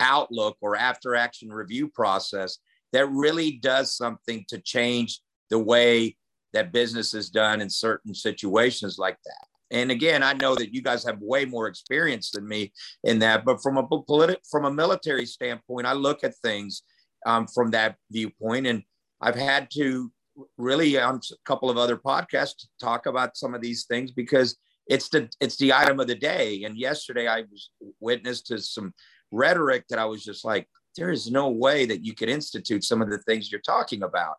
outlook 0.00 0.56
or 0.60 0.76
after 0.76 1.14
action 1.14 1.48
review 1.50 1.88
process 1.88 2.58
that 2.92 3.08
really 3.10 3.52
does 3.52 3.96
something 3.96 4.44
to 4.48 4.58
change 4.58 5.20
the 5.50 5.58
way 5.58 6.16
that 6.52 6.72
business 6.72 7.14
is 7.14 7.30
done 7.30 7.60
in 7.60 7.70
certain 7.70 8.14
situations 8.14 8.98
like 8.98 9.18
that. 9.24 9.46
And 9.70 9.90
again, 9.90 10.22
I 10.22 10.32
know 10.32 10.54
that 10.54 10.74
you 10.74 10.80
guys 10.80 11.04
have 11.04 11.18
way 11.20 11.44
more 11.44 11.68
experience 11.68 12.30
than 12.30 12.48
me 12.48 12.72
in 13.04 13.18
that, 13.18 13.44
but 13.44 13.62
from 13.62 13.76
a 13.76 13.86
political, 13.86 14.42
from 14.50 14.64
a 14.64 14.72
military 14.72 15.26
standpoint, 15.26 15.86
I 15.86 15.92
look 15.92 16.24
at 16.24 16.34
things 16.36 16.82
um, 17.26 17.46
from 17.46 17.70
that 17.72 17.96
viewpoint, 18.10 18.66
and 18.66 18.82
I've 19.20 19.34
had 19.34 19.70
to 19.72 20.10
really 20.56 20.98
on 20.98 21.16
a 21.16 21.36
couple 21.44 21.68
of 21.68 21.76
other 21.76 21.96
podcasts 21.96 22.66
talk 22.80 23.06
about 23.06 23.36
some 23.36 23.54
of 23.54 23.60
these 23.60 23.84
things 23.84 24.10
because 24.10 24.56
it's 24.88 25.08
the 25.08 25.28
it's 25.40 25.56
the 25.56 25.72
item 25.72 26.00
of 26.00 26.06
the 26.06 26.14
day. 26.14 26.64
And 26.64 26.76
yesterday, 26.76 27.28
I 27.28 27.42
was 27.42 27.70
witness 28.00 28.42
to 28.42 28.58
some 28.58 28.94
rhetoric 29.30 29.84
that 29.88 29.98
I 29.98 30.06
was 30.06 30.24
just 30.24 30.44
like, 30.44 30.68
there 30.96 31.10
is 31.10 31.30
no 31.30 31.50
way 31.50 31.86
that 31.86 32.04
you 32.04 32.14
could 32.14 32.28
institute 32.28 32.84
some 32.84 33.02
of 33.02 33.10
the 33.10 33.18
things 33.18 33.52
you're 33.52 33.60
talking 33.60 34.02
about. 34.02 34.36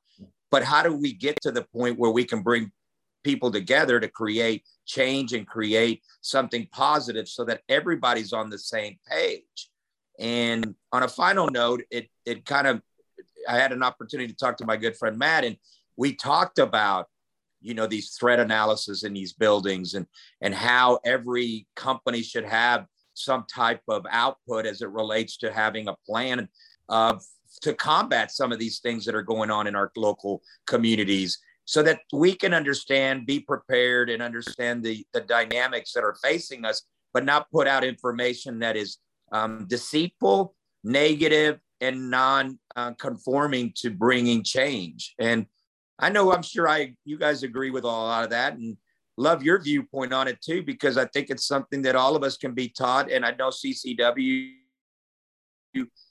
But 0.52 0.64
how 0.64 0.82
do 0.82 0.96
we 0.96 1.14
get 1.14 1.40
to 1.44 1.52
the 1.52 1.64
point 1.64 2.00
where 2.00 2.12
we 2.12 2.26
can 2.26 2.42
bring 2.42 2.72
people 3.24 3.52
together 3.52 4.00
to 4.00 4.08
create 4.08 4.64
change 4.86 5.34
and 5.34 5.48
create 5.48 6.02
something 6.22 6.68
positive 6.72 7.28
so 7.28 7.46
that 7.46 7.62
everybody's 7.70 8.34
on 8.34 8.50
the 8.50 8.58
same 8.58 8.98
page. 9.10 9.70
And 10.20 10.76
on 10.92 11.04
a 11.04 11.08
final 11.08 11.48
note, 11.50 11.84
it 11.92 12.10
it 12.26 12.46
kind 12.46 12.68
of 12.68 12.82
I 13.48 13.58
had 13.58 13.72
an 13.72 13.84
opportunity 13.84 14.32
to 14.32 14.38
talk 14.38 14.58
to 14.58 14.66
my 14.66 14.78
good 14.78 14.98
friend 14.98 15.18
Matt, 15.18 15.46
and 15.46 15.58
we 15.96 16.16
talked 16.16 16.60
about 16.60 17.08
you 17.62 17.74
know 17.74 17.88
these 17.88 18.16
threat 18.20 18.40
analysis 18.40 19.04
in 19.04 19.14
these 19.14 19.34
buildings 19.34 19.94
and 19.94 20.06
and 20.42 20.54
how 20.54 21.00
every 21.06 21.68
company 21.76 22.22
should 22.22 22.46
have 22.46 22.86
some 23.14 23.46
type 23.54 23.82
of 23.88 24.06
output 24.10 24.66
as 24.66 24.82
it 24.82 24.90
relates 24.90 25.38
to 25.38 25.52
having 25.52 25.88
a 25.88 25.96
plan 26.06 26.48
of 26.88 27.22
to 27.62 27.74
combat 27.74 28.32
some 28.32 28.52
of 28.52 28.60
these 28.60 28.80
things 28.80 29.06
that 29.06 29.16
are 29.16 29.24
going 29.24 29.52
on 29.52 29.68
in 29.68 29.76
our 29.76 29.92
local 29.96 30.42
communities 30.66 31.40
so 31.66 31.84
that 31.84 32.02
we 32.12 32.34
can 32.34 32.52
understand, 32.54 33.28
be 33.28 33.40
prepared, 33.40 34.10
and 34.10 34.24
understand 34.24 34.84
the, 34.84 35.06
the 35.14 35.22
dynamics 35.22 35.94
that 35.94 36.04
are 36.04 36.16
facing 36.24 36.66
us, 36.66 36.82
but 37.14 37.24
not 37.24 37.52
put 37.52 37.68
out 37.68 37.84
information 37.84 38.58
that 38.58 38.76
is 38.76 38.98
um, 39.32 39.68
deceitful, 39.68 40.56
negative, 40.84 41.60
and 41.80 42.10
non-conforming 42.10 43.68
uh, 43.68 43.72
to 43.76 43.92
bringing 43.92 44.44
change. 44.44 45.14
And 45.20 45.46
I 46.00 46.10
know 46.10 46.32
I'm 46.34 46.42
sure 46.42 46.68
I 46.68 46.96
you 47.06 47.18
guys 47.18 47.44
agree 47.44 47.72
with 47.72 47.84
a 47.84 47.88
lot 47.88 48.24
of 48.24 48.30
that, 48.32 48.54
and 48.54 48.78
love 49.18 49.44
your 49.44 49.62
viewpoint 49.62 50.14
on 50.14 50.28
it 50.28 50.42
too, 50.42 50.64
because 50.64 50.98
I 50.98 51.06
think 51.06 51.30
it's 51.30 51.46
something 51.46 51.82
that 51.84 51.96
all 51.96 52.16
of 52.16 52.24
us 52.24 52.38
can 52.38 52.54
be 52.54 52.70
taught. 52.70 53.12
And 53.12 53.26
I 53.26 53.32
know 53.32 53.50
CCW 53.50 54.52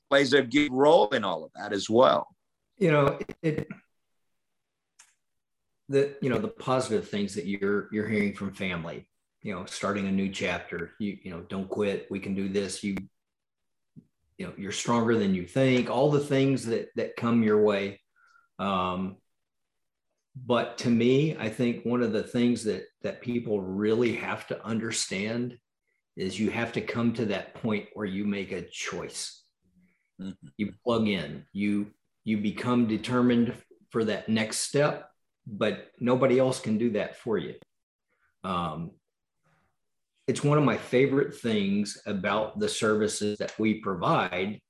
plays 0.08 0.32
a 0.32 0.42
good 0.42 0.72
role 0.72 1.08
in 1.08 1.24
all 1.24 1.44
of 1.44 1.50
that 1.56 1.72
as 1.72 1.88
well. 1.88 2.28
You 2.78 2.92
know, 2.92 3.18
it, 3.42 3.66
the 5.88 6.16
you 6.20 6.28
know 6.28 6.38
the 6.38 6.48
positive 6.48 7.08
things 7.08 7.34
that 7.34 7.46
you're 7.46 7.88
you're 7.92 8.08
hearing 8.08 8.34
from 8.34 8.52
family 8.52 9.08
you 9.42 9.54
know 9.54 9.64
starting 9.64 10.06
a 10.06 10.12
new 10.12 10.28
chapter 10.28 10.92
you 10.98 11.18
you 11.22 11.30
know 11.30 11.40
don't 11.48 11.68
quit 11.68 12.06
we 12.10 12.20
can 12.20 12.34
do 12.34 12.48
this 12.48 12.84
you 12.84 12.96
you 14.36 14.46
know 14.46 14.52
you're 14.56 14.72
stronger 14.72 15.16
than 15.16 15.34
you 15.34 15.46
think 15.46 15.88
all 15.88 16.10
the 16.10 16.20
things 16.20 16.66
that 16.66 16.88
that 16.96 17.16
come 17.16 17.42
your 17.42 17.62
way 17.62 18.00
um 18.58 19.16
but 20.46 20.78
to 20.78 20.90
me 20.90 21.36
i 21.38 21.48
think 21.48 21.84
one 21.84 22.02
of 22.02 22.12
the 22.12 22.22
things 22.22 22.64
that 22.64 22.84
that 23.02 23.20
people 23.20 23.60
really 23.60 24.14
have 24.14 24.46
to 24.46 24.64
understand 24.64 25.56
is 26.16 26.38
you 26.38 26.50
have 26.50 26.72
to 26.72 26.80
come 26.80 27.12
to 27.12 27.26
that 27.26 27.54
point 27.54 27.86
where 27.94 28.06
you 28.06 28.24
make 28.24 28.52
a 28.52 28.62
choice 28.62 29.42
mm-hmm. 30.20 30.32
you 30.56 30.72
plug 30.84 31.08
in 31.08 31.44
you 31.52 31.86
you 32.24 32.38
become 32.38 32.86
determined 32.86 33.54
for 33.90 34.04
that 34.04 34.28
next 34.28 34.58
step 34.60 35.08
but 35.50 35.88
nobody 35.98 36.38
else 36.38 36.60
can 36.60 36.76
do 36.78 36.90
that 36.90 37.16
for 37.16 37.38
you. 37.38 37.54
Um, 38.44 38.92
it's 40.26 40.44
one 40.44 40.58
of 40.58 40.64
my 40.64 40.76
favorite 40.76 41.34
things 41.34 42.00
about 42.04 42.58
the 42.58 42.68
services 42.68 43.38
that 43.38 43.58
we 43.58 43.80
provide, 43.80 44.60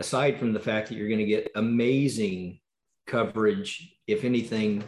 aside 0.00 0.38
from 0.38 0.52
the 0.52 0.60
fact 0.60 0.88
that 0.88 0.94
you're 0.94 1.08
going 1.08 1.18
to 1.18 1.26
get 1.26 1.52
amazing 1.54 2.60
coverage 3.06 3.94
if 4.06 4.24
anything 4.24 4.82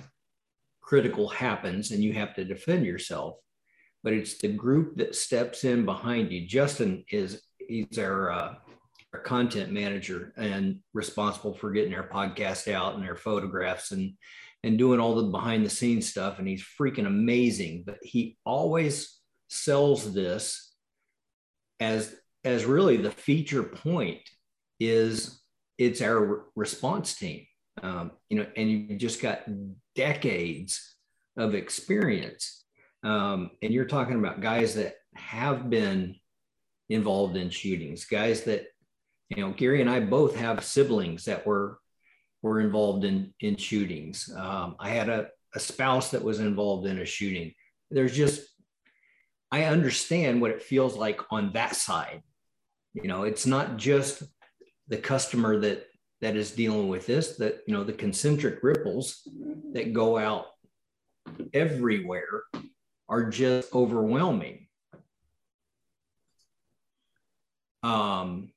critical 0.84 1.28
happens 1.28 1.90
and 1.90 2.02
you 2.02 2.12
have 2.12 2.34
to 2.34 2.44
defend 2.44 2.84
yourself. 2.84 3.36
But 4.02 4.12
it's 4.12 4.38
the 4.38 4.48
group 4.48 4.96
that 4.98 5.14
steps 5.14 5.64
in 5.64 5.84
behind 5.84 6.30
you. 6.30 6.46
Justin 6.46 7.04
is 7.10 7.42
he's 7.58 7.98
our, 7.98 8.30
uh, 8.30 8.54
our 9.14 9.20
content 9.20 9.72
manager 9.72 10.34
and 10.36 10.80
responsible 10.92 11.54
for 11.54 11.70
getting 11.70 11.94
our 11.94 12.08
podcast 12.08 12.70
out 12.70 12.96
and 12.96 13.04
our 13.08 13.16
photographs 13.16 13.92
and 13.92 14.14
and 14.64 14.78
doing 14.78 14.98
all 14.98 15.14
the 15.14 15.24
behind 15.24 15.64
the 15.64 15.70
scenes 15.70 16.08
stuff 16.08 16.38
and 16.38 16.48
he's 16.48 16.64
freaking 16.80 17.06
amazing 17.06 17.84
but 17.86 17.98
he 18.02 18.36
always 18.44 19.20
sells 19.48 20.14
this 20.14 20.74
as 21.80 22.16
as 22.44 22.64
really 22.64 22.96
the 22.96 23.10
feature 23.10 23.62
point 23.62 24.22
is 24.80 25.42
it's 25.78 26.00
our 26.00 26.46
response 26.56 27.14
team 27.14 27.44
um, 27.82 28.12
you 28.28 28.38
know 28.38 28.46
and 28.56 28.70
you've 28.70 28.98
just 28.98 29.20
got 29.20 29.42
decades 29.94 30.96
of 31.36 31.54
experience 31.54 32.64
um, 33.02 33.50
and 33.62 33.72
you're 33.72 33.84
talking 33.84 34.18
about 34.18 34.40
guys 34.40 34.74
that 34.74 34.96
have 35.14 35.68
been 35.70 36.16
involved 36.88 37.36
in 37.36 37.50
shootings 37.50 38.04
guys 38.04 38.42
that 38.42 38.66
you 39.28 39.42
know 39.42 39.52
gary 39.52 39.80
and 39.80 39.90
i 39.90 39.98
both 39.98 40.36
have 40.36 40.64
siblings 40.64 41.24
that 41.24 41.46
were 41.46 41.78
were 42.44 42.60
involved 42.60 43.04
in 43.04 43.32
in 43.40 43.56
shootings. 43.56 44.30
Um, 44.36 44.76
I 44.78 44.90
had 44.90 45.08
a, 45.08 45.28
a 45.54 45.58
spouse 45.58 46.10
that 46.10 46.22
was 46.22 46.40
involved 46.40 46.86
in 46.86 46.98
a 46.98 47.06
shooting. 47.06 47.54
There's 47.90 48.14
just 48.14 48.42
I 49.50 49.64
understand 49.64 50.42
what 50.42 50.50
it 50.50 50.62
feels 50.62 50.94
like 50.94 51.20
on 51.30 51.54
that 51.54 51.74
side. 51.74 52.22
You 52.92 53.08
know, 53.08 53.22
it's 53.22 53.46
not 53.46 53.78
just 53.78 54.22
the 54.88 54.98
customer 54.98 55.58
that 55.60 55.86
that 56.24 56.36
is 56.36 56.50
dealing 56.52 56.88
with 56.88 57.06
this. 57.06 57.36
That 57.36 57.60
you 57.66 57.74
know 57.74 57.84
the 57.84 57.92
concentric 57.92 58.62
ripples 58.62 59.28
that 59.72 59.92
go 59.92 60.18
out 60.18 60.46
everywhere 61.52 62.42
are 63.08 63.28
just 63.28 63.74
overwhelming. 63.74 64.66
Um, 67.82 68.50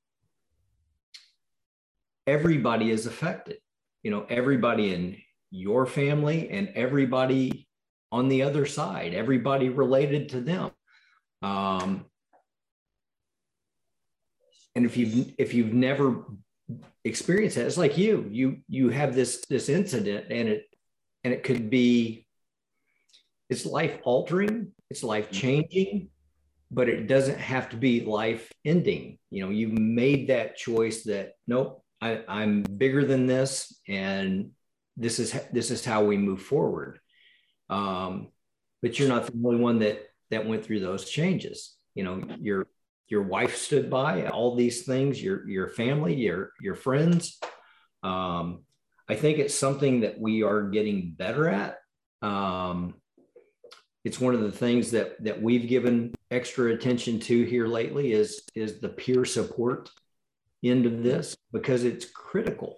everybody 2.28 2.92
is 2.92 3.06
affected 3.06 3.58
you 4.04 4.12
know 4.12 4.26
everybody 4.30 4.94
in 4.94 5.18
your 5.50 5.86
family 5.86 6.50
and 6.50 6.70
everybody 6.76 7.68
on 8.12 8.28
the 8.28 8.44
other 8.44 8.66
side 8.66 9.14
everybody 9.14 9.70
related 9.70 10.30
to 10.30 10.42
them 10.42 10.72
um, 11.42 12.06
and 14.76 14.86
if 14.86 14.98
you've 14.98 15.34
if 15.38 15.54
you've 15.54 15.74
never 15.74 16.26
experienced 17.08 17.56
that 17.56 17.66
it's 17.66 17.78
like 17.78 17.98
you 17.98 18.28
you 18.32 18.58
you 18.68 18.90
have 18.90 19.16
this 19.16 19.46
this 19.50 19.70
incident 19.70 20.28
and 20.30 20.50
it 20.50 20.66
and 21.24 21.34
it 21.34 21.44
could 21.44 21.70
be 21.70 22.26
it's 23.50 23.66
life 23.66 24.00
altering 24.04 24.72
it's 24.90 25.04
life 25.04 25.32
changing 25.32 26.10
but 26.70 26.90
it 26.90 27.08
doesn't 27.08 27.40
have 27.40 27.70
to 27.70 27.78
be 27.78 28.02
life 28.02 28.52
ending 28.66 29.18
you 29.30 29.44
know 29.44 29.52
you've 29.52 29.78
made 29.78 30.28
that 30.28 30.56
choice 30.58 31.04
that 31.04 31.34
nope 31.48 31.84
I, 32.02 32.24
I'm 32.28 32.62
bigger 32.62 33.06
than 33.06 33.26
this, 33.26 33.80
and 33.88 34.52
this 34.96 35.20
is 35.20 35.38
this 35.52 35.72
is 35.72 35.84
how 35.84 36.04
we 36.04 36.18
move 36.18 36.42
forward. 36.42 37.00
Um, 37.70 38.30
but 38.82 39.00
you're 39.00 39.10
not 39.10 39.26
the 39.26 39.34
only 39.44 39.60
one 39.60 39.80
that 39.80 40.04
that 40.30 40.48
went 40.48 40.64
through 40.64 40.82
those 40.82 41.10
changes. 41.10 41.76
You 41.96 42.04
know, 42.04 42.22
your 42.40 42.68
your 43.10 43.24
wife 43.24 43.56
stood 43.56 43.90
by, 43.90 44.28
all 44.28 44.56
these 44.56 44.84
things, 44.84 45.22
your 45.22 45.48
your 45.48 45.70
family, 45.70 46.16
your 46.16 46.52
your 46.62 46.76
friends. 46.76 47.40
Um, 48.04 48.64
I 49.10 49.16
think 49.16 49.40
it's 49.40 49.56
something 49.56 50.02
that 50.02 50.20
we 50.20 50.44
are 50.44 50.64
getting 50.64 51.14
better 51.18 51.50
at. 51.50 51.78
Um, 52.22 52.96
it's 54.04 54.20
one 54.20 54.36
of 54.36 54.42
the 54.42 54.52
things 54.52 54.92
that 54.92 55.24
that 55.24 55.42
we've 55.42 55.68
given 55.68 56.14
extra 56.32 56.74
attention 56.74 57.20
to 57.22 57.44
here 57.44 57.68
lately 57.68 58.12
is 58.12 58.44
is 58.56 58.80
the 58.80 58.90
peer 58.90 59.26
support 59.26 59.90
end 60.64 60.86
of 60.86 61.04
this 61.04 61.36
because 61.52 61.84
it's 61.84 62.06
critical. 62.06 62.78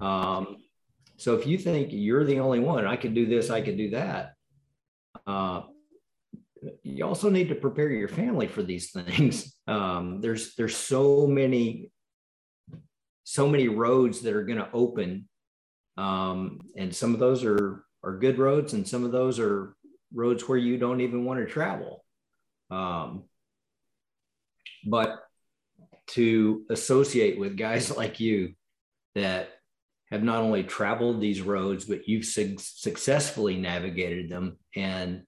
Um, 0.00 0.56
so 1.16 1.36
if 1.36 1.46
you 1.46 1.58
think 1.58 1.90
you're 1.92 2.24
the 2.24 2.40
only 2.40 2.58
one, 2.58 2.86
I 2.86 2.96
could 2.96 3.14
do 3.14 3.26
this, 3.26 3.50
I 3.50 3.60
could 3.60 3.76
do 3.76 3.90
that. 3.90 4.34
Uh, 5.26 5.62
you 6.82 7.04
also 7.04 7.30
need 7.30 7.48
to 7.48 7.54
prepare 7.54 7.90
your 7.90 8.08
family 8.08 8.48
for 8.48 8.62
these 8.62 8.90
things. 8.92 9.51
Um, 9.66 10.20
there's 10.20 10.54
there's 10.54 10.76
so 10.76 11.26
many 11.26 11.90
so 13.24 13.48
many 13.48 13.68
roads 13.68 14.20
that 14.22 14.34
are 14.34 14.44
going 14.44 14.58
to 14.58 14.70
open, 14.72 15.28
um, 15.96 16.60
and 16.76 16.94
some 16.94 17.14
of 17.14 17.20
those 17.20 17.44
are 17.44 17.84
are 18.04 18.18
good 18.18 18.38
roads, 18.38 18.72
and 18.72 18.86
some 18.86 19.04
of 19.04 19.12
those 19.12 19.38
are 19.38 19.76
roads 20.12 20.48
where 20.48 20.58
you 20.58 20.76
don't 20.76 21.00
even 21.00 21.24
want 21.24 21.40
to 21.40 21.46
travel. 21.46 22.04
Um, 22.70 23.24
but 24.84 25.22
to 26.08 26.64
associate 26.70 27.38
with 27.38 27.56
guys 27.56 27.94
like 27.96 28.20
you 28.20 28.54
that 29.14 29.50
have 30.10 30.22
not 30.22 30.42
only 30.42 30.62
traveled 30.62 31.20
these 31.20 31.40
roads, 31.40 31.84
but 31.86 32.06
you've 32.06 32.24
su- 32.24 32.56
successfully 32.58 33.56
navigated 33.56 34.28
them 34.28 34.58
and 34.76 35.22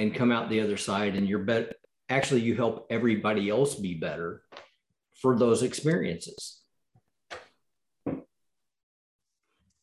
and 0.00 0.14
come 0.14 0.30
out 0.30 0.48
the 0.48 0.60
other 0.60 0.76
side, 0.76 1.16
and 1.16 1.28
you're 1.28 1.40
bet. 1.40 1.74
Actually, 2.08 2.40
you 2.40 2.54
help 2.54 2.86
everybody 2.90 3.50
else 3.50 3.74
be 3.74 3.94
better 3.94 4.42
for 5.20 5.38
those 5.38 5.62
experiences. 5.62 6.62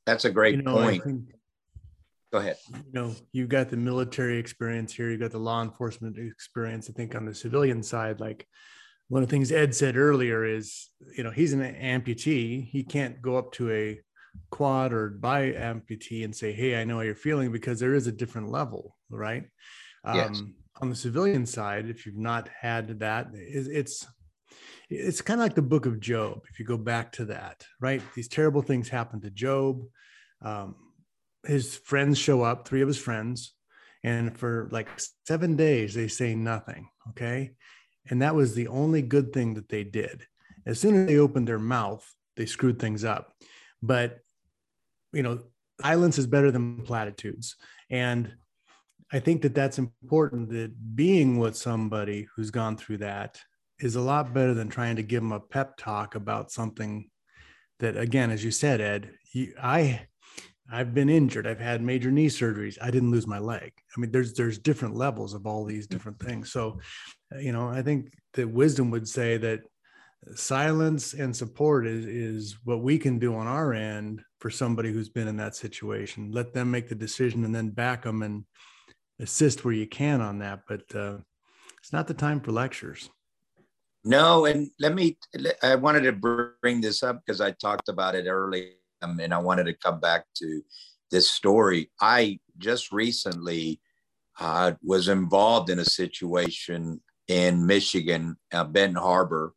That's 0.06 0.26
a 0.26 0.32
great 0.32 0.56
you 0.56 0.62
know, 0.62 0.76
point. 0.76 1.04
Think, 1.04 1.36
Go 2.32 2.40
ahead. 2.40 2.58
You 2.70 2.92
know, 2.92 3.16
you've 3.32 3.50
got 3.50 3.70
the 3.70 3.78
military 3.78 4.38
experience 4.38 4.94
here, 4.94 5.10
you've 5.10 5.22
got 5.22 5.32
the 5.32 5.38
law 5.38 5.62
enforcement 5.62 6.18
experience. 6.18 6.90
I 6.90 6.94
think 6.94 7.16
on 7.16 7.26
the 7.26 7.34
civilian 7.34 7.82
side, 7.82 8.20
like 8.20 8.48
one 9.08 9.24
of 9.24 9.30
the 9.30 9.32
things 9.32 9.52
Ed 9.52 9.76
said 9.76 9.96
earlier 9.96 10.44
is, 10.44 10.90
you 11.16 11.24
know, 11.24 11.32
he's 11.32 11.54
an 11.54 11.62
amputee. 11.62 12.68
He 12.68 12.84
can't 12.84 13.22
go 13.22 13.38
up 13.38 13.52
to 13.54 13.72
a 13.72 14.02
quad 14.50 14.92
or 14.92 15.10
bi 15.10 15.52
amputee 15.52 16.26
and 16.26 16.36
say, 16.36 16.52
Hey, 16.52 16.80
I 16.80 16.84
know 16.84 16.96
how 16.96 17.02
you're 17.02 17.16
feeling 17.16 17.52
because 17.52 17.80
there 17.80 17.94
is 17.94 18.08
a 18.08 18.12
different 18.12 18.50
level, 18.50 18.96
right? 19.10 19.46
Yes. 20.06 20.40
Um, 20.40 20.56
on 20.82 20.90
the 20.90 20.96
civilian 20.96 21.46
side, 21.46 21.90
if 21.90 22.06
you've 22.06 22.18
not 22.18 22.50
had 22.60 23.00
that, 23.00 23.28
it's 23.34 24.06
it's 24.90 25.22
kind 25.22 25.40
of 25.40 25.46
like 25.46 25.56
the 25.56 25.62
book 25.62 25.86
of 25.86 26.00
Job. 26.00 26.42
If 26.50 26.60
you 26.60 26.66
go 26.66 26.78
back 26.78 27.12
to 27.14 27.26
that, 27.26 27.66
right? 27.80 28.02
These 28.16 28.28
terrible 28.28 28.62
things 28.62 28.90
happen 28.90 29.22
to 29.22 29.30
Job. 29.30 29.82
Um, 30.42 30.76
his 31.46 31.76
friends 31.76 32.18
show 32.18 32.44
up, 32.44 32.68
three 32.68 32.82
of 32.82 32.88
his 32.88 32.98
friends, 32.98 33.54
and 34.04 34.38
for 34.38 34.70
like 34.72 34.88
seven 35.26 35.56
days 35.56 35.94
they 35.94 36.08
say 36.08 36.36
nothing. 36.36 36.88
Okay. 37.10 37.52
And 38.10 38.22
that 38.22 38.36
was 38.36 38.54
the 38.54 38.68
only 38.68 39.02
good 39.02 39.34
thing 39.34 39.56
that 39.56 39.70
they 39.70 39.84
did. 39.84 40.26
As 40.66 40.80
soon 40.80 40.96
as 40.96 41.08
they 41.08 41.18
opened 41.18 41.48
their 41.48 41.60
mouth, 41.60 42.08
they 42.36 42.46
screwed 42.46 42.80
things 42.80 43.04
up. 43.04 43.34
But, 43.82 44.20
you 45.14 45.24
know, 45.24 45.40
silence 45.82 46.18
is 46.18 46.28
better 46.28 46.52
than 46.52 46.82
platitudes. 46.82 47.56
And 47.90 48.34
I 49.12 49.20
think 49.20 49.42
that 49.44 49.56
that's 49.56 49.78
important 49.78 50.50
that 50.50 50.96
being 50.96 51.38
with 51.38 51.56
somebody 51.56 52.28
who's 52.36 52.52
gone 52.52 52.78
through 52.78 52.98
that 53.00 53.40
is 53.80 53.96
a 53.96 54.02
lot 54.02 54.34
better 54.34 54.54
than 54.54 54.70
trying 54.70 54.96
to 54.96 55.04
give 55.04 55.22
them 55.22 55.32
a 55.32 55.40
pep 55.40 55.78
talk 55.78 56.16
about 56.16 56.52
something 56.52 57.10
that, 57.80 57.98
again, 57.98 58.32
as 58.32 58.44
you 58.44 58.52
said, 58.52 58.82
Ed, 58.82 59.12
you, 59.34 59.54
I, 59.62 60.08
I've 60.72 60.94
been 60.94 61.10
injured. 61.10 61.46
I've 61.46 61.60
had 61.60 61.82
major 61.82 62.10
knee 62.10 62.28
surgeries. 62.28 62.78
I 62.82 62.90
didn't 62.90 63.12
lose 63.12 63.28
my 63.28 63.40
leg. 63.40 63.72
I 63.96 64.00
mean, 64.00 64.12
there's 64.12 64.34
there's 64.34 64.58
different 64.58 64.96
levels 64.96 65.34
of 65.34 65.46
all 65.46 65.66
these 65.66 65.86
mm-hmm. 65.86 65.96
different 65.96 66.20
things. 66.20 66.52
So, 66.52 66.80
uh, 67.34 67.40
you 67.40 67.52
know, 67.52 67.68
I 67.68 67.82
think 67.82 68.14
that 68.34 68.50
wisdom 68.50 68.90
would 68.92 69.08
say 69.08 69.38
that 69.38 69.62
silence 70.34 71.14
and 71.14 71.36
support 71.36 71.86
is 71.86 72.06
is 72.06 72.58
what 72.64 72.82
we 72.82 72.98
can 72.98 73.20
do 73.20 73.36
on 73.36 73.46
our 73.46 73.74
end 73.74 74.24
for 74.40 74.50
somebody 74.50 74.92
who's 74.92 75.10
been 75.10 75.28
in 75.28 75.38
that 75.38 75.56
situation. 75.56 76.32
Let 76.32 76.54
them 76.54 76.72
make 76.72 76.90
the 76.90 76.96
decision 76.96 77.46
and 77.46 77.54
then 77.54 77.70
back 77.70 78.04
them 78.04 78.24
and 78.24 78.46
assist 79.20 79.64
where 79.64 79.74
you 79.74 79.88
can 79.88 80.22
on 80.22 80.40
that. 80.40 80.62
But 80.68 80.84
uh, 80.96 81.18
it's 81.80 81.94
not 81.94 82.08
the 82.08 82.14
time 82.14 82.40
for 82.42 82.52
lectures. 82.52 83.10
No, 84.04 84.46
and 84.46 84.70
let 84.80 84.94
me. 84.94 85.18
I 85.64 85.76
wanted 85.76 86.02
to 86.02 86.12
bring 86.62 86.82
this 86.82 87.02
up 87.02 87.22
because 87.26 87.42
I 87.42 87.52
talked 87.52 87.90
about 87.90 88.16
it 88.16 88.28
earlier 88.28 88.70
um, 89.02 89.20
and 89.20 89.34
I 89.34 89.40
wanted 89.40 89.66
to 89.66 89.74
come 89.74 90.00
back 90.00 90.26
to 90.36 90.62
this 91.12 91.30
story. 91.30 91.92
I 92.00 92.40
just 92.58 92.92
recently 92.92 93.82
uh, 94.40 94.74
was 94.84 95.08
involved 95.08 95.70
in 95.70 95.80
a 95.80 95.86
situation 95.86 97.02
in 97.28 97.66
Michigan, 97.66 98.38
uh, 98.54 98.64
Benton 98.64 99.02
Harbor. 99.02 99.54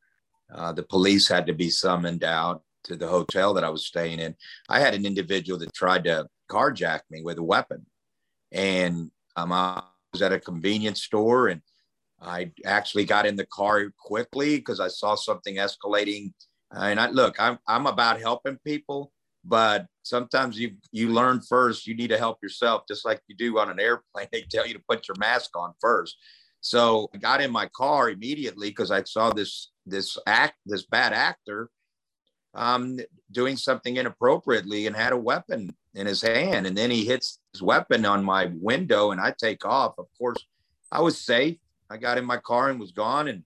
Uh, 0.52 0.72
the 0.72 0.82
police 0.82 1.28
had 1.28 1.46
to 1.46 1.52
be 1.52 1.68
summoned 1.68 2.24
out 2.24 2.62
to 2.84 2.96
the 2.96 3.06
hotel 3.06 3.52
that 3.54 3.64
I 3.64 3.68
was 3.68 3.86
staying 3.86 4.18
in. 4.18 4.34
I 4.68 4.80
had 4.80 4.94
an 4.94 5.04
individual 5.04 5.58
that 5.58 5.74
tried 5.74 6.04
to 6.04 6.26
carjack 6.50 7.00
me 7.10 7.22
with 7.22 7.38
a 7.38 7.42
weapon, 7.42 7.84
and 8.50 9.10
um, 9.38 9.52
I 9.52 9.82
was 10.12 10.22
at 10.22 10.32
a 10.32 10.40
convenience 10.40 11.02
store, 11.02 11.48
and 11.48 11.60
I 12.20 12.52
actually 12.64 13.04
got 13.04 13.26
in 13.26 13.36
the 13.36 13.46
car 13.46 13.92
quickly 13.98 14.56
because 14.56 14.80
I 14.80 14.88
saw 14.88 15.14
something 15.14 15.56
escalating. 15.56 16.32
And 16.72 17.00
I 17.00 17.08
look, 17.10 17.36
I'm 17.38 17.58
I'm 17.66 17.86
about 17.86 18.20
helping 18.20 18.58
people, 18.64 19.12
but 19.44 19.86
sometimes 20.02 20.58
you 20.58 20.72
you 20.92 21.10
learn 21.10 21.40
first 21.40 21.86
you 21.86 21.94
need 21.94 22.08
to 22.08 22.18
help 22.18 22.38
yourself 22.42 22.82
just 22.88 23.04
like 23.04 23.20
you 23.28 23.36
do 23.36 23.58
on 23.58 23.70
an 23.70 23.80
airplane 23.80 24.26
they 24.32 24.42
tell 24.42 24.66
you 24.66 24.74
to 24.74 24.82
put 24.88 25.06
your 25.06 25.16
mask 25.18 25.50
on 25.56 25.72
first 25.80 26.16
so 26.60 27.08
i 27.14 27.18
got 27.18 27.40
in 27.40 27.50
my 27.50 27.68
car 27.76 28.10
immediately 28.10 28.68
because 28.68 28.90
i 28.90 29.02
saw 29.04 29.30
this 29.30 29.70
this 29.86 30.18
act 30.26 30.54
this 30.66 30.86
bad 30.86 31.12
actor 31.12 31.70
um, 32.54 32.98
doing 33.30 33.56
something 33.56 33.96
inappropriately 33.96 34.86
and 34.86 34.96
had 34.96 35.12
a 35.12 35.16
weapon 35.16 35.74
in 35.94 36.06
his 36.06 36.22
hand 36.22 36.66
and 36.66 36.76
then 36.76 36.90
he 36.90 37.04
hits 37.04 37.40
his 37.52 37.62
weapon 37.62 38.04
on 38.04 38.24
my 38.24 38.50
window 38.60 39.10
and 39.10 39.20
i 39.20 39.32
take 39.38 39.64
off 39.64 39.94
of 39.98 40.06
course 40.16 40.38
i 40.92 41.00
was 41.00 41.20
safe 41.20 41.56
i 41.90 41.96
got 41.96 42.18
in 42.18 42.24
my 42.24 42.36
car 42.36 42.70
and 42.70 42.78
was 42.78 42.92
gone 42.92 43.28
and 43.28 43.42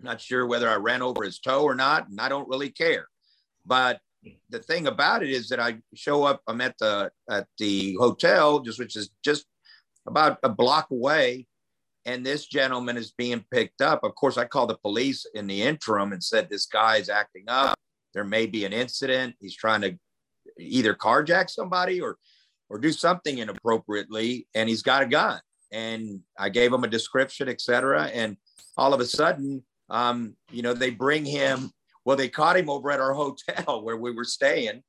not 0.00 0.20
sure 0.20 0.46
whether 0.46 0.68
i 0.68 0.74
ran 0.74 1.02
over 1.02 1.24
his 1.24 1.38
toe 1.38 1.62
or 1.62 1.74
not 1.74 2.08
and 2.08 2.20
i 2.20 2.28
don't 2.28 2.48
really 2.48 2.70
care 2.70 3.06
but 3.64 4.00
the 4.50 4.58
thing 4.58 4.86
about 4.86 5.22
it 5.22 5.30
is 5.30 5.48
that 5.48 5.60
I 5.60 5.78
show 5.94 6.24
up. 6.24 6.42
I'm 6.46 6.60
at 6.60 6.76
the 6.78 7.10
at 7.30 7.46
the 7.58 7.96
hotel, 7.98 8.60
just 8.60 8.78
which 8.78 8.96
is 8.96 9.10
just 9.24 9.46
about 10.06 10.38
a 10.42 10.48
block 10.48 10.90
away, 10.90 11.46
and 12.04 12.24
this 12.24 12.46
gentleman 12.46 12.96
is 12.96 13.12
being 13.12 13.44
picked 13.50 13.80
up. 13.80 14.04
Of 14.04 14.14
course, 14.14 14.38
I 14.38 14.44
called 14.44 14.70
the 14.70 14.78
police 14.78 15.26
in 15.34 15.46
the 15.46 15.62
interim 15.62 16.12
and 16.12 16.22
said 16.22 16.48
this 16.48 16.66
guy 16.66 16.96
is 16.96 17.08
acting 17.08 17.44
up. 17.48 17.73
There 18.14 18.24
may 18.24 18.46
be 18.46 18.64
an 18.64 18.72
incident. 18.72 19.36
He's 19.40 19.56
trying 19.56 19.82
to 19.82 19.98
either 20.58 20.94
carjack 20.94 21.50
somebody 21.50 22.00
or 22.00 22.16
or 22.70 22.78
do 22.78 22.92
something 22.92 23.38
inappropriately, 23.38 24.46
and 24.54 24.68
he's 24.68 24.82
got 24.82 25.02
a 25.02 25.06
gun. 25.06 25.40
And 25.70 26.20
I 26.38 26.48
gave 26.48 26.72
him 26.72 26.84
a 26.84 26.88
description, 26.88 27.48
etc. 27.48 28.04
And 28.06 28.36
all 28.76 28.94
of 28.94 29.00
a 29.00 29.04
sudden, 29.04 29.62
um, 29.90 30.34
you 30.50 30.62
know, 30.62 30.72
they 30.72 30.90
bring 30.90 31.26
him 31.26 31.70
well, 32.04 32.16
they 32.16 32.28
caught 32.28 32.56
him 32.56 32.70
over 32.70 32.90
at 32.90 33.00
our 33.00 33.14
hotel 33.14 33.82
where 33.82 33.96
we 33.96 34.12
were 34.12 34.24
staying. 34.24 34.82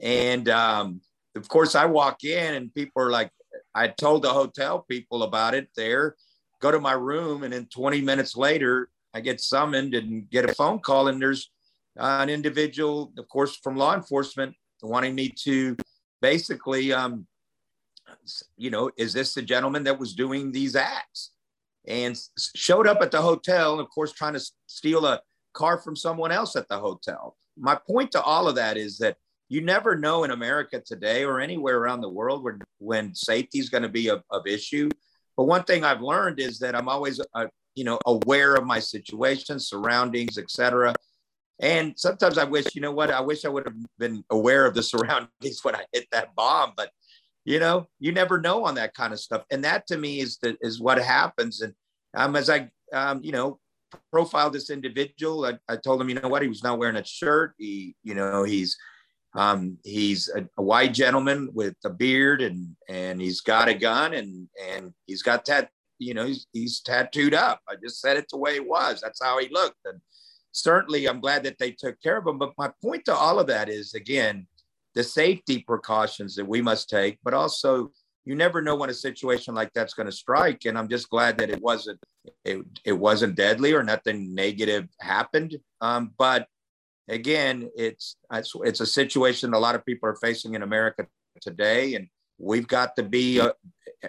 And 0.00 0.48
um, 0.48 1.00
of 1.36 1.48
course, 1.48 1.74
I 1.74 1.86
walk 1.86 2.24
in 2.24 2.54
and 2.54 2.74
people 2.74 3.02
are 3.02 3.10
like, 3.10 3.30
I 3.74 3.88
told 3.88 4.22
the 4.22 4.32
hotel 4.32 4.84
people 4.88 5.22
about 5.22 5.54
it 5.54 5.68
there, 5.76 6.16
go 6.60 6.70
to 6.70 6.80
my 6.80 6.92
room. 6.92 7.42
And 7.42 7.52
then 7.52 7.66
20 7.66 8.00
minutes 8.00 8.36
later, 8.36 8.88
I 9.12 9.20
get 9.20 9.40
summoned 9.40 9.94
and 9.94 10.28
get 10.28 10.48
a 10.48 10.54
phone 10.54 10.80
call. 10.80 11.08
And 11.08 11.20
there's 11.20 11.50
uh, 11.98 12.18
an 12.20 12.28
individual, 12.28 13.12
of 13.18 13.28
course, 13.28 13.56
from 13.56 13.76
law 13.76 13.94
enforcement 13.94 14.54
wanting 14.82 15.14
me 15.14 15.28
to 15.28 15.76
basically, 16.20 16.92
um, 16.92 17.26
you 18.56 18.70
know, 18.70 18.90
is 18.96 19.12
this 19.12 19.34
the 19.34 19.42
gentleman 19.42 19.84
that 19.84 19.98
was 19.98 20.14
doing 20.14 20.52
these 20.52 20.76
acts? 20.76 21.30
And 21.86 22.18
showed 22.54 22.86
up 22.86 23.02
at 23.02 23.10
the 23.10 23.20
hotel, 23.20 23.78
of 23.78 23.90
course, 23.90 24.12
trying 24.12 24.32
to 24.34 24.52
steal 24.66 25.04
a 25.04 25.20
car 25.52 25.78
from 25.78 25.96
someone 25.96 26.32
else 26.32 26.56
at 26.56 26.68
the 26.68 26.78
hotel. 26.78 27.36
My 27.58 27.74
point 27.74 28.12
to 28.12 28.22
all 28.22 28.48
of 28.48 28.54
that 28.56 28.76
is 28.76 28.98
that 28.98 29.16
you 29.48 29.60
never 29.60 29.94
know 29.96 30.24
in 30.24 30.30
America 30.30 30.80
today 30.80 31.24
or 31.24 31.40
anywhere 31.40 31.78
around 31.78 32.00
the 32.00 32.08
world 32.08 32.42
when, 32.42 32.60
when 32.78 33.14
safety 33.14 33.58
is 33.58 33.68
going 33.68 33.82
to 33.82 33.88
be 33.88 34.08
a, 34.08 34.22
of 34.30 34.46
issue. 34.46 34.88
But 35.36 35.44
one 35.44 35.64
thing 35.64 35.84
I've 35.84 36.00
learned 36.00 36.40
is 36.40 36.58
that 36.60 36.74
I'm 36.74 36.88
always, 36.88 37.20
uh, 37.34 37.46
you 37.74 37.84
know, 37.84 37.98
aware 38.06 38.54
of 38.54 38.64
my 38.64 38.80
situation, 38.80 39.60
surroundings, 39.60 40.38
etc. 40.38 40.94
And 41.60 41.94
sometimes 41.96 42.38
I 42.38 42.44
wish, 42.44 42.74
you 42.74 42.80
know 42.80 42.92
what, 42.92 43.10
I 43.10 43.20
wish 43.20 43.44
I 43.44 43.48
would 43.48 43.64
have 43.64 43.76
been 43.98 44.24
aware 44.30 44.66
of 44.66 44.74
the 44.74 44.82
surroundings 44.82 45.60
when 45.62 45.76
I 45.76 45.84
hit 45.92 46.06
that 46.12 46.34
bomb. 46.34 46.72
But 46.76 46.90
you 47.44 47.60
know, 47.60 47.88
you 48.00 48.10
never 48.10 48.40
know 48.40 48.64
on 48.64 48.74
that 48.76 48.94
kind 48.94 49.12
of 49.12 49.20
stuff. 49.20 49.44
And 49.50 49.64
that 49.64 49.86
to 49.88 49.98
me 49.98 50.20
is 50.20 50.38
the, 50.38 50.56
is 50.62 50.80
what 50.80 50.98
happens. 50.98 51.60
And 51.60 51.74
um, 52.16 52.36
as 52.36 52.48
I, 52.48 52.70
um, 52.92 53.20
you 53.22 53.32
know, 53.32 53.60
profiled 54.10 54.54
this 54.54 54.70
individual. 54.70 55.44
I, 55.44 55.58
I 55.68 55.76
told 55.76 56.00
him, 56.00 56.08
you 56.08 56.16
know 56.16 56.28
what, 56.28 56.42
he 56.42 56.48
was 56.48 56.64
not 56.64 56.78
wearing 56.78 56.96
a 56.96 57.04
shirt. 57.04 57.54
He, 57.58 57.94
you 58.02 58.14
know, 58.14 58.42
he's 58.42 58.76
um, 59.36 59.78
he's 59.84 60.28
a, 60.28 60.48
a, 60.58 60.62
white 60.62 60.94
gentleman 60.94 61.50
with 61.52 61.74
a 61.84 61.90
beard 61.90 62.40
and 62.40 62.76
and 62.88 63.20
he's 63.20 63.40
got 63.40 63.68
a 63.68 63.74
gun 63.74 64.14
and 64.14 64.48
and 64.64 64.92
he's 65.06 65.22
got 65.22 65.44
that, 65.46 65.70
you 65.98 66.14
know 66.14 66.26
he's, 66.26 66.46
he's 66.52 66.80
tattooed 66.80 67.34
up 67.34 67.60
i 67.68 67.74
just 67.82 68.00
said 68.00 68.16
it 68.16 68.26
the 68.30 68.36
way 68.36 68.56
it 68.56 68.66
was 68.66 69.00
that's 69.00 69.22
how 69.22 69.38
he 69.38 69.48
looked 69.50 69.78
and 69.84 70.00
certainly 70.54 71.06
i'm 71.06 71.20
glad 71.20 71.42
that 71.42 71.58
they 71.58 71.70
took 71.70 72.00
care 72.00 72.16
of 72.16 72.24
them. 72.24 72.38
but 72.38 72.52
my 72.56 72.70
point 72.82 73.04
to 73.04 73.14
all 73.14 73.38
of 73.38 73.46
that 73.46 73.68
is 73.68 73.94
again 73.94 74.46
the 74.94 75.02
safety 75.02 75.62
precautions 75.66 76.34
that 76.36 76.46
we 76.46 76.62
must 76.62 76.88
take 76.88 77.18
but 77.24 77.34
also 77.34 77.90
you 78.26 78.34
never 78.34 78.62
know 78.62 78.74
when 78.74 78.88
a 78.88 78.94
situation 78.94 79.54
like 79.54 79.70
that's 79.74 79.92
going 79.92 80.06
to 80.06 80.12
strike. 80.12 80.64
And 80.64 80.78
i'm 80.78 80.88
just 80.88 81.10
glad 81.10 81.36
that 81.38 81.50
it 81.50 81.60
wasn't 81.60 82.00
it, 82.44 82.64
it 82.84 82.92
wasn't 82.92 83.36
deadly 83.36 83.72
or 83.72 83.82
nothing 83.82 84.34
negative 84.34 84.88
happened. 85.00 85.58
Um, 85.80 86.12
but 86.16 86.46
again, 87.08 87.70
it's, 87.76 88.16
it's 88.32 88.54
it's 88.62 88.80
a 88.80 88.86
situation 88.86 89.54
a 89.54 89.58
lot 89.58 89.74
of 89.74 89.84
people 89.84 90.08
are 90.08 90.16
facing 90.16 90.54
in 90.54 90.62
America 90.62 91.06
today, 91.40 91.94
and 91.94 92.08
we've 92.38 92.68
got 92.68 92.96
to 92.96 93.02
be 93.02 93.40
uh, 93.40 93.52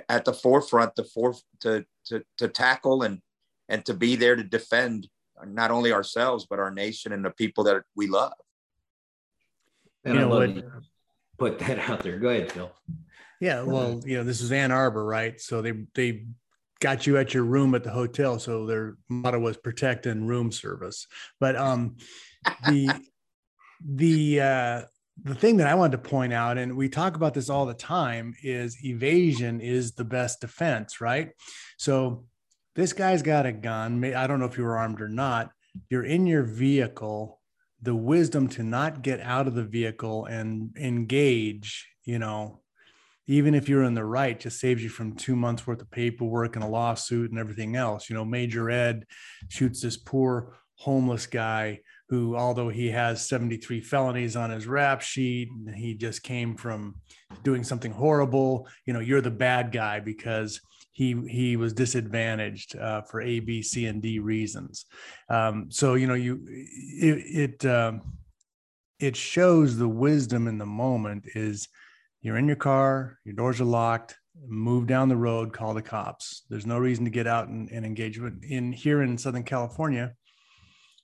at 0.10 0.26
the 0.26 0.34
forefront, 0.34 0.96
the 0.96 1.04
for, 1.04 1.36
to 1.62 1.86
to 2.06 2.24
to 2.38 2.48
tackle 2.48 3.04
and 3.04 3.22
and 3.70 3.86
to 3.86 3.94
be 3.94 4.16
there 4.16 4.36
to 4.36 4.44
defend 4.44 5.08
not 5.46 5.72
only 5.72 5.92
ourselves 5.92 6.46
but 6.50 6.60
our 6.60 6.72
nation 6.72 7.12
and 7.12 7.26
the 7.26 7.32
people 7.32 7.64
that 7.66 7.84
we 7.96 8.08
love. 8.08 8.34
And 10.04 10.16
you 10.16 10.22
know, 10.22 10.42
I 10.42 10.46
love 10.46 10.64
put 11.38 11.60
that 11.60 11.80
out 11.80 12.02
there. 12.02 12.20
Go 12.20 12.30
ahead, 12.30 12.52
Phil. 12.52 12.72
Yeah, 13.42 13.64
well, 13.64 14.02
you 14.06 14.18
know, 14.18 14.24
this 14.24 14.42
is 14.42 14.52
Ann 14.52 14.72
Arbor, 14.72 15.04
right? 15.04 15.40
So 15.42 15.62
they 15.62 15.74
they 15.94 16.26
got 16.80 17.06
you 17.06 17.18
at 17.18 17.34
your 17.34 17.44
room 17.44 17.76
at 17.76 17.84
the 17.84 17.92
hotel. 17.92 18.40
So 18.40 18.66
their 18.66 18.98
motto 19.10 19.40
was 19.40 19.58
protect 19.58 20.06
and 20.06 20.28
room 20.28 20.52
service. 20.52 21.08
But 21.40 21.56
um, 21.56 21.98
the 22.68 22.90
the 23.86 24.42
uh, 24.42 24.82
the 25.24 25.36
thing 25.36 25.58
that 25.58 25.68
I 25.68 25.76
wanted 25.76 26.04
to 26.04 26.10
point 26.10 26.34
out, 26.34 26.58
and 26.58 26.76
we 26.76 26.90
talk 26.90 27.16
about 27.16 27.34
this 27.34 27.50
all 27.50 27.66
the 27.66 27.74
time, 27.74 28.34
is 28.42 28.84
evasion 28.84 29.62
is 29.62 29.94
the 29.94 30.06
best 30.06 30.42
defense, 30.42 31.02
right? 31.02 31.32
So 31.78 32.26
this 32.76 32.94
guy's 32.94 33.22
got 33.22 33.46
a 33.46 33.52
gun. 33.52 34.04
I 34.04 34.28
don't 34.28 34.40
know 34.40 34.46
if 34.46 34.58
you 34.58 34.64
were 34.64 34.78
armed 34.78 35.02
or 35.02 35.08
not. 35.08 35.52
You're 35.90 36.04
in 36.04 36.28
your 36.28 36.44
vehicle. 36.44 37.40
The 37.82 37.96
wisdom 37.96 38.48
to 38.50 38.64
not 38.64 39.02
get 39.02 39.20
out 39.22 39.48
of 39.48 39.56
the 39.56 39.64
vehicle 39.64 40.26
and 40.26 40.76
engage, 40.78 41.88
you 42.04 42.20
know, 42.20 42.62
even 43.28 43.56
if 43.56 43.68
you're 43.68 43.84
in 43.84 43.94
the 43.94 44.06
right, 44.06 44.40
just 44.40 44.60
saves 44.60 44.84
you 44.84 44.90
from 44.90 45.16
two 45.16 45.36
months 45.36 45.66
worth 45.66 45.82
of 45.82 45.92
paperwork 45.92 46.56
and 46.56 46.64
a 46.64 46.68
lawsuit 46.68 47.32
and 47.32 47.40
everything 47.40 47.76
else. 47.76 48.10
You 48.10 48.16
know, 48.16 48.26
Major 48.26 48.70
Ed 48.70 49.06
shoots 49.50 49.82
this 49.82 49.98
poor 49.98 50.58
homeless 50.78 51.26
guy 51.26 51.80
who, 52.10 52.36
although 52.36 52.70
he 52.70 52.92
has 52.92 53.28
73 53.28 53.82
felonies 53.82 54.36
on 54.36 54.52
his 54.52 54.68
rap 54.68 55.02
sheet, 55.02 55.50
he 55.76 55.96
just 55.96 56.22
came 56.22 56.56
from 56.56 56.96
doing 57.44 57.64
something 57.64 57.92
horrible. 57.92 58.68
You 58.86 58.94
know, 58.94 59.00
you're 59.00 59.22
the 59.22 59.32
bad 59.32 59.72
guy 59.72 60.00
because 60.00 60.62
he 60.96 61.14
he 61.28 61.58
was 61.58 61.74
disadvantaged 61.74 62.78
uh, 62.78 63.02
for 63.02 63.22
A, 63.22 63.42
B, 63.42 63.62
C, 63.62 63.86
and 63.86 64.02
D 64.02 64.20
reasons. 64.20 64.86
Um, 65.30 65.68
so 65.70 65.96
you 65.96 66.08
know, 66.08 66.14
you 66.14 66.40
it 66.48 67.60
it, 67.62 67.66
um, 67.66 68.14
it 68.98 69.18
shows 69.18 69.78
the 69.78 69.90
wisdom 69.90 70.48
in 70.48 70.58
the 70.58 70.66
moment 70.66 71.26
is 71.36 71.68
you're 72.22 72.38
in 72.38 72.48
your 72.48 72.56
car, 72.56 73.20
your 73.26 73.36
doors 73.36 73.60
are 73.60 73.66
locked, 73.66 74.16
move 74.48 74.88
down 74.88 75.10
the 75.10 75.18
road, 75.18 75.52
call 75.52 75.74
the 75.74 75.82
cops. 75.82 76.44
There's 76.50 76.66
no 76.66 76.78
reason 76.78 77.04
to 77.04 77.12
get 77.12 77.28
out 77.28 77.50
and, 77.50 77.70
and 77.72 77.86
engage. 77.86 78.22
But 78.22 78.36
in 78.42 78.72
here 78.72 79.02
in 79.02 79.18
Southern 79.18 79.44
California, 79.44 80.14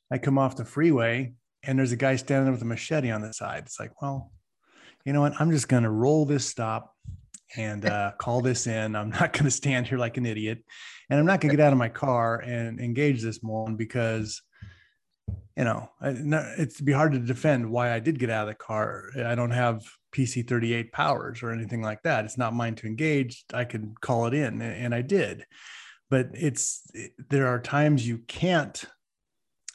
I 0.10 0.19
come 0.19 0.38
off 0.38 0.56
the 0.56 0.63
freeway 0.63 1.34
and 1.63 1.77
there's 1.77 1.91
a 1.91 1.97
guy 1.97 2.15
standing 2.15 2.45
there 2.45 2.54
with 2.54 2.62
a 2.62 2.65
machete 2.65 3.12
on 3.12 3.21
the 3.21 3.34
side. 3.34 3.63
It's 3.65 3.77
like, 3.77 4.01
well, 4.01 4.32
you 5.04 5.12
know 5.12 5.19
what? 5.19 5.34
I'm 5.38 5.51
just 5.51 5.67
going 5.67 5.84
to 5.84 5.89
roll 5.89 6.25
this 6.25 6.45
stop 6.45 6.95
and 7.56 7.86
uh, 7.86 8.12
call 8.18 8.42
this 8.42 8.68
in. 8.68 8.96
I'm 8.96 9.10
not 9.10 9.34
going 9.34 9.46
to 9.46 9.52
stand 9.52 9.88
here 9.88 9.98
like 9.98 10.18
an 10.18 10.26
idiot. 10.26 10.64
And 11.10 11.20
I'm 11.20 11.26
not 11.26 11.42
going 11.42 11.52
to 11.52 11.58
get 11.58 11.66
out 11.66 11.74
of 11.74 11.80
my 11.80 11.90
car 11.90 12.40
and 12.40 12.80
engage 12.80 13.22
this 13.22 13.44
moron 13.44 13.76
because, 13.76 14.42
you 15.58 15.64
know, 15.64 15.90
it'd 16.02 16.86
be 16.86 16.94
hard 16.94 17.12
to 17.14 17.20
defend 17.20 17.70
why 17.70 17.94
I 17.94 18.00
did 18.00 18.20
get 18.20 18.30
out 18.30 18.48
of 18.48 18.50
the 18.50 18.56
car. 18.56 19.10
I 19.18 19.36
don't 19.36 19.52
have 19.52 19.84
PC 20.16 20.48
38 20.48 20.92
powers 20.92 21.44
or 21.44 21.52
anything 21.52 21.82
like 21.82 22.04
that. 22.04 22.26
It's 22.26 22.38
not 22.38 22.54
mine 22.54 22.76
to 22.76 22.88
engage. 22.88 23.44
I 23.54 23.66
could 23.66 24.00
call 24.02 24.28
it 24.28 24.34
in, 24.34 24.62
and 24.62 24.96
I 24.96 25.02
did. 25.02 25.46
But 26.10 26.30
it's 26.34 26.86
there 27.30 27.48
are 27.48 27.60
times 27.60 28.06
you 28.06 28.20
can't 28.28 28.84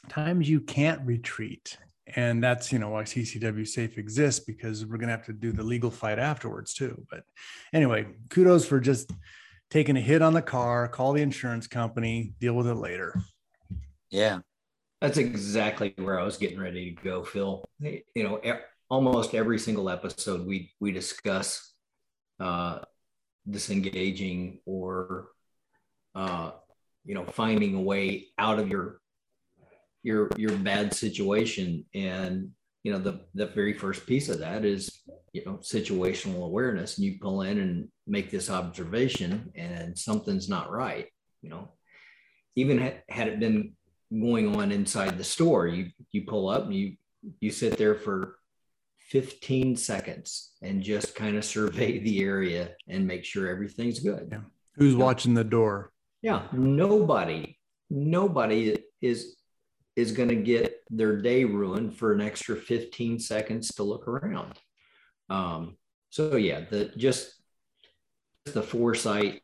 times 0.09 0.49
you 0.49 0.61
can't 0.61 1.01
retreat 1.05 1.77
and 2.15 2.41
that's 2.41 2.71
you 2.71 2.79
know 2.79 2.89
why 2.89 3.03
ccw 3.03 3.67
safe 3.67 3.97
exists 3.97 4.43
because 4.45 4.85
we're 4.85 4.97
going 4.97 5.09
to 5.09 5.15
have 5.15 5.25
to 5.25 5.33
do 5.33 5.51
the 5.51 5.63
legal 5.63 5.91
fight 5.91 6.19
afterwards 6.19 6.73
too. 6.73 7.05
But 7.09 7.23
anyway 7.73 8.07
kudos 8.29 8.65
for 8.65 8.79
just 8.79 9.11
taking 9.69 9.97
a 9.97 10.01
hit 10.01 10.21
on 10.21 10.33
the 10.33 10.41
car 10.41 10.87
call 10.87 11.13
the 11.13 11.21
insurance 11.21 11.67
company 11.67 12.33
deal 12.39 12.53
with 12.53 12.67
it 12.67 12.75
later. 12.75 13.15
Yeah. 14.09 14.39
That's 15.01 15.17
exactly 15.17 15.93
where 15.97 16.19
i 16.19 16.23
was 16.23 16.37
getting 16.37 16.59
ready 16.59 16.95
to 16.95 17.03
go 17.03 17.23
phil. 17.23 17.65
You 17.79 18.03
know 18.15 18.41
almost 18.89 19.35
every 19.35 19.59
single 19.59 19.89
episode 19.89 20.47
we 20.47 20.71
we 20.79 20.91
discuss 20.91 21.73
uh 22.39 22.79
disengaging 23.49 24.59
or 24.65 25.29
uh 26.15 26.51
you 27.05 27.13
know 27.13 27.25
finding 27.25 27.75
a 27.75 27.81
way 27.81 28.27
out 28.37 28.59
of 28.59 28.69
your 28.69 28.99
your 30.07 30.29
your 30.37 30.57
bad 30.57 30.93
situation. 30.93 31.85
And 31.93 32.51
you 32.83 32.91
know 32.91 32.99
the 32.99 33.21
the 33.35 33.47
very 33.47 33.73
first 33.73 34.07
piece 34.07 34.29
of 34.29 34.39
that 34.39 34.65
is 34.65 35.01
you 35.33 35.43
know 35.45 35.57
situational 35.57 36.45
awareness. 36.45 36.97
And 36.97 37.05
you 37.05 37.19
pull 37.21 37.41
in 37.41 37.59
and 37.59 37.89
make 38.07 38.31
this 38.31 38.49
observation 38.49 39.51
and 39.55 39.97
something's 39.97 40.49
not 40.49 40.71
right 40.71 41.07
you 41.41 41.49
know. 41.49 41.69
Even 42.55 42.79
had, 42.79 43.03
had 43.07 43.27
it 43.27 43.39
been 43.39 43.73
going 44.11 44.55
on 44.55 44.71
inside 44.71 45.17
the 45.17 45.23
store 45.23 45.67
you 45.67 45.89
you 46.11 46.23
pull 46.25 46.49
up 46.49 46.63
and 46.65 46.73
you 46.73 46.95
you 47.41 47.51
sit 47.51 47.77
there 47.77 47.95
for 47.95 48.37
15 49.09 49.75
seconds 49.75 50.53
and 50.61 50.81
just 50.81 51.15
kind 51.15 51.37
of 51.37 51.45
survey 51.45 51.99
the 51.99 52.21
area 52.23 52.71
and 52.87 53.05
make 53.07 53.23
sure 53.23 53.49
everything's 53.49 53.99
good. 53.99 54.27
Yeah. 54.31 54.39
who's 54.75 54.95
watching 54.95 55.33
the 55.33 55.43
door? 55.43 55.91
Yeah. 56.21 56.47
Nobody 56.51 57.57
nobody 57.89 58.77
is 59.01 59.36
is 59.97 60.11
going 60.11 60.29
to 60.29 60.35
get 60.35 60.83
their 60.91 61.17
day 61.17 61.43
ruined 61.43 61.97
for 61.97 62.13
an 62.13 62.21
extra 62.21 62.55
15 62.55 63.19
seconds 63.19 63.73
to 63.73 63.83
look 63.83 64.07
around. 64.07 64.53
Um, 65.27 65.75
so 66.11 66.35
yeah, 66.37 66.61
the 66.69 66.91
just 66.95 67.33
the 68.45 68.61
foresight 68.61 69.41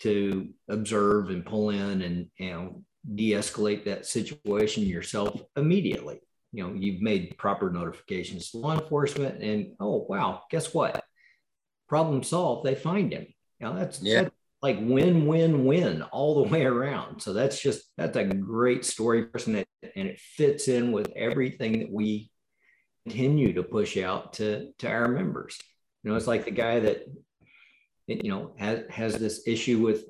to 0.00 0.48
observe 0.68 1.30
and 1.30 1.46
pull 1.46 1.70
in 1.70 2.02
and 2.02 2.26
you 2.36 2.50
know 2.50 2.82
de-escalate 3.14 3.84
that 3.84 4.04
situation 4.04 4.82
yourself 4.82 5.40
immediately. 5.56 6.20
You 6.52 6.64
know, 6.64 6.74
you've 6.74 7.00
made 7.00 7.38
proper 7.38 7.70
notifications 7.70 8.50
to 8.50 8.58
law 8.58 8.74
enforcement, 8.74 9.40
and 9.40 9.74
oh 9.78 10.04
wow, 10.08 10.42
guess 10.50 10.74
what? 10.74 11.02
Problem 11.88 12.24
solved. 12.24 12.66
They 12.66 12.74
find 12.74 13.12
him. 13.12 13.28
Know, 13.60 13.74
that's 13.76 14.02
yeah. 14.02 14.22
That's, 14.22 14.34
like 14.62 14.78
win 14.80 15.26
win 15.26 15.64
win 15.64 16.02
all 16.02 16.42
the 16.42 16.50
way 16.50 16.64
around. 16.64 17.20
So 17.20 17.32
that's 17.32 17.60
just 17.60 17.84
that's 17.96 18.16
a 18.16 18.24
great 18.24 18.84
story 18.84 19.26
person 19.26 19.54
that, 19.54 19.66
and 19.96 20.08
it 20.08 20.20
fits 20.20 20.68
in 20.68 20.92
with 20.92 21.10
everything 21.16 21.78
that 21.80 21.90
we 21.90 22.30
continue 23.06 23.54
to 23.54 23.62
push 23.62 23.96
out 23.96 24.34
to 24.34 24.72
to 24.78 24.88
our 24.88 25.08
members. 25.08 25.58
You 26.02 26.10
know 26.10 26.16
it's 26.16 26.26
like 26.26 26.44
the 26.44 26.50
guy 26.50 26.80
that 26.80 27.06
you 28.06 28.30
know 28.30 28.52
has 28.58 28.82
has 28.90 29.14
this 29.16 29.46
issue 29.46 29.78
with 29.78 30.04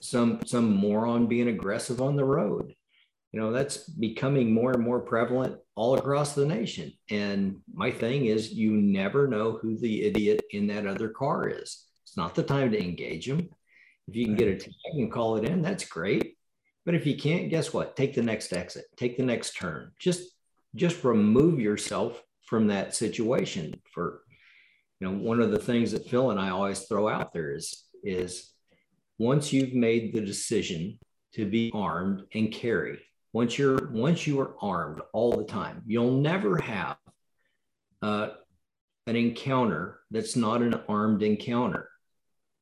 some 0.00 0.40
some 0.44 0.74
moron 0.74 1.26
being 1.26 1.48
aggressive 1.48 2.02
on 2.02 2.16
the 2.16 2.24
road. 2.24 2.74
You 3.32 3.40
know 3.40 3.52
that's 3.52 3.88
becoming 3.88 4.52
more 4.52 4.72
and 4.72 4.82
more 4.82 5.00
prevalent 5.00 5.56
all 5.74 5.96
across 5.96 6.34
the 6.34 6.46
nation. 6.46 6.92
And 7.10 7.60
my 7.72 7.90
thing 7.90 8.26
is 8.26 8.52
you 8.52 8.72
never 8.72 9.26
know 9.26 9.52
who 9.52 9.78
the 9.78 10.02
idiot 10.02 10.42
in 10.50 10.66
that 10.66 10.86
other 10.86 11.08
car 11.08 11.48
is 11.48 11.87
it's 12.08 12.16
not 12.16 12.34
the 12.34 12.42
time 12.42 12.70
to 12.70 12.82
engage 12.82 13.26
them. 13.26 13.50
If 14.08 14.16
you 14.16 14.24
can 14.24 14.34
get 14.34 14.48
a 14.48 14.56
tag 14.56 14.72
and 14.94 15.12
call 15.12 15.36
it 15.36 15.44
in, 15.44 15.60
that's 15.60 15.84
great. 15.84 16.38
But 16.86 16.94
if 16.94 17.04
you 17.04 17.18
can't, 17.18 17.50
guess 17.50 17.74
what? 17.74 17.96
Take 17.96 18.14
the 18.14 18.22
next 18.22 18.54
exit, 18.54 18.86
take 18.96 19.18
the 19.18 19.24
next 19.24 19.56
turn. 19.56 19.92
Just 19.98 20.30
just 20.74 21.04
remove 21.04 21.60
yourself 21.60 22.22
from 22.46 22.68
that 22.68 22.94
situation. 22.94 23.78
For 23.92 24.22
you 25.00 25.08
know, 25.08 25.18
one 25.18 25.42
of 25.42 25.50
the 25.50 25.58
things 25.58 25.92
that 25.92 26.08
Phil 26.08 26.30
and 26.30 26.40
I 26.40 26.48
always 26.48 26.80
throw 26.84 27.08
out 27.08 27.34
there 27.34 27.54
is 27.54 27.84
is 28.02 28.52
once 29.18 29.52
you've 29.52 29.74
made 29.74 30.14
the 30.14 30.22
decision 30.22 30.98
to 31.34 31.44
be 31.44 31.70
armed 31.74 32.22
and 32.32 32.50
carry, 32.50 33.00
once 33.34 33.58
you're 33.58 33.90
once 33.90 34.26
you 34.26 34.40
are 34.40 34.54
armed 34.62 35.02
all 35.12 35.32
the 35.32 35.44
time, 35.44 35.82
you'll 35.84 36.22
never 36.22 36.56
have 36.56 36.96
uh, 38.00 38.28
an 39.06 39.16
encounter 39.16 40.00
that's 40.10 40.36
not 40.36 40.62
an 40.62 40.80
armed 40.88 41.22
encounter 41.22 41.90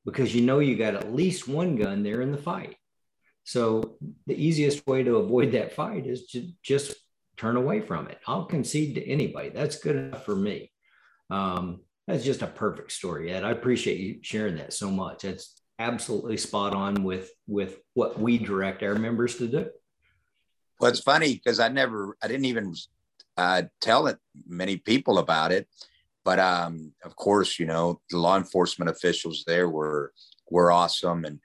because 0.07 0.35
you 0.35 0.41
know 0.41 0.61
you 0.61 0.77
got 0.77 0.95
at 0.95 1.13
least 1.13 1.49
one 1.49 1.77
gun 1.77 2.03
there 2.03 2.23
in 2.23 2.33
the 2.33 2.39
fight. 2.39 2.77
So 3.45 3.99
the 4.27 4.35
easiest 4.35 4.87
way 4.87 5.03
to 5.03 5.17
avoid 5.17 5.53
that 5.53 5.75
fight 5.75 6.07
is 6.07 6.29
to 6.29 6.49
just 6.63 6.95
turn 7.37 7.57
away 7.57 7.81
from 7.81 8.09
it. 8.09 8.19
I'll 8.27 8.47
concede 8.47 8.95
to 8.95 9.07
anybody. 9.07 9.51
That's 9.51 9.79
good 9.79 9.97
enough 9.97 10.25
for 10.25 10.35
me. 10.35 10.73
Um, 11.29 11.81
that's 12.07 12.25
just 12.25 12.43
a 12.43 12.47
perfect 12.47 12.93
story, 12.93 13.33
Ed. 13.33 13.45
I 13.45 13.51
appreciate 13.51 13.99
you 13.99 14.19
sharing 14.23 14.57
that 14.57 14.73
so 14.73 14.91
much. 14.91 15.25
It's 15.25 15.61
absolutely 15.79 16.39
spot 16.39 16.73
on 16.73 17.03
with 17.03 17.31
with 17.47 17.79
what 17.95 18.19
we 18.19 18.39
direct 18.39 18.83
our 18.83 18.95
members 18.95 19.37
to 19.37 19.49
do. 19.49 19.67
Well, 20.81 20.91
it's 20.91 21.01
funny 21.01 21.35
because 21.35 21.59
I 21.59 21.69
never, 21.69 22.17
I 22.23 22.29
didn't 22.29 22.45
even 22.45 22.75
uh, 23.37 23.63
tell 23.81 24.07
it 24.07 24.19
many 24.47 24.77
people 24.77 25.19
about 25.19 25.53
it, 25.53 25.69
but 26.27 26.41
um, 26.41 26.93
of 27.05 27.15
course, 27.15 27.61
you 27.61 27.67
know, 27.67 28.01
the 28.11 28.19
law 28.19 28.37
enforcement 28.37 28.91
officials 28.91 29.45
there 29.47 29.71
were 29.71 30.13
were 30.51 30.73
awesome 30.73 31.25
and 31.25 31.39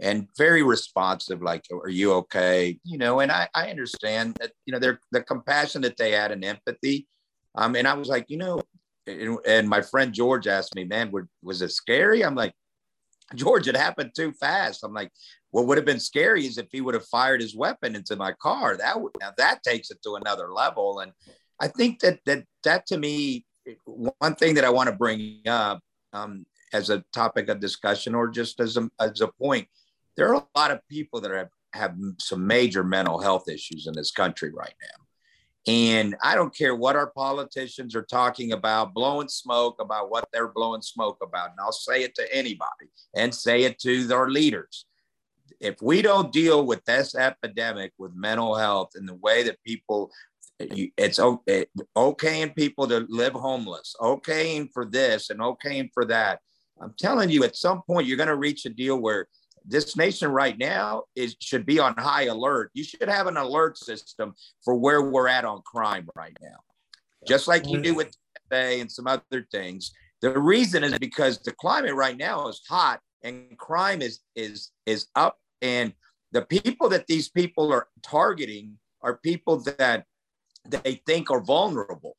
and 0.00 0.26
very 0.36 0.64
responsive. 0.64 1.40
Like, 1.40 1.62
are 1.72 1.88
you 1.88 2.12
okay? 2.14 2.80
You 2.82 2.98
know, 2.98 3.20
and 3.20 3.30
I 3.30 3.48
I 3.54 3.70
understand 3.70 4.36
that 4.40 4.50
you 4.66 4.72
know 4.72 4.80
they're 4.80 4.98
the 5.12 5.22
compassion 5.22 5.82
that 5.82 5.96
they 5.96 6.10
had 6.10 6.32
and 6.32 6.44
empathy. 6.44 7.06
Um, 7.54 7.76
and 7.76 7.86
I 7.86 7.94
was 7.94 8.08
like, 8.08 8.24
you 8.28 8.36
know, 8.36 8.60
and, 9.06 9.38
and 9.46 9.68
my 9.68 9.80
friend 9.80 10.12
George 10.12 10.48
asked 10.48 10.74
me, 10.74 10.82
man, 10.82 11.12
was 11.40 11.62
it 11.62 11.70
scary? 11.70 12.24
I'm 12.24 12.34
like, 12.34 12.52
George, 13.36 13.68
it 13.68 13.76
happened 13.76 14.10
too 14.16 14.32
fast. 14.32 14.82
I'm 14.82 14.92
like, 14.92 15.12
what 15.52 15.68
would 15.68 15.78
have 15.78 15.86
been 15.86 16.00
scary 16.00 16.44
is 16.44 16.58
if 16.58 16.66
he 16.72 16.80
would 16.80 16.94
have 16.94 17.06
fired 17.06 17.40
his 17.40 17.54
weapon 17.54 17.94
into 17.94 18.16
my 18.16 18.32
car. 18.32 18.76
That 18.76 19.00
would 19.00 19.12
now 19.20 19.30
that 19.38 19.62
takes 19.62 19.92
it 19.92 20.02
to 20.02 20.16
another 20.16 20.52
level. 20.52 20.98
And 20.98 21.12
I 21.60 21.68
think 21.68 22.00
that 22.00 22.18
that 22.26 22.42
that 22.64 22.86
to 22.86 22.98
me, 22.98 23.46
one 23.84 24.34
thing 24.34 24.54
that 24.54 24.64
I 24.64 24.70
want 24.70 24.88
to 24.88 24.96
bring 24.96 25.40
up 25.46 25.80
um, 26.12 26.46
as 26.72 26.90
a 26.90 27.04
topic 27.12 27.48
of 27.48 27.60
discussion 27.60 28.14
or 28.14 28.28
just 28.28 28.60
as 28.60 28.76
a 28.76 28.88
as 29.00 29.20
a 29.20 29.28
point, 29.28 29.68
there 30.16 30.28
are 30.28 30.34
a 30.34 30.58
lot 30.58 30.70
of 30.70 30.80
people 30.88 31.20
that 31.20 31.30
have 31.30 31.48
have 31.72 31.96
some 32.20 32.46
major 32.46 32.84
mental 32.84 33.18
health 33.20 33.48
issues 33.48 33.86
in 33.86 33.94
this 33.94 34.10
country 34.10 34.50
right 34.52 34.74
now. 34.80 35.04
And 35.66 36.14
I 36.22 36.34
don't 36.34 36.54
care 36.54 36.76
what 36.76 36.94
our 36.94 37.10
politicians 37.10 37.96
are 37.96 38.02
talking 38.02 38.52
about, 38.52 38.92
blowing 38.92 39.28
smoke 39.28 39.76
about 39.80 40.10
what 40.10 40.28
they're 40.32 40.52
blowing 40.52 40.82
smoke 40.82 41.18
about. 41.22 41.50
And 41.50 41.58
I'll 41.60 41.72
say 41.72 42.02
it 42.02 42.14
to 42.16 42.34
anybody 42.34 42.90
and 43.16 43.34
say 43.34 43.62
it 43.62 43.78
to 43.80 44.04
their 44.04 44.28
leaders. 44.28 44.84
If 45.60 45.80
we 45.80 46.02
don't 46.02 46.32
deal 46.32 46.66
with 46.66 46.84
this 46.84 47.14
epidemic 47.14 47.92
with 47.96 48.14
mental 48.14 48.56
health 48.56 48.90
and 48.94 49.08
the 49.08 49.14
way 49.14 49.42
that 49.44 49.62
people, 49.64 50.10
it's 50.58 51.18
eh, 51.18 51.64
okaying 51.96 52.54
people 52.54 52.86
to 52.88 53.06
live 53.08 53.32
homeless, 53.32 53.94
okaying 54.00 54.68
for 54.72 54.84
this 54.84 55.30
and 55.30 55.40
okaying 55.40 55.90
for 55.92 56.04
that. 56.06 56.40
I'm 56.80 56.94
telling 56.98 57.30
you, 57.30 57.44
at 57.44 57.56
some 57.56 57.82
point, 57.82 58.06
you're 58.06 58.16
going 58.16 58.28
to 58.28 58.36
reach 58.36 58.66
a 58.66 58.70
deal 58.70 58.98
where 58.98 59.28
this 59.64 59.96
nation 59.96 60.30
right 60.30 60.58
now 60.58 61.04
is 61.16 61.36
should 61.40 61.64
be 61.64 61.78
on 61.78 61.94
high 61.96 62.24
alert. 62.24 62.70
You 62.74 62.84
should 62.84 63.08
have 63.08 63.26
an 63.26 63.36
alert 63.36 63.78
system 63.78 64.34
for 64.64 64.74
where 64.74 65.02
we're 65.02 65.28
at 65.28 65.44
on 65.44 65.62
crime 65.62 66.08
right 66.14 66.36
now, 66.42 66.56
just 67.26 67.48
like 67.48 67.68
you 67.68 67.80
do 67.80 67.94
with 67.94 68.14
TFA 68.52 68.80
and 68.80 68.90
some 68.90 69.06
other 69.06 69.46
things. 69.50 69.92
The 70.20 70.38
reason 70.38 70.84
is 70.84 70.98
because 70.98 71.38
the 71.38 71.52
climate 71.52 71.94
right 71.94 72.16
now 72.16 72.48
is 72.48 72.60
hot 72.68 73.00
and 73.22 73.56
crime 73.58 74.02
is 74.02 74.20
is 74.36 74.70
is 74.86 75.06
up, 75.16 75.38
and 75.62 75.92
the 76.32 76.42
people 76.42 76.88
that 76.90 77.06
these 77.06 77.28
people 77.28 77.72
are 77.72 77.88
targeting 78.02 78.78
are 79.02 79.18
people 79.18 79.58
that 79.60 80.04
they 80.68 81.02
think 81.06 81.30
are 81.30 81.40
vulnerable. 81.40 82.16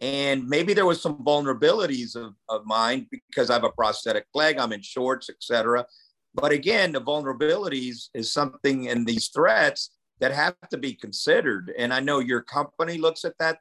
And 0.00 0.48
maybe 0.48 0.74
there 0.74 0.86
was 0.86 1.00
some 1.00 1.24
vulnerabilities 1.24 2.16
of, 2.16 2.34
of 2.48 2.66
mine 2.66 3.06
because 3.10 3.48
I 3.48 3.54
have 3.54 3.64
a 3.64 3.70
prosthetic 3.70 4.26
leg, 4.34 4.58
I'm 4.58 4.72
in 4.72 4.82
shorts, 4.82 5.30
etc. 5.30 5.86
But 6.34 6.52
again, 6.52 6.92
the 6.92 7.00
vulnerabilities 7.00 8.08
is 8.12 8.32
something 8.32 8.84
in 8.84 9.04
these 9.04 9.28
threats 9.28 9.90
that 10.20 10.32
have 10.32 10.56
to 10.70 10.78
be 10.78 10.94
considered. 10.94 11.72
And 11.78 11.92
I 11.92 12.00
know 12.00 12.18
your 12.18 12.42
company 12.42 12.98
looks 12.98 13.24
at 13.24 13.38
that. 13.38 13.58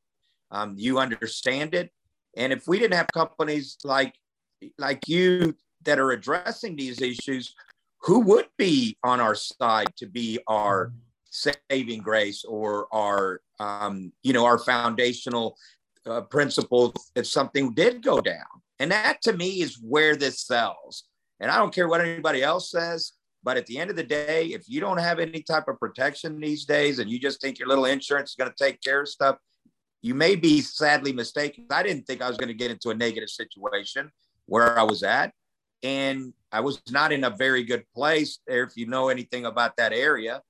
Um, 0.51 0.75
you 0.77 0.99
understand 0.99 1.75
it. 1.75 1.91
And 2.35 2.51
if 2.51 2.67
we 2.67 2.79
didn't 2.79 2.95
have 2.95 3.07
companies 3.13 3.77
like 3.83 4.15
like 4.77 5.07
you 5.07 5.55
that 5.83 5.99
are 5.99 6.11
addressing 6.11 6.75
these 6.75 7.01
issues, 7.01 7.53
who 8.01 8.21
would 8.21 8.47
be 8.57 8.97
on 9.03 9.19
our 9.19 9.35
side 9.35 9.95
to 9.97 10.07
be 10.07 10.39
our 10.47 10.93
saving 11.25 12.01
grace 12.01 12.43
or 12.43 12.87
our 12.93 13.41
um, 13.59 14.11
you 14.23 14.33
know 14.33 14.45
our 14.45 14.57
foundational 14.57 15.57
uh, 16.05 16.21
principle 16.21 16.93
if 17.15 17.27
something 17.27 17.73
did 17.73 18.03
go 18.03 18.21
down? 18.21 18.45
And 18.79 18.91
that 18.91 19.21
to 19.23 19.33
me 19.33 19.61
is 19.61 19.79
where 19.81 20.15
this 20.15 20.41
sells. 20.41 21.05
And 21.39 21.51
I 21.51 21.57
don't 21.57 21.73
care 21.73 21.87
what 21.87 22.01
anybody 22.01 22.43
else 22.43 22.71
says, 22.71 23.13
but 23.43 23.57
at 23.57 23.65
the 23.65 23.77
end 23.77 23.89
of 23.89 23.95
the 23.95 24.03
day, 24.03 24.47
if 24.47 24.63
you 24.67 24.79
don't 24.79 24.99
have 24.99 25.19
any 25.19 25.41
type 25.41 25.67
of 25.67 25.79
protection 25.79 26.39
these 26.39 26.65
days 26.65 26.99
and 26.99 27.09
you 27.09 27.19
just 27.19 27.41
think 27.41 27.59
your 27.59 27.67
little 27.67 27.85
insurance 27.85 28.31
is 28.31 28.35
going 28.35 28.51
to 28.51 28.63
take 28.63 28.81
care 28.81 29.01
of 29.01 29.09
stuff, 29.09 29.37
you 30.01 30.15
may 30.15 30.35
be 30.35 30.61
sadly 30.61 31.11
mistaken. 31.11 31.65
I 31.69 31.83
didn't 31.83 32.07
think 32.07 32.21
I 32.21 32.27
was 32.27 32.37
going 32.37 32.47
to 32.47 32.53
get 32.53 32.71
into 32.71 32.89
a 32.89 32.95
negative 32.95 33.29
situation 33.29 34.11
where 34.45 34.77
I 34.77 34.83
was 34.83 35.03
at. 35.03 35.33
And 35.81 36.33
I 36.51 36.61
was 36.61 36.81
not 36.89 37.11
in 37.11 37.25
a 37.25 37.29
very 37.29 37.63
good 37.63 37.83
place 37.93 38.39
there, 38.47 38.63
if 38.63 38.77
you 38.77 38.87
know 38.87 39.09
anything 39.09 39.45
about 39.45 39.75
that 39.77 39.91
area. 39.91 40.41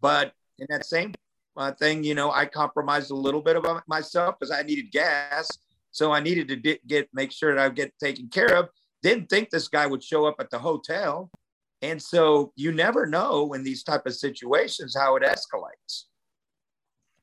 But 0.00 0.32
in 0.58 0.66
that 0.68 0.84
same 0.84 1.14
uh, 1.56 1.72
thing, 1.72 2.04
you 2.04 2.14
know, 2.14 2.30
I 2.30 2.46
compromised 2.46 3.10
a 3.10 3.14
little 3.14 3.42
bit 3.42 3.56
about 3.56 3.82
myself 3.86 4.36
because 4.38 4.50
I 4.50 4.62
needed 4.62 4.90
gas. 4.90 5.48
So 5.90 6.12
I 6.12 6.20
needed 6.20 6.48
to 6.48 6.78
get 6.86 7.08
make 7.12 7.30
sure 7.30 7.54
that 7.54 7.64
I 7.64 7.68
get 7.68 7.92
taken 7.98 8.28
care 8.28 8.56
of. 8.56 8.68
Didn't 9.02 9.28
think 9.28 9.50
this 9.50 9.68
guy 9.68 9.86
would 9.86 10.02
show 10.02 10.26
up 10.26 10.36
at 10.40 10.50
the 10.50 10.58
hotel. 10.58 11.30
And 11.82 12.02
so 12.02 12.52
you 12.56 12.72
never 12.72 13.06
know 13.06 13.52
in 13.52 13.62
these 13.62 13.82
type 13.84 14.06
of 14.06 14.14
situations 14.14 14.96
how 14.98 15.16
it 15.16 15.22
escalates. 15.22 16.04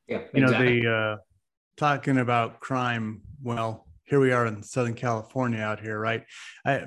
Yeah 0.07 0.19
exactly. 0.33 0.39
you 0.39 0.45
know 0.45 0.51
they 0.51 0.87
uh 0.87 1.17
talking 1.77 2.19
about 2.19 2.59
crime 2.59 3.21
well 3.41 3.87
here 4.03 4.19
we 4.19 4.31
are 4.31 4.45
in 4.45 4.61
southern 4.61 4.93
california 4.93 5.59
out 5.59 5.79
here 5.79 5.99
right? 5.99 6.23
I 6.65 6.85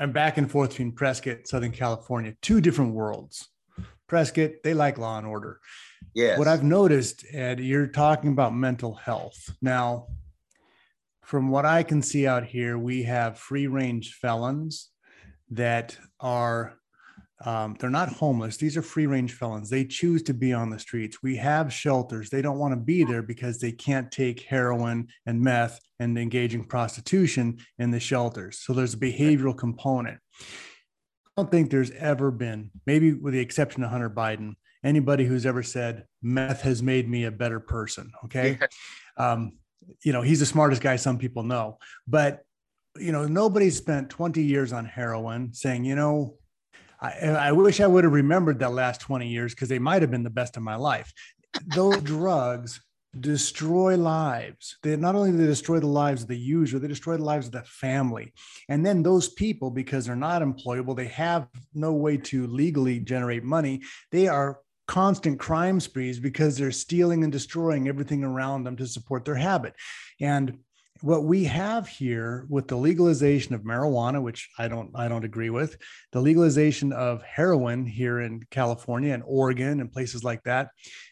i'm 0.00 0.12
back 0.12 0.36
and 0.36 0.50
forth 0.50 0.70
between 0.70 0.92
prescott 0.92 1.46
southern 1.46 1.72
california 1.72 2.34
two 2.42 2.60
different 2.60 2.94
worlds. 2.94 3.48
Prescott 4.08 4.50
they 4.64 4.74
like 4.74 4.98
law 4.98 5.18
and 5.18 5.26
order 5.26 5.60
yeah 6.14 6.38
what 6.38 6.48
i've 6.48 6.62
noticed 6.62 7.24
ed 7.32 7.60
you're 7.60 7.86
talking 7.86 8.30
about 8.30 8.54
mental 8.54 8.94
health 8.94 9.54
now 9.60 10.06
from 11.26 11.48
what 11.48 11.66
I 11.66 11.82
can 11.82 12.02
see 12.02 12.24
out 12.24 12.44
here, 12.44 12.78
we 12.78 13.02
have 13.02 13.36
free 13.36 13.66
range 13.66 14.14
felons 14.14 14.90
that 15.50 15.98
are 16.20 16.78
um, 17.44 17.76
they're 17.78 17.90
not 17.90 18.08
homeless. 18.08 18.56
These 18.56 18.78
are 18.78 18.82
free 18.82 19.06
range 19.06 19.34
felons. 19.34 19.68
They 19.68 19.84
choose 19.84 20.22
to 20.22 20.32
be 20.32 20.54
on 20.54 20.70
the 20.70 20.78
streets. 20.78 21.22
We 21.22 21.36
have 21.36 21.70
shelters. 21.70 22.30
They 22.30 22.40
don't 22.40 22.58
want 22.58 22.72
to 22.72 22.80
be 22.80 23.04
there 23.04 23.22
because 23.22 23.58
they 23.58 23.72
can't 23.72 24.10
take 24.10 24.40
heroin 24.40 25.08
and 25.26 25.42
meth 25.42 25.80
and 25.98 26.16
engaging 26.16 26.64
prostitution 26.64 27.58
in 27.78 27.90
the 27.90 28.00
shelters. 28.00 28.60
So 28.60 28.72
there's 28.72 28.94
a 28.94 28.98
behavioral 28.98 29.56
component. 29.58 30.18
I 30.40 31.42
don't 31.42 31.50
think 31.50 31.70
there's 31.70 31.90
ever 31.90 32.30
been, 32.30 32.70
maybe 32.86 33.12
with 33.12 33.34
the 33.34 33.40
exception 33.40 33.82
of 33.82 33.90
Hunter 33.90 34.08
Biden, 34.08 34.54
anybody 34.86 35.24
who's 35.24 35.44
ever 35.44 35.62
said 35.62 36.04
meth 36.22 36.62
has 36.62 36.82
made 36.82 37.08
me 37.08 37.24
a 37.24 37.30
better 37.30 37.60
person. 37.60 38.12
Okay. 38.24 38.58
Um, 39.16 39.52
you 40.02 40.12
know, 40.12 40.22
he's 40.22 40.40
the 40.40 40.46
smartest 40.46 40.82
guy 40.82 40.96
some 40.96 41.18
people 41.18 41.42
know, 41.42 41.78
but 42.06 42.42
you 42.98 43.12
know, 43.12 43.26
nobody 43.26 43.68
spent 43.70 44.10
20 44.10 44.42
years 44.42 44.72
on 44.72 44.84
heroin 44.84 45.52
saying, 45.52 45.84
you 45.84 45.94
know, 45.94 46.36
I, 47.00 47.10
I 47.28 47.52
wish 47.52 47.80
I 47.80 47.86
would 47.86 48.04
have 48.04 48.12
remembered 48.12 48.58
that 48.60 48.72
last 48.72 49.02
20 49.02 49.28
years 49.28 49.54
because 49.54 49.68
they 49.68 49.78
might 49.78 50.02
have 50.02 50.10
been 50.10 50.22
the 50.22 50.30
best 50.30 50.56
of 50.56 50.62
my 50.62 50.76
life. 50.76 51.12
Those 51.74 52.00
drugs 52.02 52.80
destroy 53.20 53.96
lives. 53.96 54.78
They 54.82 54.96
not 54.96 55.14
only 55.14 55.30
they 55.30 55.46
destroy 55.46 55.80
the 55.80 55.86
lives 55.86 56.22
of 56.22 56.28
the 56.28 56.38
user, 56.38 56.78
they 56.78 56.88
destroy 56.88 57.16
the 57.16 57.24
lives 57.24 57.46
of 57.46 57.52
the 57.52 57.62
family. 57.62 58.32
And 58.68 58.84
then 58.84 59.02
those 59.02 59.28
people, 59.28 59.70
because 59.70 60.06
they're 60.06 60.16
not 60.16 60.42
employable, 60.42 60.96
they 60.96 61.08
have 61.08 61.48
no 61.74 61.92
way 61.92 62.16
to 62.18 62.46
legally 62.46 63.00
generate 63.00 63.44
money. 63.44 63.82
They 64.10 64.28
are 64.28 64.58
constant 64.86 65.38
crime 65.38 65.80
sprees 65.80 66.20
because 66.20 66.56
they're 66.56 66.70
stealing 66.72 67.24
and 67.24 67.32
destroying 67.32 67.88
everything 67.88 68.24
around 68.24 68.64
them 68.64 68.76
to 68.76 68.86
support 68.86 69.24
their 69.24 69.34
habit. 69.34 69.74
And 70.20 70.58
what 71.02 71.24
we 71.24 71.44
have 71.44 71.86
here 71.86 72.46
with 72.48 72.68
the 72.68 72.76
legalization 72.76 73.54
of 73.54 73.60
marijuana 73.60 74.22
which 74.22 74.48
i 74.58 74.66
don't 74.66 74.90
i 74.94 75.08
don't 75.08 75.26
agree 75.26 75.50
with 75.50 75.76
the 76.12 76.20
legalization 76.20 76.90
of 76.90 77.22
heroin 77.22 77.84
here 77.84 78.20
in 78.20 78.42
california 78.50 79.12
and 79.12 79.22
oregon 79.26 79.80
and 79.80 79.92
places 79.92 80.24
like 80.24 80.42
that 80.44 80.70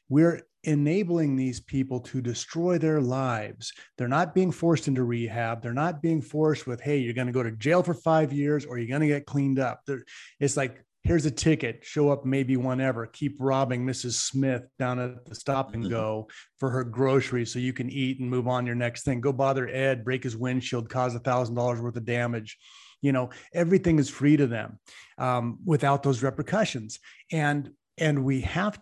we're 0.08 0.40
enabling 0.64 1.36
these 1.36 1.60
people 1.60 2.00
to 2.00 2.20
destroy 2.20 2.78
their 2.78 3.00
lives. 3.00 3.72
They're 3.96 4.08
not 4.08 4.34
being 4.34 4.50
forced 4.50 4.88
into 4.88 5.04
rehab. 5.04 5.62
They're 5.62 5.72
not 5.72 6.02
being 6.02 6.20
forced 6.20 6.66
with 6.66 6.80
hey 6.80 6.98
you're 6.98 7.14
going 7.14 7.26
to 7.26 7.32
go 7.32 7.42
to 7.42 7.52
jail 7.52 7.82
for 7.82 7.94
five 7.94 8.32
years 8.32 8.64
or 8.64 8.78
you're 8.78 8.88
going 8.88 9.00
to 9.00 9.06
get 9.06 9.26
cleaned 9.26 9.58
up. 9.58 9.82
They're, 9.86 10.04
it's 10.40 10.56
like 10.56 10.82
here's 11.04 11.26
a 11.26 11.30
ticket 11.30 11.80
show 11.82 12.10
up 12.10 12.24
maybe 12.24 12.56
whenever 12.56 13.06
keep 13.06 13.36
robbing 13.38 13.84
mrs 13.84 14.12
smith 14.12 14.62
down 14.78 14.98
at 14.98 15.24
the 15.26 15.34
stop 15.34 15.74
and 15.74 15.84
mm-hmm. 15.84 15.92
go 15.92 16.28
for 16.58 16.70
her 16.70 16.82
groceries 16.82 17.52
so 17.52 17.58
you 17.58 17.74
can 17.74 17.90
eat 17.90 18.20
and 18.20 18.30
move 18.30 18.48
on 18.48 18.64
your 18.64 18.74
next 18.74 19.02
thing. 19.02 19.20
Go 19.20 19.32
bother 19.32 19.68
ed 19.68 20.02
break 20.04 20.24
his 20.24 20.34
windshield 20.36 20.88
cause 20.88 21.14
a 21.14 21.18
thousand 21.18 21.54
dollars 21.54 21.80
worth 21.80 21.96
of 21.96 22.04
damage. 22.04 22.56
You 23.02 23.12
know 23.12 23.30
everything 23.52 23.98
is 23.98 24.08
free 24.08 24.36
to 24.36 24.46
them 24.46 24.78
um, 25.18 25.58
without 25.64 26.02
those 26.02 26.22
repercussions. 26.22 26.98
And 27.32 27.70
and 27.98 28.24
we 28.24 28.40
have 28.42 28.80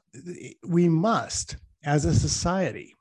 we 0.64 0.88
must 0.88 1.56
as 1.84 2.04
a 2.04 2.14
society 2.14 2.94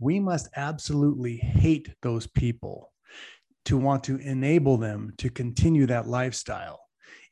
we 0.00 0.20
must 0.20 0.48
absolutely 0.54 1.36
hate 1.38 1.88
those 2.02 2.26
people 2.26 2.92
to 3.64 3.76
want 3.76 4.04
to 4.04 4.18
enable 4.18 4.76
them 4.76 5.12
to 5.18 5.28
continue 5.28 5.86
that 5.86 6.06
lifestyle 6.06 6.80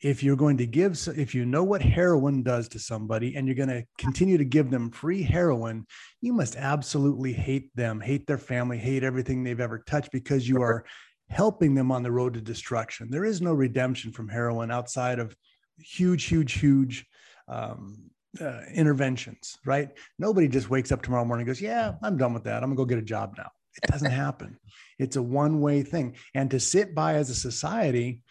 if 0.03 0.23
you're 0.23 0.37
going 0.37 0.57
to 0.59 0.67
give 0.67 0.99
if 1.17 1.35
you 1.35 1.47
know 1.47 1.65
what 1.65 1.83
heroin 1.83 2.43
does 2.43 2.69
to 2.69 2.79
somebody 2.79 3.35
and 3.37 3.47
you're 3.47 3.55
going 3.55 3.69
to 3.69 3.85
continue 3.99 4.37
to 4.37 4.45
give 4.45 4.71
them 4.71 4.91
free 4.91 5.23
heroin 5.23 5.87
you 6.21 6.33
must 6.33 6.57
absolutely 6.57 7.33
hate 7.33 7.75
them 7.75 8.01
hate 8.01 8.27
their 8.27 8.39
family 8.39 8.77
hate 8.77 9.03
everything 9.03 9.43
they've 9.43 9.61
ever 9.61 9.83
touched 9.87 10.13
because 10.13 10.49
you 10.49 10.61
are 10.61 10.85
helping 11.29 11.75
them 11.75 11.91
on 11.91 12.03
the 12.03 12.13
road 12.13 12.35
to 12.35 12.41
destruction. 12.41 13.11
There 13.11 13.25
is 13.25 13.41
no 13.41 13.53
redemption 13.53 14.13
from 14.13 14.29
heroin 14.29 14.71
outside 14.71 15.19
of 15.19 15.37
huge 15.79 16.25
huge 16.25 16.55
huge 16.55 17.07
um, 17.49 18.11
uh, 18.41 18.63
interventions 18.73 19.57
right? 19.65 19.91
Nobody 20.19 20.49
just 20.49 20.71
wakes 20.71 20.93
up 20.93 21.03
tomorrow 21.03 21.25
morning 21.25 21.43
and 21.43 21.49
goes 21.49 21.61
yeah 21.61 21.95
i'm 22.03 22.17
done 22.17 22.35
with 22.35 22.45
that. 22.45 22.63
I'm 22.63 22.71
gonna 22.71 22.77
go 22.77 22.85
get 22.85 22.99
a 22.99 23.03
job 23.03 23.35
now. 23.37 23.51
It 23.83 23.91
doesn't 23.91 24.11
happen. 24.27 24.59
It's 24.99 25.17
a 25.17 25.23
one 25.23 25.61
way 25.61 25.83
thing. 25.83 26.17
And 26.35 26.51
to 26.51 26.61
sit 26.61 26.95
by 26.95 27.15
as 27.15 27.31
a 27.31 27.35
society 27.35 28.23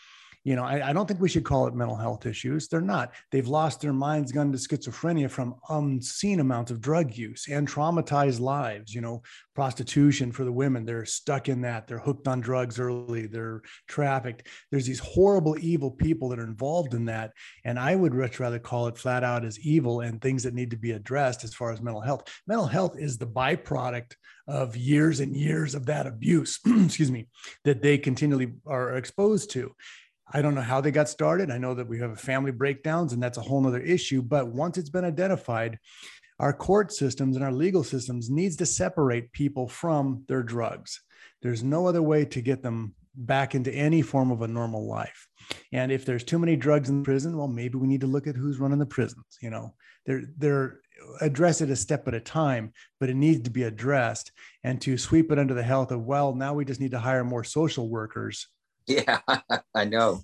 you 0.46 0.56
know, 0.56 0.64
I, 0.64 0.90
I, 0.90 0.94
don't 0.94 1.08
think 1.08 1.20
we 1.20 1.28
should 1.28 1.44
call 1.44 1.66
it 1.66 1.74
mental 1.74 1.96
health 1.96 2.28
issues. 2.28 2.68
They're 2.68 2.80
not. 2.80 3.16
They've 3.32 3.48
lost 3.48 3.82
their 3.82 3.94
minds, 3.94 4.32
gone 4.32 4.52
to 4.52 4.58
schizophrenia 4.60 5.30
from 5.30 5.56
unseen 5.70 6.40
amounts 6.40 6.70
of 6.70 6.80
drug 6.80 7.18
use 7.18 7.48
and 7.50 7.68
traumatized 7.68 8.40
lives. 8.40 8.94
You 8.94 9.02
know, 9.02 9.24
prostitution 9.56 10.32
for 10.32 10.44
the 10.46 10.52
women, 10.52 10.86
they're 10.86 11.04
stuck 11.04 11.50
in 11.50 11.62
that. 11.62 11.88
They're 11.88 11.98
hooked 11.98 12.28
on 12.28 12.42
drugs 12.42 12.80
early. 12.80 13.26
They're 13.26 13.64
trafficked. 13.88 14.48
There's 14.70 14.86
these 14.86 15.00
horrible, 15.00 15.58
evil 15.60 15.90
people 15.90 16.30
that 16.30 16.40
are 16.40 16.46
involved 16.46 16.94
in 16.94 17.06
that. 17.06 17.32
And 17.64 17.80
I 17.80 17.96
would 17.96 18.14
much 18.14 18.40
rather 18.40 18.60
call 18.60 18.86
it 18.86 19.00
flat 19.00 19.24
out 19.24 19.46
as 19.46 19.60
evil 19.60 20.02
and 20.02 20.22
things 20.22 20.44
that 20.44 20.54
need 20.54 20.70
to 20.70 20.78
be 20.78 20.92
addressed 20.92 21.44
as 21.44 21.56
far 21.56 21.72
as 21.72 21.82
mental 21.82 22.02
health. 22.02 22.24
Mental 22.46 22.68
health 22.68 23.00
is 23.00 23.18
the 23.18 23.26
byproduct 23.26 24.14
of 24.48 24.78
years 24.78 25.22
and 25.22 25.36
years 25.36 25.74
of 25.74 25.88
that 25.88 26.06
abuse, 26.06 26.60
excuse 26.66 27.12
me, 27.12 27.28
that 27.64 27.82
they 27.82 27.98
continually 27.98 28.54
are 28.68 28.96
exposed 28.96 29.50
to. 29.52 29.74
I 30.32 30.42
don't 30.42 30.56
know 30.56 30.62
how 30.62 30.82
they 30.82 30.92
got 30.92 31.10
started. 31.10 31.52
I 31.52 31.58
know 31.58 31.76
that 31.76 31.88
we 31.88 32.00
have 32.00 32.20
family 32.20 32.52
breakdowns, 32.52 33.14
and 33.14 33.22
that's 33.22 33.38
a 33.38 33.42
whole 33.42 33.66
other 33.66 33.82
issue. 33.82 34.22
But 34.22 34.48
once 34.48 34.78
it's 34.78 34.90
been 34.90 35.06
identified, 35.06 35.80
our 36.40 36.54
court 36.54 36.92
systems 36.92 37.36
and 37.36 37.46
our 37.46 37.52
legal 37.52 37.84
systems 37.84 38.30
needs 38.30 38.56
to 38.58 38.66
separate 38.66 39.32
people 39.32 39.68
from 39.68 40.24
their 40.28 40.44
drugs. 40.44 41.02
There's 41.42 41.64
no 41.64 41.88
other 41.88 42.02
way 42.02 42.26
to 42.26 42.42
get 42.42 42.64
them 42.64 42.96
back 43.16 43.56
into 43.56 43.74
any 43.74 44.02
form 44.02 44.32
of 44.32 44.42
a 44.42 44.48
normal 44.48 44.88
life. 44.88 45.28
And 45.72 45.92
if 45.92 46.06
there's 46.06 46.24
too 46.24 46.40
many 46.40 46.56
drugs 46.56 46.90
in 46.90 47.04
prison, 47.04 47.38
well, 47.38 47.48
maybe 47.48 47.78
we 47.78 47.88
need 47.88 48.02
to 48.02 48.08
look 48.08 48.28
at 48.28 48.36
who's 48.36 48.60
running 48.60 48.80
the 48.80 48.86
prisons. 48.86 49.38
You 49.42 49.52
know, 49.52 49.74
they're 50.06 50.24
they're 50.38 50.80
address 51.22 51.62
it 51.62 51.70
a 51.70 51.76
step 51.76 52.08
at 52.08 52.14
a 52.14 52.20
time, 52.20 52.74
but 53.00 53.10
it 53.10 53.16
needs 53.16 53.44
to 53.44 53.50
be 53.50 53.64
addressed. 53.64 54.32
And 54.64 54.82
to 54.82 54.98
sweep 54.98 55.32
it 55.32 55.40
under 55.40 55.54
the 55.54 55.64
health 55.64 55.92
of, 55.92 56.04
well, 56.04 56.34
now 56.34 56.54
we 56.54 56.66
just 56.66 56.80
need 56.80 56.92
to 56.92 57.00
hire 57.00 57.24
more 57.24 57.44
social 57.44 57.90
workers 57.90 58.48
Yeah, 58.88 59.20
I 59.74 59.86
know. 59.86 60.22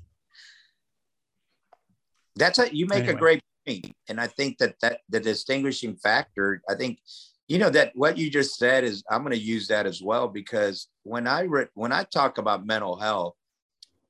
That's 2.36 2.60
a 2.60 2.74
you 2.74 2.86
make 2.86 3.00
anyway. 3.00 3.14
a 3.14 3.18
great 3.18 3.42
point, 3.66 3.94
and 4.08 4.22
I 4.22 4.28
think 4.28 4.60
that 4.60 4.76
that 4.82 5.00
the 5.10 5.20
distinguishing 5.20 5.96
factor. 5.96 6.62
I 6.70 6.76
think 6.76 7.00
you 7.48 7.58
know 7.58 7.72
that 7.72 7.92
what 7.96 8.18
you 8.18 8.30
just 8.30 8.58
said 8.58 8.84
is 8.84 9.04
I'm 9.10 9.24
going 9.24 9.34
to 9.34 9.44
use 9.44 9.68
that 9.68 9.86
as 9.86 10.02
well 10.02 10.28
because 10.28 10.88
when 11.04 11.28
I 11.28 11.42
re- 11.42 11.68
when 11.74 11.92
I 11.92 12.04
talk 12.04 12.38
about 12.38 12.66
mental 12.66 12.98
health, 12.98 13.36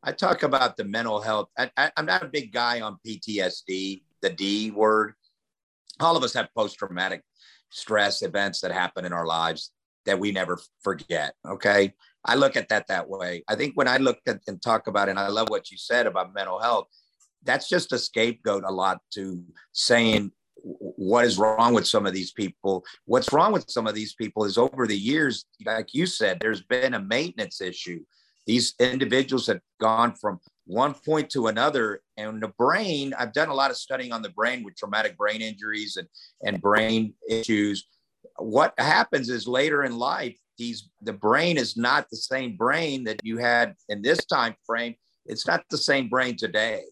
I 0.03 0.11
talk 0.11 0.43
about 0.43 0.77
the 0.77 0.83
mental 0.83 1.21
health. 1.21 1.49
I, 1.57 1.71
I, 1.77 1.91
I'm 1.95 2.05
not 2.05 2.23
a 2.23 2.27
big 2.27 2.51
guy 2.51 2.81
on 2.81 2.97
PTSD, 3.07 4.03
the 4.21 4.29
D 4.29 4.71
word. 4.71 5.13
All 5.99 6.17
of 6.17 6.23
us 6.23 6.33
have 6.33 6.53
post 6.55 6.77
traumatic 6.77 7.23
stress 7.69 8.21
events 8.21 8.61
that 8.61 8.71
happen 8.71 9.05
in 9.05 9.13
our 9.13 9.25
lives 9.25 9.71
that 10.05 10.19
we 10.19 10.31
never 10.31 10.59
forget. 10.81 11.35
Okay. 11.47 11.93
I 12.25 12.35
look 12.35 12.55
at 12.55 12.69
that 12.69 12.87
that 12.87 13.09
way. 13.09 13.43
I 13.47 13.55
think 13.55 13.73
when 13.75 13.87
I 13.87 13.97
look 13.97 14.19
at 14.27 14.41
and 14.47 14.61
talk 14.61 14.87
about 14.87 15.09
and 15.09 15.19
I 15.19 15.27
love 15.29 15.49
what 15.49 15.71
you 15.71 15.77
said 15.77 16.07
about 16.07 16.33
mental 16.33 16.59
health, 16.59 16.87
that's 17.43 17.67
just 17.67 17.91
a 17.91 17.97
scapegoat 17.97 18.63
a 18.65 18.71
lot 18.71 18.99
to 19.13 19.43
saying 19.71 20.31
what 20.63 21.25
is 21.25 21.39
wrong 21.39 21.73
with 21.73 21.87
some 21.87 22.05
of 22.05 22.13
these 22.13 22.31
people. 22.31 22.85
What's 23.05 23.33
wrong 23.33 23.51
with 23.51 23.69
some 23.69 23.87
of 23.87 23.95
these 23.95 24.13
people 24.13 24.45
is 24.45 24.57
over 24.57 24.85
the 24.85 24.97
years, 24.97 25.45
like 25.65 25.93
you 25.93 26.05
said, 26.05 26.39
there's 26.39 26.61
been 26.61 26.93
a 26.93 26.99
maintenance 26.99 27.61
issue. 27.61 28.03
These 28.45 28.75
individuals 28.79 29.47
have 29.47 29.61
gone 29.79 30.13
from 30.13 30.39
one 30.65 30.93
point 30.93 31.29
to 31.31 31.47
another. 31.47 32.01
And 32.17 32.41
the 32.41 32.49
brain, 32.59 33.13
I've 33.17 33.33
done 33.33 33.49
a 33.49 33.53
lot 33.53 33.71
of 33.71 33.77
studying 33.77 34.11
on 34.11 34.21
the 34.21 34.29
brain 34.29 34.63
with 34.63 34.75
traumatic 34.75 35.17
brain 35.17 35.41
injuries 35.41 35.97
and, 35.97 36.07
and 36.43 36.61
brain 36.61 37.13
issues. 37.29 37.87
What 38.41 38.73
happens 38.77 39.29
is 39.29 39.47
later 39.47 39.83
in 39.83 39.97
life, 39.97 40.37
these 40.57 40.89
the 41.01 41.13
brain 41.13 41.57
is 41.57 41.77
not 41.77 42.07
the 42.09 42.17
same 42.17 42.55
brain 42.55 43.03
that 43.05 43.19
you 43.23 43.37
had 43.37 43.75
in 43.89 44.01
this 44.01 44.25
time 44.25 44.55
frame. 44.65 44.95
It's 45.25 45.47
not 45.47 45.63
the 45.69 45.77
same 45.77 46.09
brain 46.09 46.35
today. 46.37 46.83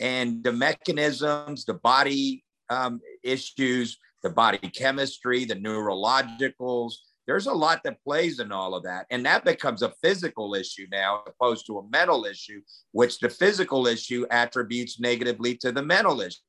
And 0.00 0.42
the 0.42 0.52
mechanisms 0.52 1.64
the 1.64 1.74
body 1.74 2.44
um, 2.70 3.00
issues 3.22 3.98
the 4.22 4.30
body 4.30 4.58
chemistry 4.58 5.44
the 5.44 5.56
neurologicals 5.56 6.94
there's 7.26 7.46
a 7.46 7.52
lot 7.52 7.82
that 7.84 8.02
plays 8.02 8.38
in 8.38 8.52
all 8.52 8.74
of 8.74 8.82
that. 8.84 9.06
And 9.10 9.24
that 9.24 9.44
becomes 9.44 9.82
a 9.82 9.94
physical 10.02 10.54
issue 10.54 10.86
now 10.90 11.22
opposed 11.26 11.66
to 11.66 11.78
a 11.78 11.88
mental 11.88 12.26
issue 12.26 12.60
which 12.92 13.18
the 13.18 13.30
physical 13.30 13.86
issue 13.86 14.26
attributes 14.30 15.00
negatively 15.00 15.56
to 15.58 15.72
the 15.72 15.82
mental 15.82 16.20
issue 16.20 16.40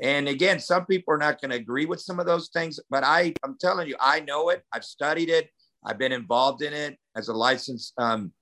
and 0.00 0.28
again 0.28 0.58
some 0.58 0.84
people 0.86 1.14
are 1.14 1.18
not 1.18 1.40
going 1.40 1.50
to 1.50 1.56
agree 1.56 1.86
with 1.86 2.00
some 2.00 2.20
of 2.20 2.26
those 2.26 2.48
things 2.48 2.78
but 2.90 3.02
i 3.04 3.32
i'm 3.44 3.56
telling 3.58 3.88
you 3.88 3.96
i 4.00 4.20
know 4.20 4.50
it 4.50 4.62
i've 4.72 4.84
studied 4.84 5.30
it 5.30 5.48
I've 5.86 5.98
been 5.98 6.12
involved 6.12 6.62
in 6.62 6.72
it 6.72 6.98
as 7.16 7.28
a 7.28 7.32
licensed, 7.32 7.94
um, 7.96 8.32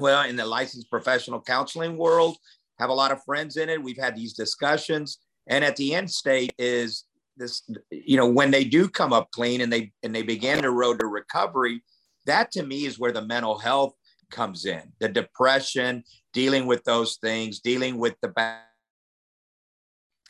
well, 0.00 0.28
in 0.28 0.36
the 0.36 0.44
licensed 0.44 0.90
professional 0.90 1.40
counseling 1.40 1.96
world. 1.96 2.36
Have 2.80 2.90
a 2.90 2.94
lot 2.94 3.12
of 3.12 3.22
friends 3.24 3.56
in 3.56 3.68
it. 3.68 3.82
We've 3.82 3.98
had 3.98 4.14
these 4.14 4.34
discussions, 4.34 5.18
and 5.48 5.64
at 5.64 5.76
the 5.76 5.94
end 5.94 6.10
state 6.10 6.52
is 6.58 7.04
this. 7.36 7.68
You 7.90 8.16
know, 8.16 8.28
when 8.28 8.50
they 8.50 8.64
do 8.64 8.88
come 8.88 9.12
up 9.12 9.30
clean 9.32 9.60
and 9.60 9.72
they 9.72 9.92
and 10.02 10.14
they 10.14 10.22
begin 10.22 10.62
to 10.62 10.70
road 10.70 11.00
to 11.00 11.06
recovery, 11.06 11.82
that 12.26 12.52
to 12.52 12.62
me 12.62 12.84
is 12.84 12.98
where 12.98 13.10
the 13.10 13.26
mental 13.26 13.58
health 13.58 13.94
comes 14.30 14.64
in. 14.64 14.92
The 15.00 15.08
depression, 15.08 16.04
dealing 16.32 16.66
with 16.66 16.84
those 16.84 17.16
things, 17.16 17.58
dealing 17.58 17.98
with 17.98 18.14
the 18.22 18.28
back. 18.28 18.67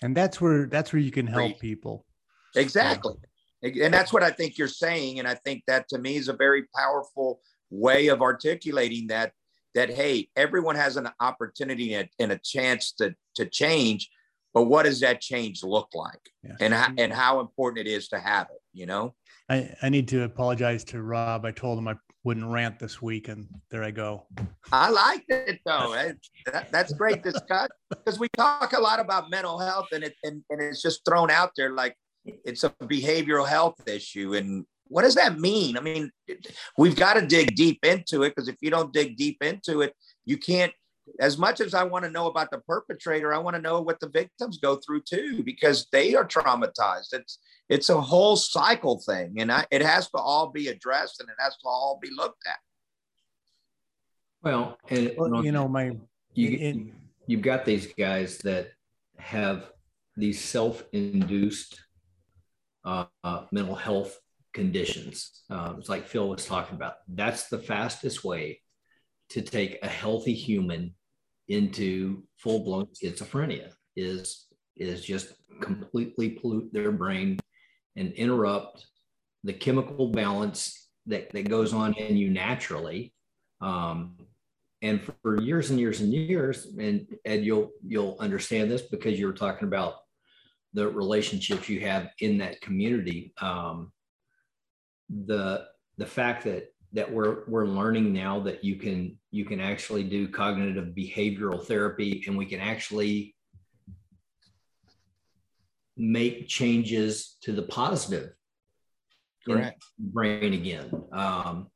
And 0.02 0.16
that's 0.16 0.40
where 0.40 0.66
that's 0.66 0.92
where 0.92 1.00
you 1.00 1.10
can 1.10 1.26
help 1.26 1.58
people. 1.58 2.04
Exactly. 2.54 3.14
Yeah 3.20 3.28
and 3.62 3.92
that's 3.92 4.12
what 4.12 4.22
i 4.22 4.30
think 4.30 4.58
you're 4.58 4.68
saying 4.68 5.18
and 5.18 5.26
i 5.26 5.34
think 5.34 5.62
that 5.66 5.88
to 5.88 5.98
me 5.98 6.16
is 6.16 6.28
a 6.28 6.32
very 6.32 6.64
powerful 6.76 7.40
way 7.70 8.08
of 8.08 8.22
articulating 8.22 9.06
that 9.08 9.32
that 9.74 9.90
hey 9.90 10.28
everyone 10.36 10.76
has 10.76 10.96
an 10.96 11.08
opportunity 11.20 11.94
and 11.94 12.32
a 12.32 12.38
chance 12.38 12.92
to 12.92 13.14
to 13.34 13.46
change 13.46 14.10
but 14.54 14.64
what 14.64 14.84
does 14.84 15.00
that 15.00 15.20
change 15.20 15.62
look 15.62 15.88
like 15.94 16.30
yeah. 16.42 16.54
and 16.60 16.72
how, 16.72 16.92
and 16.96 17.12
how 17.12 17.40
important 17.40 17.86
it 17.86 17.90
is 17.90 18.08
to 18.08 18.18
have 18.18 18.46
it 18.50 18.60
you 18.72 18.86
know 18.86 19.14
I, 19.50 19.74
I 19.82 19.88
need 19.88 20.08
to 20.08 20.22
apologize 20.22 20.84
to 20.84 21.02
rob 21.02 21.44
i 21.44 21.50
told 21.50 21.78
him 21.78 21.88
i 21.88 21.96
wouldn't 22.24 22.50
rant 22.50 22.78
this 22.78 23.00
week 23.00 23.28
and 23.28 23.46
there 23.70 23.84
i 23.84 23.90
go 23.90 24.26
i 24.72 24.90
like 24.90 25.24
it 25.28 25.60
though 25.64 25.94
that, 26.46 26.70
that's 26.72 26.92
great 26.92 27.22
discuss 27.22 27.68
because 27.90 28.18
we 28.18 28.28
talk 28.36 28.72
a 28.72 28.80
lot 28.80 29.00
about 29.00 29.30
mental 29.30 29.58
health 29.58 29.86
and 29.92 30.04
it 30.04 30.14
and, 30.24 30.42
and 30.50 30.60
it's 30.60 30.82
just 30.82 31.04
thrown 31.04 31.30
out 31.30 31.52
there 31.56 31.70
like 31.70 31.96
it's 32.44 32.64
a 32.64 32.70
behavioral 32.82 33.46
health 33.46 33.76
issue. 33.86 34.34
And 34.34 34.64
what 34.86 35.02
does 35.02 35.14
that 35.16 35.38
mean? 35.38 35.76
I 35.76 35.80
mean, 35.80 36.10
we've 36.76 36.96
got 36.96 37.14
to 37.14 37.26
dig 37.26 37.54
deep 37.54 37.84
into 37.84 38.22
it 38.22 38.34
because 38.34 38.48
if 38.48 38.56
you 38.60 38.70
don't 38.70 38.92
dig 38.92 39.16
deep 39.16 39.42
into 39.42 39.82
it, 39.82 39.94
you 40.24 40.36
can't. 40.36 40.72
As 41.20 41.38
much 41.38 41.60
as 41.60 41.74
I 41.74 41.84
want 41.84 42.04
to 42.04 42.10
know 42.10 42.26
about 42.26 42.50
the 42.50 42.58
perpetrator, 42.58 43.34
I 43.34 43.38
want 43.38 43.56
to 43.56 43.62
know 43.62 43.80
what 43.80 44.00
the 44.00 44.08
victims 44.08 44.58
go 44.58 44.76
through 44.76 45.02
too, 45.02 45.42
because 45.42 45.86
they 45.92 46.14
are 46.14 46.26
traumatized. 46.26 47.12
It's 47.12 47.38
it's 47.68 47.90
a 47.90 48.00
whole 48.00 48.36
cycle 48.36 49.00
thing, 49.04 49.40
and 49.40 49.52
I, 49.52 49.66
it 49.70 49.82
has 49.82 50.10
to 50.10 50.18
all 50.18 50.50
be 50.50 50.68
addressed 50.68 51.20
and 51.20 51.28
it 51.28 51.36
has 51.38 51.56
to 51.58 51.68
all 51.68 51.98
be 52.00 52.08
looked 52.16 52.44
at. 52.46 52.58
Well, 54.42 54.78
and 54.88 55.12
well, 55.16 55.44
you 55.44 55.52
know, 55.52 55.68
my 55.68 55.96
you, 56.34 56.48
it, 56.58 56.76
you've 57.26 57.42
got 57.42 57.64
these 57.64 57.92
guys 57.92 58.38
that 58.38 58.70
have 59.18 59.70
these 60.16 60.42
self-induced 60.42 61.80
uh, 62.84 63.04
uh, 63.22 63.44
mental 63.52 63.74
health 63.74 64.18
conditions. 64.54 65.42
Uh, 65.50 65.74
it's 65.78 65.88
like 65.88 66.06
Phil 66.06 66.28
was 66.28 66.46
talking 66.46 66.76
about. 66.76 66.94
That's 67.08 67.48
the 67.48 67.58
fastest 67.58 68.24
way 68.24 68.60
to 69.30 69.42
take 69.42 69.78
a 69.82 69.88
healthy 69.88 70.32
human 70.32 70.94
into 71.48 72.22
full 72.36 72.60
blown 72.64 72.86
schizophrenia 72.86 73.72
is 73.96 74.46
is 74.76 75.04
just 75.04 75.32
completely 75.60 76.30
pollute 76.30 76.72
their 76.72 76.92
brain 76.92 77.38
and 77.96 78.12
interrupt 78.12 78.86
the 79.44 79.52
chemical 79.52 80.08
balance 80.08 80.88
that, 81.06 81.30
that 81.30 81.48
goes 81.48 81.72
on 81.72 81.94
in 81.94 82.16
you 82.16 82.30
naturally. 82.30 83.12
Um, 83.60 84.16
and 84.82 85.02
for 85.22 85.40
years 85.42 85.70
and 85.70 85.80
years 85.80 86.00
and 86.00 86.12
years, 86.12 86.68
and 86.78 87.06
Ed, 87.24 87.44
you'll 87.44 87.70
you'll 87.84 88.16
understand 88.20 88.70
this 88.70 88.82
because 88.82 89.18
you 89.18 89.26
were 89.26 89.32
talking 89.32 89.66
about 89.66 89.94
the 90.74 90.88
relationships 90.88 91.68
you 91.68 91.80
have 91.80 92.10
in 92.20 92.38
that 92.38 92.60
community. 92.60 93.32
Um, 93.40 93.90
the 95.26 95.64
the 95.96 96.06
fact 96.06 96.44
that 96.44 96.68
that 96.92 97.10
we're 97.10 97.44
we're 97.46 97.66
learning 97.66 98.12
now 98.12 98.40
that 98.40 98.64
you 98.64 98.76
can 98.76 99.16
you 99.30 99.44
can 99.44 99.60
actually 99.60 100.04
do 100.04 100.28
cognitive 100.28 100.94
behavioral 100.96 101.62
therapy 101.62 102.24
and 102.26 102.36
we 102.36 102.46
can 102.46 102.60
actually 102.60 103.34
make 105.96 106.48
changes 106.48 107.36
to 107.42 107.52
the 107.52 107.62
positive 107.62 108.30
Correct. 109.46 109.82
brain 109.98 110.54
again 110.54 110.90
um, 111.12 111.68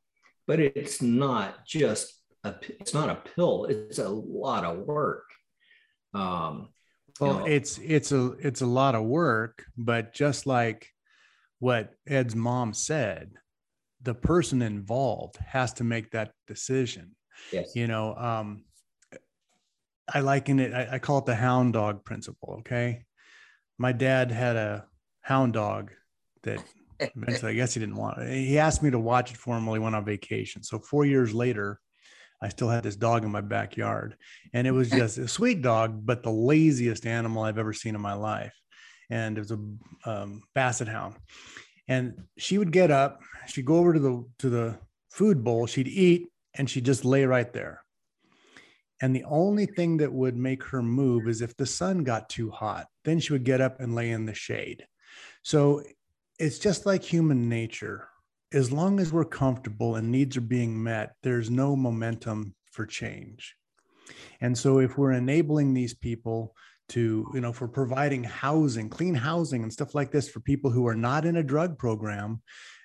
but 0.47 0.59
it's 0.59 1.01
not 1.01 1.65
just 1.65 2.13
a 2.43 2.55
it's 2.79 2.93
not 2.93 3.09
a 3.09 3.21
pill 3.35 3.65
it's 3.65 3.99
a 3.99 4.09
lot 4.09 4.63
of 4.65 4.79
work 4.79 5.25
um, 6.13 6.69
well 7.19 7.33
you 7.33 7.39
know, 7.39 7.45
it's 7.45 7.77
it's 7.77 8.11
a 8.11 8.31
it's 8.39 8.61
a 8.61 8.65
lot 8.65 8.95
of 8.95 9.03
work 9.03 9.63
but 9.77 10.13
just 10.13 10.47
like 10.47 10.87
what 11.59 11.91
ed's 12.07 12.35
mom 12.35 12.73
said 12.73 13.31
the 14.03 14.13
person 14.13 14.61
involved 14.61 15.37
has 15.37 15.73
to 15.73 15.83
make 15.83 16.11
that 16.11 16.33
decision. 16.47 17.15
Yes. 17.51 17.75
You 17.75 17.87
know, 17.87 18.15
um, 18.15 18.65
I 20.13 20.19
liken 20.19 20.59
it, 20.59 20.73
I, 20.73 20.95
I 20.95 20.99
call 20.99 21.19
it 21.19 21.25
the 21.25 21.35
hound 21.35 21.73
dog 21.73 22.03
principle. 22.03 22.57
Okay. 22.59 23.05
My 23.77 23.91
dad 23.91 24.31
had 24.31 24.55
a 24.55 24.85
hound 25.21 25.53
dog 25.53 25.91
that 26.43 26.63
eventually, 26.99 27.51
I 27.51 27.55
guess 27.55 27.73
he 27.73 27.79
didn't 27.79 27.95
want 27.95 28.19
it. 28.19 28.33
He 28.33 28.59
asked 28.59 28.83
me 28.83 28.91
to 28.91 28.99
watch 28.99 29.31
it 29.31 29.37
for 29.37 29.57
him 29.57 29.65
while 29.65 29.75
he 29.75 29.79
went 29.79 29.95
on 29.95 30.05
vacation. 30.05 30.63
So 30.63 30.79
four 30.79 31.05
years 31.05 31.33
later, 31.33 31.79
I 32.41 32.49
still 32.49 32.67
had 32.67 32.83
this 32.83 32.97
dog 32.97 33.23
in 33.23 33.31
my 33.31 33.41
backyard 33.41 34.17
and 34.53 34.67
it 34.67 34.71
was 34.71 34.89
just 34.91 35.17
a 35.17 35.27
sweet 35.27 35.61
dog, 35.61 36.05
but 36.05 36.23
the 36.23 36.31
laziest 36.31 37.05
animal 37.05 37.43
I've 37.43 37.57
ever 37.57 37.73
seen 37.73 37.95
in 37.95 38.01
my 38.01 38.13
life. 38.13 38.53
And 39.09 39.37
it 39.37 39.41
was 39.41 39.51
a 39.51 39.59
um, 40.09 40.43
basset 40.55 40.87
hound 40.87 41.15
and 41.87 42.23
she 42.37 42.57
would 42.57 42.71
get 42.71 42.91
up 42.91 43.21
she'd 43.47 43.65
go 43.65 43.77
over 43.77 43.93
to 43.93 43.99
the 43.99 44.25
to 44.39 44.49
the 44.49 44.77
food 45.09 45.43
bowl 45.43 45.67
she'd 45.67 45.87
eat 45.87 46.27
and 46.55 46.69
she'd 46.69 46.85
just 46.85 47.03
lay 47.05 47.25
right 47.25 47.51
there. 47.53 47.81
And 49.01 49.15
the 49.15 49.23
only 49.25 49.65
thing 49.65 49.97
that 49.97 50.13
would 50.13 50.37
make 50.37 50.63
her 50.65 50.81
move 50.81 51.27
is 51.27 51.41
if 51.41 51.57
the 51.57 51.65
sun 51.65 52.03
got 52.03 52.29
too 52.29 52.49
hot 52.49 52.87
then 53.03 53.19
she 53.19 53.33
would 53.33 53.43
get 53.43 53.61
up 53.61 53.79
and 53.79 53.95
lay 53.95 54.11
in 54.11 54.25
the 54.25 54.33
shade. 54.33 54.85
So 55.43 55.83
it's 56.39 56.59
just 56.59 56.85
like 56.85 57.03
human 57.03 57.49
nature. 57.49 58.07
As 58.53 58.71
long 58.71 58.99
as 58.99 59.11
we're 59.11 59.25
comfortable 59.25 59.95
and 59.95 60.11
needs 60.11 60.37
are 60.37 60.41
being 60.41 60.81
met 60.81 61.15
there's 61.21 61.49
no 61.49 61.75
momentum 61.75 62.55
for 62.71 62.85
change. 62.85 63.55
And 64.41 64.57
so 64.57 64.79
if 64.79 64.97
we're 64.97 65.11
enabling 65.13 65.73
these 65.73 65.93
people 65.93 66.55
to 66.89 67.25
you 67.33 67.41
know 67.41 67.53
for 67.53 67.67
providing 67.67 68.23
housing 68.23 68.89
clean 68.89 69.15
housing 69.15 69.63
and 69.63 69.71
stuff 69.71 69.95
like 69.95 70.11
this 70.11 70.29
for 70.29 70.39
people 70.41 70.69
who 70.69 70.87
are 70.87 70.95
not 70.95 71.25
in 71.25 71.37
a 71.37 71.43
drug 71.43 71.77
program 71.77 72.41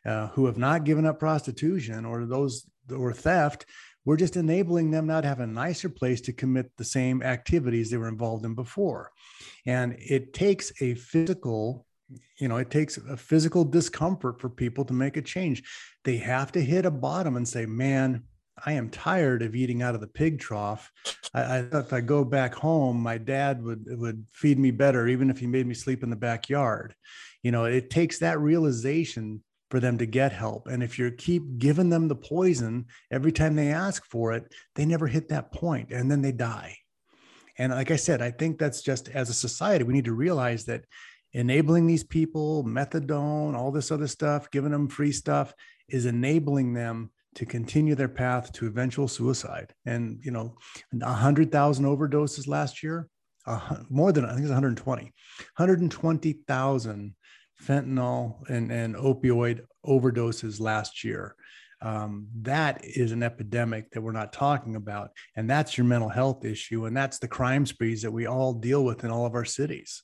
uh, 0.07 0.29
who 0.29 0.47
have 0.47 0.59
not 0.59 0.85
given 0.85 1.05
up 1.05 1.19
prostitution 1.19 2.05
or 2.05 2.25
those 2.25 2.67
or 2.97 3.13
theft 3.13 3.67
we're 4.09 4.17
just 4.17 4.37
enabling 4.37 4.91
them 4.91 5.07
now 5.07 5.21
to 5.21 5.29
have 5.29 5.41
a 5.41 5.47
nicer 5.47 5.91
place 5.91 6.23
to 6.23 6.33
commit 6.33 6.75
the 6.79 6.85
same 6.85 7.23
activities 7.23 7.91
they 7.91 7.99
were 7.99 8.09
involved 8.09 8.47
in 8.47 8.55
before. 8.55 9.13
And 9.67 9.97
it 9.99 10.33
takes 10.33 10.73
a 10.81 10.95
physical 10.95 11.85
you 12.39 12.49
know 12.49 12.57
it 12.57 12.71
takes 12.71 12.97
a 12.97 13.19
physical 13.19 13.65
discomfort 13.65 14.41
for 14.41 14.49
people 14.49 14.85
to 14.87 14.95
make 14.95 15.19
a 15.19 15.23
change. 15.23 15.63
They 16.05 16.17
have 16.17 16.53
to 16.53 16.61
hit 16.63 16.87
a 16.87 16.91
bottom 16.91 17.37
and 17.37 17.47
say 17.47 17.67
man 17.67 18.23
I 18.65 18.73
am 18.73 18.91
tired 18.91 19.43
of 19.43 19.55
eating 19.55 19.83
out 19.83 19.95
of 19.95 20.01
the 20.01 20.07
pig 20.07 20.39
trough. 20.39 20.91
I, 21.35 21.59
I, 21.59 21.63
thought 21.63 21.87
if 21.87 21.93
I 21.93 22.01
go 22.01 22.25
back 22.25 22.55
home, 22.55 23.01
my 23.01 23.19
dad 23.19 23.63
would 23.63 23.85
would 23.99 24.27
feed 24.33 24.59
me 24.59 24.71
better, 24.71 25.07
even 25.09 25.31
if 25.31 25.39
he 25.39 25.47
made 25.47 25.67
me 25.67 25.75
sleep 25.75 26.03
in 26.03 26.11
the 26.11 26.17
backyard. 26.17 26.95
You 27.43 27.53
know, 27.53 27.65
it 27.65 27.91
takes 27.91 28.19
that 28.19 28.41
realization 28.41 29.43
for 29.71 29.81
them 29.81 29.99
to 29.99 30.07
get 30.07 30.33
help. 30.33 30.67
And 30.67 30.83
if 30.83 30.99
you 30.99 31.11
keep 31.11 31.59
giving 31.59 31.91
them 31.91 32.09
the 32.09 32.17
poison 32.17 32.87
every 33.11 33.33
time 33.33 33.55
they 33.55 33.69
ask 33.69 34.05
for 34.07 34.33
it, 34.33 34.53
they 34.75 34.87
never 34.87 35.07
hit 35.07 35.29
that 35.29 35.53
point, 35.53 35.91
and 35.93 36.11
then 36.11 36.23
they 36.23 36.33
die. 36.33 36.77
And 37.59 37.73
like 37.73 37.91
I 37.91 37.97
said, 37.97 38.23
I 38.23 38.31
think 38.31 38.59
that's 38.59 38.83
just 38.83 39.09
as 39.09 39.31
a 39.31 39.35
society, 39.35 39.85
we 39.85 39.93
need 39.93 40.05
to 40.05 40.13
realize 40.13 40.65
that 40.67 40.85
enabling 41.33 41.87
these 41.87 42.05
people, 42.05 42.65
methadone, 42.65 43.55
all 43.55 43.71
this 43.71 43.91
other 43.91 44.07
stuff, 44.07 44.51
giving 44.51 44.71
them 44.71 44.89
free 44.89 45.13
stuff, 45.13 45.53
is 45.89 46.07
enabling 46.07 46.73
them 46.73 47.11
to 47.39 47.47
continue 47.47 47.95
their 47.95 48.09
path 48.09 48.53
to 48.53 48.67
eventual 48.67 49.07
suicide. 49.07 49.73
And, 49.87 50.19
you 50.25 50.33
know, 50.33 50.57
100,000 50.91 51.85
overdoses 51.85 52.49
last 52.49 52.83
year, 52.83 53.09
uh, 53.47 53.77
more 53.89 54.11
than, 54.11 54.25
I 54.25 54.31
think 54.31 54.41
it's 54.41 54.49
120, 54.49 55.05
120,000 55.05 57.15
fentanyl 57.63 58.49
and, 58.49 58.73
and 58.73 58.97
opioid 58.97 59.61
overdoses 59.87 60.59
last 60.59 61.05
year. 61.05 61.37
Um, 61.81 62.27
that 62.41 62.85
is 62.85 63.13
an 63.13 63.23
epidemic 63.23 63.93
that 63.93 64.01
we're 64.01 64.11
not 64.11 64.33
talking 64.33 64.75
about. 64.75 65.11
And 65.37 65.49
that's 65.49 65.79
your 65.79 65.87
mental 65.87 66.09
health 66.09 66.45
issue. 66.45 66.87
And 66.87 66.97
that's 66.97 67.21
the 67.21 67.29
crime 67.29 67.67
sprees 67.67 68.03
that 68.03 68.11
we 68.11 68.27
all 68.27 68.53
deal 68.53 68.85
with 68.85 69.05
in 69.05 69.13
all 69.13 69.27
of 69.27 69.37
our 69.37 69.45
cities. 69.45 70.03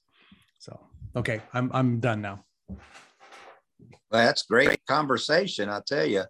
So, 0.61 0.79
okay, 1.17 1.43
I'm, 1.53 1.69
I'm 1.75 1.99
done 1.99 2.21
now. 2.21 2.45
Well, 2.69 2.79
that's 4.13 4.43
great 4.43 4.79
conversation. 4.87 5.69
I'll 5.69 5.83
tell 5.83 6.07
you 6.07 6.23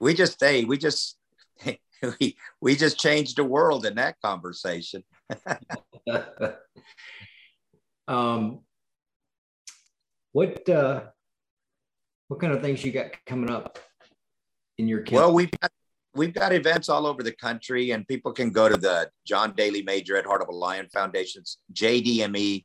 we 0.00 0.14
just 0.14 0.40
hey 0.40 0.64
we 0.64 0.76
just 0.78 1.16
we 2.20 2.36
we 2.60 2.74
just 2.74 2.98
changed 2.98 3.36
the 3.36 3.44
world 3.44 3.86
in 3.86 3.94
that 3.94 4.16
conversation 4.24 5.04
um 8.08 8.60
what 10.32 10.68
uh 10.68 11.02
what 12.28 12.40
kind 12.40 12.52
of 12.52 12.62
things 12.62 12.84
you 12.84 12.92
got 12.92 13.12
coming 13.26 13.50
up 13.50 13.78
in 14.78 14.88
your 14.88 15.02
camp? 15.02 15.20
well 15.20 15.32
we've 15.32 15.50
got 15.60 15.70
we've 16.14 16.34
got 16.34 16.52
events 16.52 16.88
all 16.88 17.06
over 17.06 17.22
the 17.22 17.32
country 17.32 17.90
and 17.90 18.08
people 18.08 18.32
can 18.32 18.50
go 18.50 18.68
to 18.68 18.76
the 18.76 19.08
john 19.26 19.52
daly 19.54 19.82
Major 19.82 20.16
Ed 20.16 20.24
heart 20.24 20.42
of 20.42 20.48
a 20.48 20.52
lion 20.52 20.88
foundation's 20.92 21.58
jdme 21.72 22.64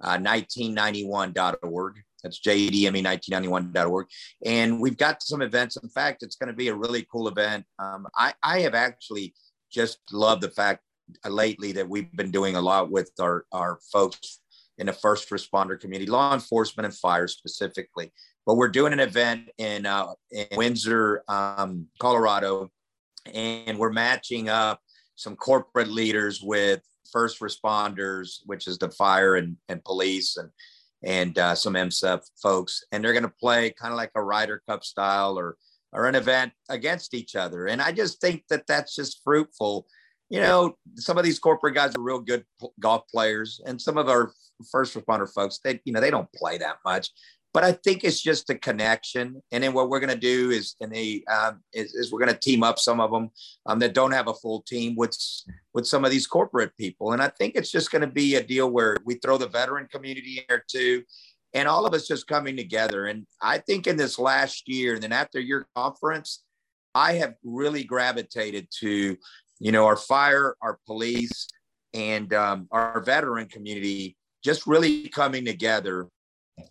uh, 0.00 0.18
1991.org 0.18 1.94
that's 2.24 2.40
jdme1991.org. 2.40 4.06
And 4.44 4.80
we've 4.80 4.96
got 4.96 5.22
some 5.22 5.42
events. 5.42 5.76
In 5.76 5.88
fact, 5.88 6.22
it's 6.22 6.36
going 6.36 6.48
to 6.48 6.56
be 6.56 6.68
a 6.68 6.74
really 6.74 7.06
cool 7.12 7.28
event. 7.28 7.64
Um, 7.78 8.08
I, 8.16 8.32
I 8.42 8.60
have 8.60 8.74
actually 8.74 9.34
just 9.70 9.98
loved 10.10 10.42
the 10.42 10.50
fact 10.50 10.80
lately 11.28 11.72
that 11.72 11.88
we've 11.88 12.10
been 12.16 12.30
doing 12.30 12.56
a 12.56 12.60
lot 12.60 12.90
with 12.90 13.10
our, 13.20 13.44
our 13.52 13.78
folks 13.92 14.40
in 14.78 14.86
the 14.86 14.92
first 14.92 15.30
responder 15.30 15.78
community, 15.78 16.10
law 16.10 16.34
enforcement 16.34 16.86
and 16.86 16.94
fire 16.96 17.28
specifically. 17.28 18.10
But 18.46 18.56
we're 18.56 18.68
doing 18.68 18.92
an 18.92 19.00
event 19.00 19.50
in, 19.58 19.86
uh, 19.86 20.12
in 20.30 20.46
Windsor, 20.56 21.22
um, 21.28 21.86
Colorado, 22.00 22.70
and 23.32 23.78
we're 23.78 23.92
matching 23.92 24.48
up 24.48 24.80
some 25.16 25.36
corporate 25.36 25.88
leaders 25.88 26.42
with 26.42 26.82
first 27.12 27.40
responders, 27.40 28.40
which 28.46 28.66
is 28.66 28.78
the 28.78 28.90
fire 28.90 29.36
and, 29.36 29.56
and 29.68 29.84
police 29.84 30.36
and 30.36 30.50
and 31.04 31.38
uh, 31.38 31.54
some 31.54 31.74
MSEF 31.74 32.22
folks, 32.42 32.84
and 32.92 33.04
they're 33.04 33.12
going 33.12 33.24
to 33.24 33.28
play 33.40 33.70
kind 33.70 33.92
of 33.92 33.96
like 33.96 34.10
a 34.14 34.22
Ryder 34.22 34.62
Cup 34.68 34.84
style 34.84 35.38
or 35.38 35.56
or 35.92 36.06
an 36.06 36.16
event 36.16 36.52
against 36.68 37.14
each 37.14 37.36
other. 37.36 37.66
And 37.66 37.80
I 37.80 37.92
just 37.92 38.20
think 38.20 38.44
that 38.50 38.66
that's 38.66 38.96
just 38.96 39.20
fruitful. 39.22 39.86
You 40.28 40.40
know, 40.40 40.76
some 40.96 41.18
of 41.18 41.24
these 41.24 41.38
corporate 41.38 41.76
guys 41.76 41.94
are 41.94 42.02
real 42.02 42.18
good 42.18 42.44
golf 42.80 43.04
players, 43.08 43.60
and 43.66 43.80
some 43.80 43.98
of 43.98 44.08
our 44.08 44.32
first 44.70 44.96
responder 44.96 45.32
folks, 45.32 45.60
they 45.62 45.80
you 45.84 45.92
know 45.92 46.00
they 46.00 46.10
don't 46.10 46.32
play 46.32 46.58
that 46.58 46.78
much 46.84 47.10
but 47.54 47.62
I 47.62 47.70
think 47.70 48.02
it's 48.02 48.20
just 48.20 48.50
a 48.50 48.56
connection. 48.56 49.40
And 49.52 49.62
then 49.62 49.72
what 49.72 49.88
we're 49.88 50.00
going 50.00 50.12
to 50.12 50.16
do 50.16 50.50
is, 50.50 50.74
and 50.80 50.92
they 50.92 51.22
um, 51.32 51.60
is, 51.72 51.94
is, 51.94 52.12
we're 52.12 52.18
going 52.18 52.32
to 52.32 52.38
team 52.38 52.64
up 52.64 52.80
some 52.80 53.00
of 53.00 53.12
them 53.12 53.30
um, 53.66 53.78
that 53.78 53.94
don't 53.94 54.10
have 54.10 54.26
a 54.26 54.34
full 54.34 54.62
team 54.62 54.96
with 54.96 55.16
with 55.72 55.86
some 55.86 56.04
of 56.04 56.10
these 56.10 56.26
corporate 56.26 56.76
people. 56.76 57.12
And 57.12 57.22
I 57.22 57.28
think 57.28 57.54
it's 57.54 57.70
just 57.70 57.92
going 57.92 58.02
to 58.02 58.08
be 58.08 58.34
a 58.34 58.42
deal 58.42 58.68
where 58.70 58.96
we 59.04 59.14
throw 59.14 59.38
the 59.38 59.48
veteran 59.48 59.86
community 59.86 60.38
in 60.38 60.44
there 60.48 60.64
too, 60.68 61.04
and 61.54 61.68
all 61.68 61.86
of 61.86 61.94
us 61.94 62.08
just 62.08 62.26
coming 62.26 62.56
together. 62.56 63.06
And 63.06 63.24
I 63.40 63.58
think 63.58 63.86
in 63.86 63.96
this 63.96 64.18
last 64.18 64.68
year, 64.68 64.94
and 64.94 65.02
then 65.02 65.12
after 65.12 65.38
your 65.38 65.68
conference, 65.76 66.42
I 66.92 67.14
have 67.14 67.34
really 67.44 67.84
gravitated 67.84 68.66
to, 68.80 69.16
you 69.60 69.72
know, 69.72 69.86
our 69.86 69.96
fire, 69.96 70.56
our 70.60 70.80
police, 70.86 71.48
and 71.92 72.34
um, 72.34 72.66
our 72.72 73.00
veteran 73.00 73.46
community 73.46 74.16
just 74.42 74.66
really 74.66 75.08
coming 75.08 75.44
together 75.44 76.08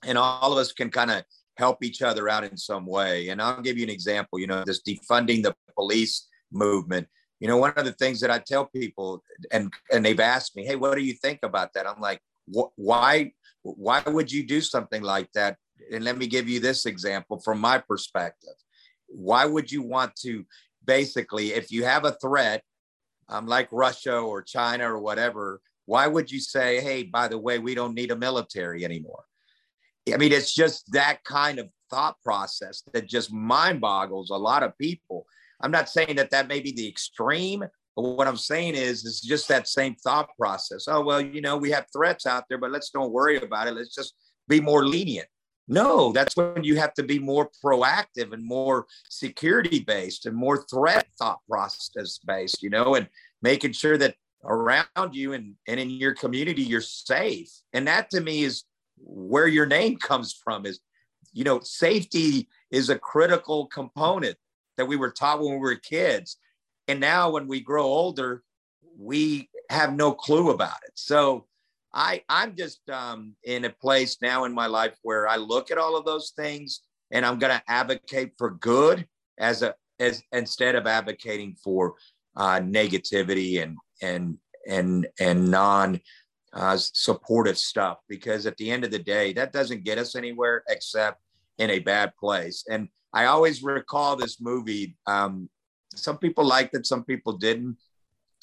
and 0.04 0.18
all 0.18 0.52
of 0.52 0.58
us 0.58 0.72
can 0.72 0.90
kind 0.90 1.12
of 1.12 1.24
help 1.58 1.84
each 1.84 2.02
other 2.02 2.30
out 2.30 2.44
in 2.44 2.58
some 2.58 2.86
way. 2.86 3.30
And 3.30 3.42
I'll 3.42 3.62
give 3.62 3.78
you 3.78 3.84
an 3.84 3.90
example, 3.90 4.40
you 4.40 4.48
know, 4.48 4.64
this 4.66 4.82
defunding 4.82 5.44
the 5.44 5.56
police 5.76 6.28
movement. 6.52 7.08
You 7.40 7.48
know, 7.48 7.58
one 7.58 7.74
of 7.76 7.86
the 7.86 7.92
things 7.94 8.20
that 8.22 8.32
I 8.32 8.40
tell 8.40 8.66
people, 8.66 9.22
and 9.52 9.72
and 9.92 10.06
they've 10.06 10.20
asked 10.20 10.56
me, 10.56 10.66
"Hey, 10.66 10.76
what 10.76 10.96
do 10.96 11.04
you 11.04 11.14
think 11.14 11.40
about 11.44 11.74
that?" 11.74 11.88
I'm 11.88 12.00
like, 12.00 12.22
"Why, 12.46 13.34
why 13.64 14.02
would 14.06 14.32
you 14.32 14.46
do 14.46 14.62
something 14.62 15.02
like 15.02 15.30
that?" 15.34 15.58
And 15.92 16.06
let 16.06 16.18
me 16.18 16.28
give 16.28 16.48
you 16.48 16.60
this 16.60 16.86
example 16.86 17.40
from 17.40 17.60
my 17.60 17.80
perspective. 17.80 18.56
Why 19.08 19.46
would 19.46 19.72
you 19.72 19.82
want 19.82 20.16
to, 20.22 20.46
basically, 20.86 21.54
if 21.54 21.72
you 21.72 21.84
have 21.84 22.06
a 22.06 22.14
threat, 22.22 22.64
um, 23.28 23.46
like 23.46 23.68
Russia 23.72 24.18
or 24.18 24.42
China 24.42 24.94
or 24.94 25.00
whatever, 25.00 25.62
why 25.86 26.08
would 26.08 26.32
you 26.32 26.40
say, 26.40 26.80
hey, 26.80 27.04
by 27.04 27.28
the 27.28 27.38
way, 27.38 27.60
we 27.60 27.76
don't 27.76 27.94
need 27.94 28.12
a 28.12 28.16
military 28.16 28.86
anymore? 28.86 29.26
I 30.12 30.18
mean, 30.18 30.32
it's 30.32 30.54
just 30.54 30.92
that 30.92 31.24
kind 31.24 31.60
of 31.60 31.70
thought 31.90 32.16
process 32.24 32.84
that 32.94 33.08
just 33.08 33.32
mind 33.32 33.80
boggles 33.80 34.32
a 34.32 34.36
lot 34.36 34.64
of 34.64 34.78
people. 34.78 35.26
I'm 35.62 35.72
not 35.72 35.90
saying 35.90 36.16
that 36.18 36.32
that 36.32 36.48
may 36.48 36.60
be 36.60 36.74
the 36.74 36.88
extreme, 36.88 37.64
but 37.96 38.02
what 38.02 38.28
I'm 38.28 38.38
saying 38.38 38.76
is, 38.76 39.06
it's 39.06 39.22
just 39.22 39.48
that 39.48 39.68
same 39.68 39.96
thought 39.96 40.30
process. 40.38 40.86
Oh, 40.88 41.02
well, 41.02 41.22
you 41.22 41.42
know, 41.42 41.58
we 41.58 41.72
have 41.72 41.86
threats 41.94 42.26
out 42.26 42.46
there, 42.50 42.58
but 42.58 42.72
let's 42.72 42.90
don't 42.90 43.14
worry 43.14 43.38
about 43.38 43.68
it. 43.68 43.76
Let's 43.76 43.96
just 43.96 44.16
be 44.48 44.60
more 44.60 44.86
lenient. 44.86 45.28
No, 45.68 46.12
that's 46.12 46.36
when 46.36 46.64
you 46.64 46.76
have 46.76 46.94
to 46.96 47.04
be 47.04 47.20
more 47.20 47.50
proactive 47.64 48.34
and 48.34 48.46
more 48.46 48.86
security 49.10 49.80
based 49.80 50.26
and 50.26 50.36
more 50.36 50.66
threat 50.70 51.08
thought 51.18 51.40
process 51.50 52.20
based, 52.26 52.62
you 52.62 52.70
know, 52.70 52.96
and 52.96 53.08
making 53.42 53.72
sure 53.72 53.98
that 53.98 54.16
around 54.44 55.14
you 55.14 55.32
and, 55.32 55.56
and 55.68 55.80
in 55.80 55.90
your 55.90 56.14
community, 56.14 56.64
you're 56.64 56.82
safe. 56.82 57.50
And 57.72 57.88
that 57.88 58.10
to 58.10 58.20
me 58.20 58.44
is 58.44 58.64
where 59.06 59.48
your 59.48 59.66
name 59.66 59.98
comes 59.98 60.34
from 60.34 60.66
is, 60.66 60.80
you 61.32 61.44
know, 61.44 61.60
safety 61.62 62.48
is 62.72 62.90
a 62.90 62.98
critical 62.98 63.68
component 63.68 64.38
that 64.78 64.86
we 64.86 64.96
were 64.96 65.12
taught 65.12 65.40
when 65.42 65.54
we 65.54 65.60
were 65.60 65.76
kids. 65.76 66.38
And 66.88 67.00
now 67.00 67.32
when 67.32 67.48
we 67.48 67.62
grow 67.62 67.84
older, 67.84 68.44
we 68.98 69.50
have 69.70 69.94
no 69.94 70.14
clue 70.14 70.52
about 70.52 70.78
it. 70.86 70.92
So 70.96 71.46
I 71.94 72.24
I'm 72.28 72.56
just 72.56 72.88
um, 72.90 73.36
in 73.44 73.66
a 73.66 73.70
place 73.70 74.18
now 74.22 74.46
in 74.46 74.54
my 74.54 74.68
life 74.68 74.96
where 75.04 75.28
I 75.28 75.36
look 75.36 75.72
at 75.72 75.78
all 75.78 75.96
of 75.96 76.06
those 76.06 76.34
things 76.36 76.82
and 77.12 77.26
I'm 77.26 77.40
going 77.40 77.56
to 77.56 77.64
advocate 77.68 78.34
for 78.38 78.52
good 78.52 79.08
as 79.38 79.62
a 79.62 79.76
as 80.00 80.24
instead 80.32 80.76
of 80.76 80.88
advocating 80.88 81.56
for 81.64 81.94
uh, 82.36 82.60
negativity 82.60 83.62
and 83.62 83.78
and 84.02 84.38
and 84.68 85.08
and 85.20 85.52
non 85.52 86.00
uh, 86.54 86.78
supportive 86.78 87.58
stuff 87.58 87.98
because 88.08 88.46
at 88.46 88.58
the 88.58 88.70
end 88.70 88.84
of 88.84 88.92
the 88.92 89.00
day 89.00 89.34
that 89.34 89.54
doesn't 89.54 89.84
get 89.84 89.98
us 89.98 90.16
anywhere 90.16 90.64
except 90.70 91.22
in 91.58 91.70
a 91.70 91.80
bad 91.80 92.16
place 92.16 92.64
and 92.70 92.88
i 93.14 93.26
always 93.26 93.64
recall 93.64 94.16
this 94.16 94.40
movie 94.40 94.96
um, 95.08 95.50
some 95.96 96.18
people 96.18 96.46
liked 96.46 96.76
it 96.76 96.86
some 96.86 97.04
people 97.04 97.34
didn't 97.34 97.78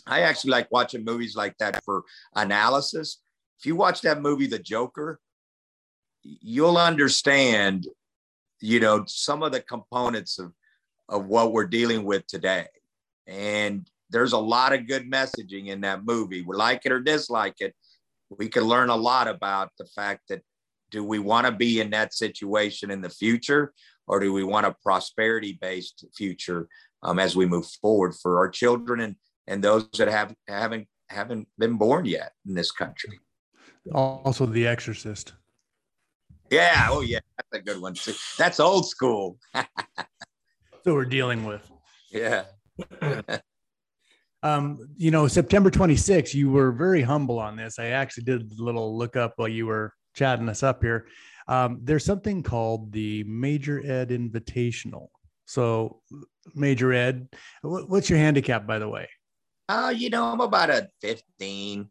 i 0.06 0.20
actually 0.20 0.50
like 0.50 0.70
watching 0.72 1.04
movies 1.04 1.36
like 1.36 1.56
that 1.58 1.82
for 1.84 2.02
analysis 2.34 3.18
if 3.60 3.66
you 3.66 3.76
watch 3.76 4.00
that 4.02 4.22
movie, 4.22 4.46
The 4.46 4.58
Joker, 4.58 5.20
you'll 6.22 6.78
understand, 6.78 7.86
you 8.58 8.80
know, 8.80 9.04
some 9.06 9.42
of 9.42 9.52
the 9.52 9.60
components 9.60 10.38
of, 10.38 10.54
of 11.10 11.26
what 11.26 11.52
we're 11.52 11.66
dealing 11.66 12.04
with 12.04 12.26
today. 12.26 12.68
And 13.26 13.86
there's 14.08 14.32
a 14.32 14.38
lot 14.38 14.72
of 14.72 14.86
good 14.86 15.10
messaging 15.10 15.66
in 15.66 15.82
that 15.82 16.06
movie. 16.06 16.40
We 16.40 16.56
like 16.56 16.86
it 16.86 16.92
or 16.92 17.00
dislike 17.00 17.56
it. 17.60 17.74
We 18.30 18.48
can 18.48 18.64
learn 18.64 18.90
a 18.90 18.96
lot 18.96 19.28
about 19.28 19.70
the 19.78 19.86
fact 19.86 20.22
that 20.28 20.42
do 20.90 21.04
we 21.04 21.18
want 21.18 21.46
to 21.46 21.52
be 21.52 21.80
in 21.80 21.90
that 21.90 22.14
situation 22.14 22.90
in 22.90 23.00
the 23.00 23.10
future 23.10 23.72
or 24.06 24.20
do 24.20 24.32
we 24.32 24.44
want 24.44 24.66
a 24.66 24.76
prosperity 24.82 25.58
based 25.60 26.04
future 26.16 26.68
um, 27.02 27.18
as 27.18 27.36
we 27.36 27.46
move 27.46 27.66
forward 27.80 28.14
for 28.14 28.38
our 28.38 28.48
children 28.48 29.00
and, 29.00 29.16
and 29.46 29.62
those 29.62 29.88
that 29.98 30.08
have 30.08 30.34
haven't 30.48 30.88
haven't 31.08 31.48
been 31.58 31.76
born 31.76 32.04
yet 32.04 32.32
in 32.46 32.54
this 32.54 32.70
country 32.70 33.18
also, 33.92 34.46
The 34.46 34.66
Exorcist. 34.66 35.34
Yeah. 36.50 36.88
Oh, 36.90 37.00
yeah. 37.00 37.20
That's 37.36 37.62
a 37.62 37.64
good 37.64 37.80
one 37.80 37.94
too. 37.94 38.14
That's 38.38 38.60
old 38.60 38.88
school. 38.88 39.38
so 39.54 40.94
we're 40.94 41.04
dealing 41.04 41.44
with. 41.44 41.70
Yeah. 42.10 42.44
um, 44.42 44.88
you 44.96 45.10
know, 45.10 45.28
September 45.28 45.70
26th, 45.70 46.34
you 46.34 46.50
were 46.50 46.72
very 46.72 47.02
humble 47.02 47.38
on 47.38 47.56
this. 47.56 47.78
I 47.78 47.86
actually 47.86 48.24
did 48.24 48.50
a 48.58 48.62
little 48.62 48.96
look 48.96 49.16
up 49.16 49.34
while 49.36 49.48
you 49.48 49.66
were 49.66 49.92
chatting 50.14 50.48
us 50.48 50.62
up 50.62 50.82
here. 50.82 51.06
Um, 51.46 51.80
there's 51.82 52.04
something 52.04 52.42
called 52.42 52.92
the 52.92 53.24
Major 53.24 53.80
Ed 53.84 54.10
Invitational. 54.10 55.08
So, 55.44 56.00
Major 56.54 56.92
Ed, 56.92 57.28
what's 57.62 58.08
your 58.08 58.18
handicap, 58.18 58.66
by 58.66 58.78
the 58.78 58.88
way? 58.88 59.08
Uh, 59.68 59.92
you 59.94 60.10
know, 60.10 60.24
I'm 60.24 60.40
about 60.40 60.70
a 60.70 60.88
15. 61.02 61.88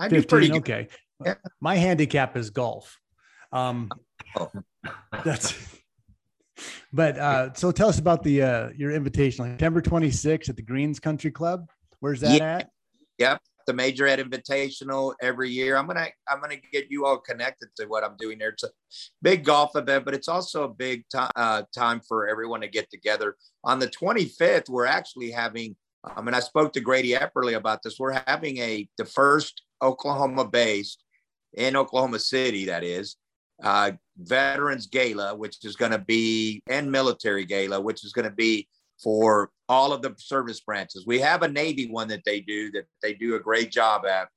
I 0.00 0.08
15, 0.08 0.20
do 0.20 0.26
pretty 0.26 0.48
good. 0.48 0.56
Okay. 0.58 0.88
Yeah. 1.24 1.34
My 1.60 1.76
handicap 1.76 2.36
is 2.36 2.50
golf. 2.50 2.98
Um, 3.52 3.90
oh. 4.36 4.50
That's. 5.24 5.54
But 6.92 7.18
uh, 7.18 7.54
so 7.54 7.72
tell 7.72 7.88
us 7.88 7.98
about 7.98 8.22
the 8.22 8.42
uh, 8.42 8.68
your 8.76 8.92
invitation, 8.92 9.44
September 9.46 9.80
26th 9.80 10.50
at 10.50 10.54
the 10.54 10.62
Greens 10.62 11.00
Country 11.00 11.30
Club. 11.30 11.66
Where's 12.02 12.20
that 12.22 12.36
yeah. 12.36 12.56
at? 12.56 12.70
Yep, 13.18 13.42
the 13.68 13.72
Major 13.72 14.08
Ed 14.08 14.18
Invitational 14.18 15.14
every 15.22 15.50
year. 15.50 15.76
I'm 15.76 15.86
gonna 15.86 16.08
I'm 16.28 16.40
gonna 16.40 16.56
get 16.72 16.90
you 16.90 17.06
all 17.06 17.18
connected 17.18 17.68
to 17.76 17.86
what 17.86 18.02
I'm 18.02 18.16
doing 18.18 18.38
there. 18.38 18.48
It's 18.48 18.64
a 18.64 18.70
big 19.22 19.44
golf 19.44 19.76
event, 19.76 20.04
but 20.04 20.12
it's 20.12 20.26
also 20.26 20.64
a 20.64 20.68
big 20.68 21.04
time 21.08 21.30
uh, 21.36 21.62
time 21.72 22.00
for 22.00 22.26
everyone 22.26 22.60
to 22.62 22.68
get 22.68 22.90
together. 22.90 23.36
On 23.62 23.78
the 23.78 23.86
25th, 23.86 24.68
we're 24.68 24.86
actually 24.86 25.30
having. 25.30 25.76
Um, 26.02 26.26
and 26.26 26.34
I 26.34 26.40
spoke 26.40 26.72
to 26.72 26.80
Grady 26.80 27.12
Epperly 27.12 27.54
about 27.54 27.84
this. 27.84 28.00
We're 28.00 28.20
having 28.26 28.58
a 28.58 28.88
the 28.98 29.04
first 29.04 29.62
Oklahoma-based 29.80 31.04
in 31.54 31.76
Oklahoma 31.76 32.18
City, 32.18 32.64
that 32.64 32.82
is, 32.82 33.14
uh, 33.62 33.92
Veterans 34.16 34.88
Gala, 34.88 35.36
which 35.36 35.64
is 35.64 35.76
going 35.76 35.92
to 35.92 36.00
be, 36.00 36.60
and 36.68 36.90
Military 36.90 37.44
Gala, 37.44 37.80
which 37.80 38.04
is 38.04 38.12
going 38.12 38.28
to 38.28 38.34
be 38.34 38.66
for 39.00 39.50
all 39.72 39.92
of 39.92 40.02
the 40.02 40.14
service 40.18 40.60
branches. 40.60 41.06
We 41.06 41.18
have 41.20 41.42
a 41.42 41.48
Navy 41.48 41.88
one 41.88 42.08
that 42.08 42.24
they 42.24 42.40
do 42.40 42.70
that 42.72 42.84
they 43.00 43.14
do 43.14 43.36
a 43.36 43.40
great 43.40 43.72
job 43.72 44.04
at, 44.04 44.28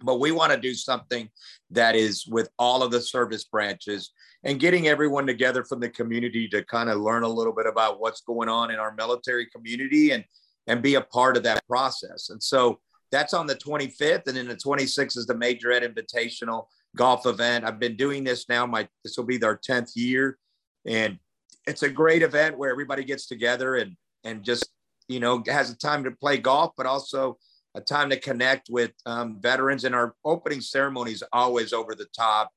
but 0.00 0.20
we 0.20 0.30
want 0.30 0.52
to 0.52 0.58
do 0.58 0.72
something 0.72 1.28
that 1.70 1.96
is 1.96 2.26
with 2.26 2.48
all 2.58 2.82
of 2.82 2.92
the 2.92 3.00
service 3.00 3.44
branches 3.44 4.12
and 4.44 4.60
getting 4.60 4.86
everyone 4.86 5.26
together 5.26 5.64
from 5.64 5.80
the 5.80 5.88
community 5.88 6.48
to 6.48 6.64
kind 6.64 6.88
of 6.88 7.00
learn 7.00 7.24
a 7.24 7.28
little 7.28 7.52
bit 7.52 7.66
about 7.66 8.00
what's 8.00 8.20
going 8.20 8.48
on 8.48 8.70
in 8.70 8.78
our 8.78 8.94
military 8.94 9.46
community 9.46 10.12
and 10.12 10.24
and 10.68 10.80
be 10.80 10.94
a 10.94 11.00
part 11.00 11.36
of 11.36 11.42
that 11.42 11.66
process. 11.66 12.30
And 12.30 12.40
so 12.40 12.78
that's 13.10 13.34
on 13.34 13.48
the 13.48 13.56
25th, 13.56 14.28
and 14.28 14.36
then 14.36 14.46
the 14.46 14.54
26th 14.54 15.18
is 15.18 15.26
the 15.26 15.36
Major 15.36 15.72
Ed 15.72 15.82
Invitational 15.82 16.66
golf 16.94 17.26
event. 17.26 17.64
I've 17.64 17.80
been 17.80 17.96
doing 17.96 18.22
this 18.22 18.48
now. 18.48 18.64
My 18.64 18.88
this 19.02 19.16
will 19.16 19.24
be 19.24 19.42
our 19.42 19.58
10th 19.58 19.90
year, 19.96 20.38
and 20.86 21.18
it's 21.66 21.82
a 21.82 21.88
great 21.88 22.22
event 22.22 22.56
where 22.58 22.70
everybody 22.70 23.02
gets 23.02 23.26
together 23.26 23.74
and 23.74 23.96
and 24.24 24.42
just 24.42 24.68
you 25.08 25.20
know 25.20 25.42
has 25.46 25.70
a 25.70 25.76
time 25.76 26.04
to 26.04 26.10
play 26.10 26.38
golf, 26.38 26.72
but 26.76 26.86
also 26.86 27.38
a 27.74 27.80
time 27.80 28.10
to 28.10 28.18
connect 28.18 28.68
with 28.70 28.92
um, 29.06 29.40
veterans. 29.40 29.84
And 29.84 29.94
our 29.94 30.14
opening 30.24 30.60
ceremony 30.60 31.12
is 31.12 31.24
always 31.32 31.72
over 31.72 31.94
the 31.94 32.08
top. 32.16 32.50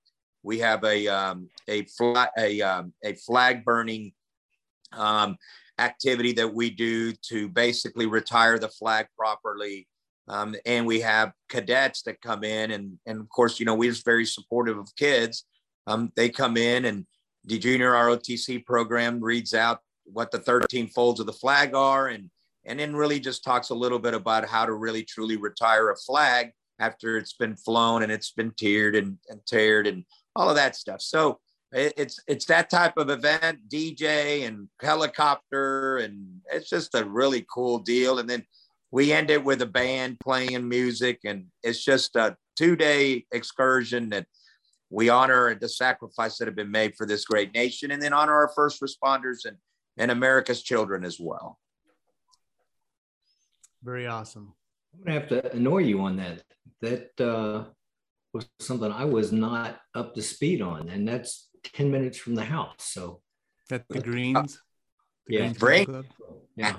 We 0.43 0.59
have 0.59 0.83
a 0.83 1.07
um, 1.07 1.49
a 1.67 1.83
flag 1.85 2.29
a 2.37 2.61
um, 2.61 2.93
a 3.03 3.13
flag 3.13 3.65
burning 3.65 4.13
um, 4.93 5.37
activity 5.79 6.33
that 6.33 6.53
we 6.53 6.69
do 6.69 7.13
to 7.29 7.49
basically 7.49 8.05
retire 8.05 8.59
the 8.59 8.69
flag 8.69 9.07
properly 9.17 9.87
um, 10.27 10.55
and 10.65 10.85
we 10.87 10.99
have 11.01 11.33
cadets 11.49 12.01
that 12.03 12.21
come 12.21 12.43
in, 12.43 12.71
and 12.71 12.97
and 13.05 13.19
of 13.19 13.29
course, 13.29 13.59
you 13.59 13.65
know, 13.65 13.75
we're 13.75 13.91
just 13.91 14.05
very 14.05 14.25
supportive 14.25 14.77
of 14.77 14.95
kids. 14.95 15.45
Um, 15.87 16.11
they 16.15 16.29
come 16.29 16.57
in, 16.57 16.85
and 16.85 17.05
the 17.43 17.59
junior 17.59 17.91
ROTC 17.91 18.65
program 18.65 19.21
reads 19.21 19.53
out 19.53 19.79
what 20.05 20.31
the 20.31 20.39
13 20.39 20.87
folds 20.87 21.19
of 21.19 21.25
the 21.25 21.33
flag 21.33 21.73
are, 21.75 22.07
and 22.07 22.29
and 22.65 22.79
then 22.79 22.95
really 22.95 23.19
just 23.19 23.43
talks 23.43 23.69
a 23.69 23.75
little 23.75 23.99
bit 23.99 24.13
about 24.13 24.47
how 24.47 24.65
to 24.65 24.73
really 24.73 25.03
truly 25.03 25.37
retire 25.37 25.91
a 25.91 25.95
flag 25.95 26.51
after 26.79 27.17
it's 27.17 27.33
been 27.33 27.55
flown 27.55 28.03
and 28.03 28.11
it's 28.11 28.31
been 28.31 28.51
tiered 28.57 28.95
and, 28.95 29.17
and 29.29 29.39
teared 29.41 29.87
and 29.87 30.03
all 30.35 30.49
of 30.49 30.55
that 30.55 30.75
stuff. 30.75 31.01
So 31.01 31.39
it's 31.71 32.19
it's 32.27 32.45
that 32.45 32.69
type 32.69 32.97
of 32.97 33.09
event, 33.09 33.59
DJ 33.69 34.47
and 34.47 34.69
helicopter, 34.81 35.97
and 35.97 36.41
it's 36.51 36.69
just 36.69 36.95
a 36.95 37.03
really 37.03 37.45
cool 37.53 37.79
deal. 37.79 38.19
And 38.19 38.29
then 38.29 38.45
we 38.91 39.11
end 39.11 39.29
it 39.29 39.43
with 39.43 39.61
a 39.61 39.65
band 39.65 40.19
playing 40.21 40.67
music, 40.67 41.19
and 41.25 41.45
it's 41.63 41.83
just 41.83 42.15
a 42.15 42.37
two 42.55 42.75
day 42.75 43.25
excursion 43.31 44.09
that 44.09 44.25
we 44.89 45.09
honor 45.09 45.55
the 45.55 45.67
sacrifice 45.67 46.37
that 46.37 46.47
have 46.47 46.55
been 46.55 46.71
made 46.71 46.95
for 46.95 47.05
this 47.05 47.25
great 47.25 47.53
nation, 47.53 47.91
and 47.91 48.01
then 48.01 48.13
honor 48.13 48.33
our 48.33 48.51
first 48.55 48.81
responders 48.81 49.45
and, 49.45 49.57
and 49.97 50.11
America's 50.11 50.61
children 50.61 51.03
as 51.03 51.19
well. 51.19 51.59
Very 53.83 54.07
awesome. 54.07 54.53
I'm 54.93 55.03
gonna 55.03 55.19
have 55.19 55.29
to 55.29 55.51
annoy 55.53 55.79
you 55.79 56.01
on 56.01 56.17
that. 56.17 56.43
That 56.81 57.21
uh, 57.21 57.65
was 58.33 58.47
something 58.59 58.91
I 58.91 59.05
was 59.05 59.31
not 59.31 59.79
up 59.93 60.15
to 60.15 60.21
speed 60.21 60.61
on, 60.61 60.89
and 60.89 61.07
that's 61.07 61.49
10 61.63 61.91
minutes 61.91 62.17
from 62.17 62.35
the 62.35 62.43
house. 62.43 62.75
So 62.79 63.21
at 63.71 63.87
the 63.89 64.01
Greens. 64.01 64.61
The 65.27 65.33
yeah, 65.33 65.39
Greens 65.39 65.57
Bring. 65.57 66.05
Yeah. 66.55 66.75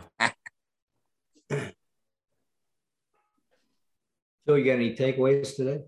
So, 4.49 4.55
you 4.55 4.65
got 4.65 4.75
any 4.75 4.95
takeaways 4.95 5.57
today? 5.57 5.81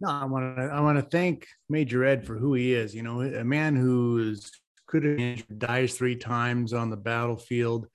No, 0.00 0.08
I 0.08 0.24
want 0.24 0.56
to 0.56 0.62
I 0.62 0.80
want 0.80 0.98
to 0.98 1.02
thank 1.02 1.48
Major 1.68 2.04
Ed 2.04 2.24
for 2.24 2.36
who 2.36 2.54
he 2.54 2.72
is. 2.72 2.94
You 2.94 3.02
know, 3.02 3.22
a 3.22 3.44
man 3.44 3.74
who 3.74 4.30
is 4.30 4.52
could 4.90 5.04
have 5.04 5.58
dies 5.58 5.94
three 5.94 6.16
times 6.16 6.72
on 6.72 6.90
the 6.90 6.96
battlefield, 6.96 7.86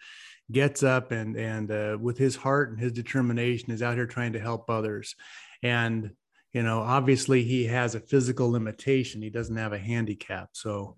gets 0.51 0.81
up 0.81 1.11
and 1.11 1.35
and 1.35 1.71
uh, 1.71 1.97
with 1.99 2.17
his 2.17 2.35
heart 2.35 2.69
and 2.69 2.79
his 2.79 2.93
determination 2.93 3.71
is 3.71 3.81
out 3.81 3.95
here 3.95 4.07
trying 4.07 4.33
to 4.33 4.39
help 4.39 4.69
others. 4.69 5.15
And 5.61 6.11
you 6.53 6.63
know 6.63 6.79
obviously 6.79 7.43
he 7.43 7.65
has 7.65 7.95
a 7.95 7.99
physical 7.99 8.49
limitation. 8.49 9.21
He 9.21 9.29
doesn't 9.29 9.57
have 9.57 9.73
a 9.73 9.77
handicap. 9.77 10.49
So 10.53 10.95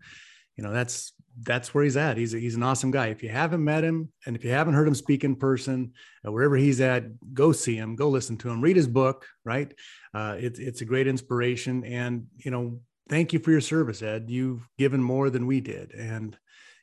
you 0.56 0.64
know 0.64 0.72
that's 0.72 1.14
that's 1.42 1.74
where 1.74 1.84
he's 1.84 1.98
at. 1.98 2.18
He's 2.18 2.34
a, 2.34 2.40
he's 2.40 2.56
an 2.56 2.64
awesome 2.64 2.92
guy. 2.92 3.08
If 3.08 3.22
you 3.22 3.30
haven't 3.30 3.64
met 3.64 3.84
him 3.84 4.12
and 4.26 4.36
if 4.36 4.44
you 4.44 4.52
haven't 4.52 4.74
heard 4.74 4.88
him 4.88 4.96
speak 4.96 5.24
in 5.24 5.36
person 5.36 5.94
uh, 6.28 6.32
wherever 6.32 6.56
he's 6.56 6.82
at 6.82 7.06
go 7.34 7.52
see 7.52 7.76
him 7.76 7.96
go 7.96 8.10
listen 8.10 8.38
to 8.38 8.50
him 8.50 8.62
read 8.62 8.76
his 8.76 8.88
book 8.88 9.26
right? 9.46 9.74
Uh, 10.14 10.36
it's 10.38 10.60
it's 10.60 10.82
a 10.82 10.86
great 10.86 11.08
inspiration. 11.08 11.84
And 11.86 12.28
you 12.38 12.52
know 12.52 12.82
thank 13.10 13.34
you 13.34 13.40
for 13.40 13.52
your 13.52 13.62
service 13.62 14.02
ed. 14.02 14.30
You've 14.30 14.68
given 14.78 15.02
more 15.02 15.30
than 15.30 15.48
we 15.48 15.62
did 15.62 15.94
and 15.94 16.38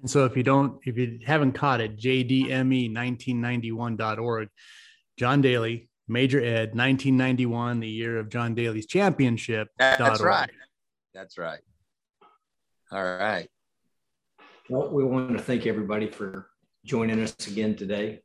And 0.00 0.10
so 0.10 0.24
if 0.24 0.36
you 0.36 0.42
don't, 0.42 0.80
if 0.84 0.96
you 0.96 1.20
haven't 1.26 1.52
caught 1.52 1.80
it, 1.80 1.96
jdme1991.org, 1.98 4.48
John 5.18 5.42
Daly, 5.42 5.88
Major 6.08 6.40
Ed, 6.40 6.74
1991, 6.74 7.78
the 7.80 7.88
year 7.88 8.18
of 8.18 8.30
John 8.30 8.54
Daly's 8.54 8.86
championship. 8.86 9.68
That's 9.78 10.20
right. 10.20 10.50
That's 11.14 11.38
right. 11.38 11.60
All 12.90 13.04
right. 13.04 13.48
Well, 14.68 14.90
we 14.90 15.04
want 15.04 15.36
to 15.36 15.42
thank 15.42 15.66
everybody 15.66 16.08
for 16.08 16.48
joining 16.84 17.22
us 17.22 17.34
again 17.46 17.76
today. 17.76 18.22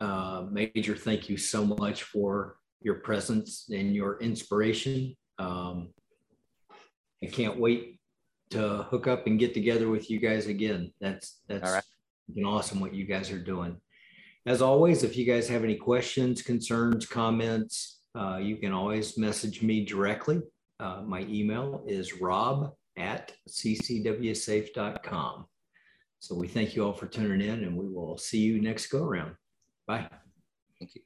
Uh, 0.00 0.46
Major, 0.50 0.94
thank 0.94 1.28
you 1.28 1.36
so 1.36 1.64
much 1.64 2.04
for 2.04 2.56
your 2.80 2.94
presence 2.96 3.68
and 3.70 3.94
your 3.94 4.18
inspiration. 4.20 5.14
Um, 5.38 5.90
I 7.22 7.26
can't 7.26 7.58
wait 7.58 7.95
to 8.50 8.84
hook 8.84 9.06
up 9.06 9.26
and 9.26 9.38
get 9.38 9.54
together 9.54 9.88
with 9.88 10.10
you 10.10 10.18
guys 10.18 10.46
again. 10.46 10.92
That's 11.00 11.40
that's 11.48 11.72
right. 11.72 11.82
been 12.34 12.44
awesome 12.44 12.80
what 12.80 12.94
you 12.94 13.04
guys 13.04 13.30
are 13.30 13.42
doing. 13.42 13.80
As 14.46 14.62
always, 14.62 15.02
if 15.02 15.16
you 15.16 15.24
guys 15.24 15.48
have 15.48 15.64
any 15.64 15.74
questions, 15.74 16.42
concerns, 16.42 17.06
comments, 17.06 18.00
uh, 18.16 18.36
you 18.36 18.56
can 18.56 18.72
always 18.72 19.18
message 19.18 19.62
me 19.62 19.84
directly. 19.84 20.40
Uh, 20.78 21.02
my 21.04 21.22
email 21.22 21.82
is 21.86 22.20
rob 22.20 22.72
at 22.96 23.32
ccwsafe.com. 23.48 25.46
So 26.18 26.34
we 26.34 26.48
thank 26.48 26.74
you 26.74 26.84
all 26.84 26.92
for 26.92 27.06
tuning 27.06 27.46
in 27.46 27.64
and 27.64 27.76
we 27.76 27.88
will 27.88 28.16
see 28.18 28.38
you 28.38 28.60
next 28.60 28.86
go 28.86 29.04
around. 29.04 29.34
Bye. 29.86 30.08
Thank 30.78 30.94
you. 30.94 31.02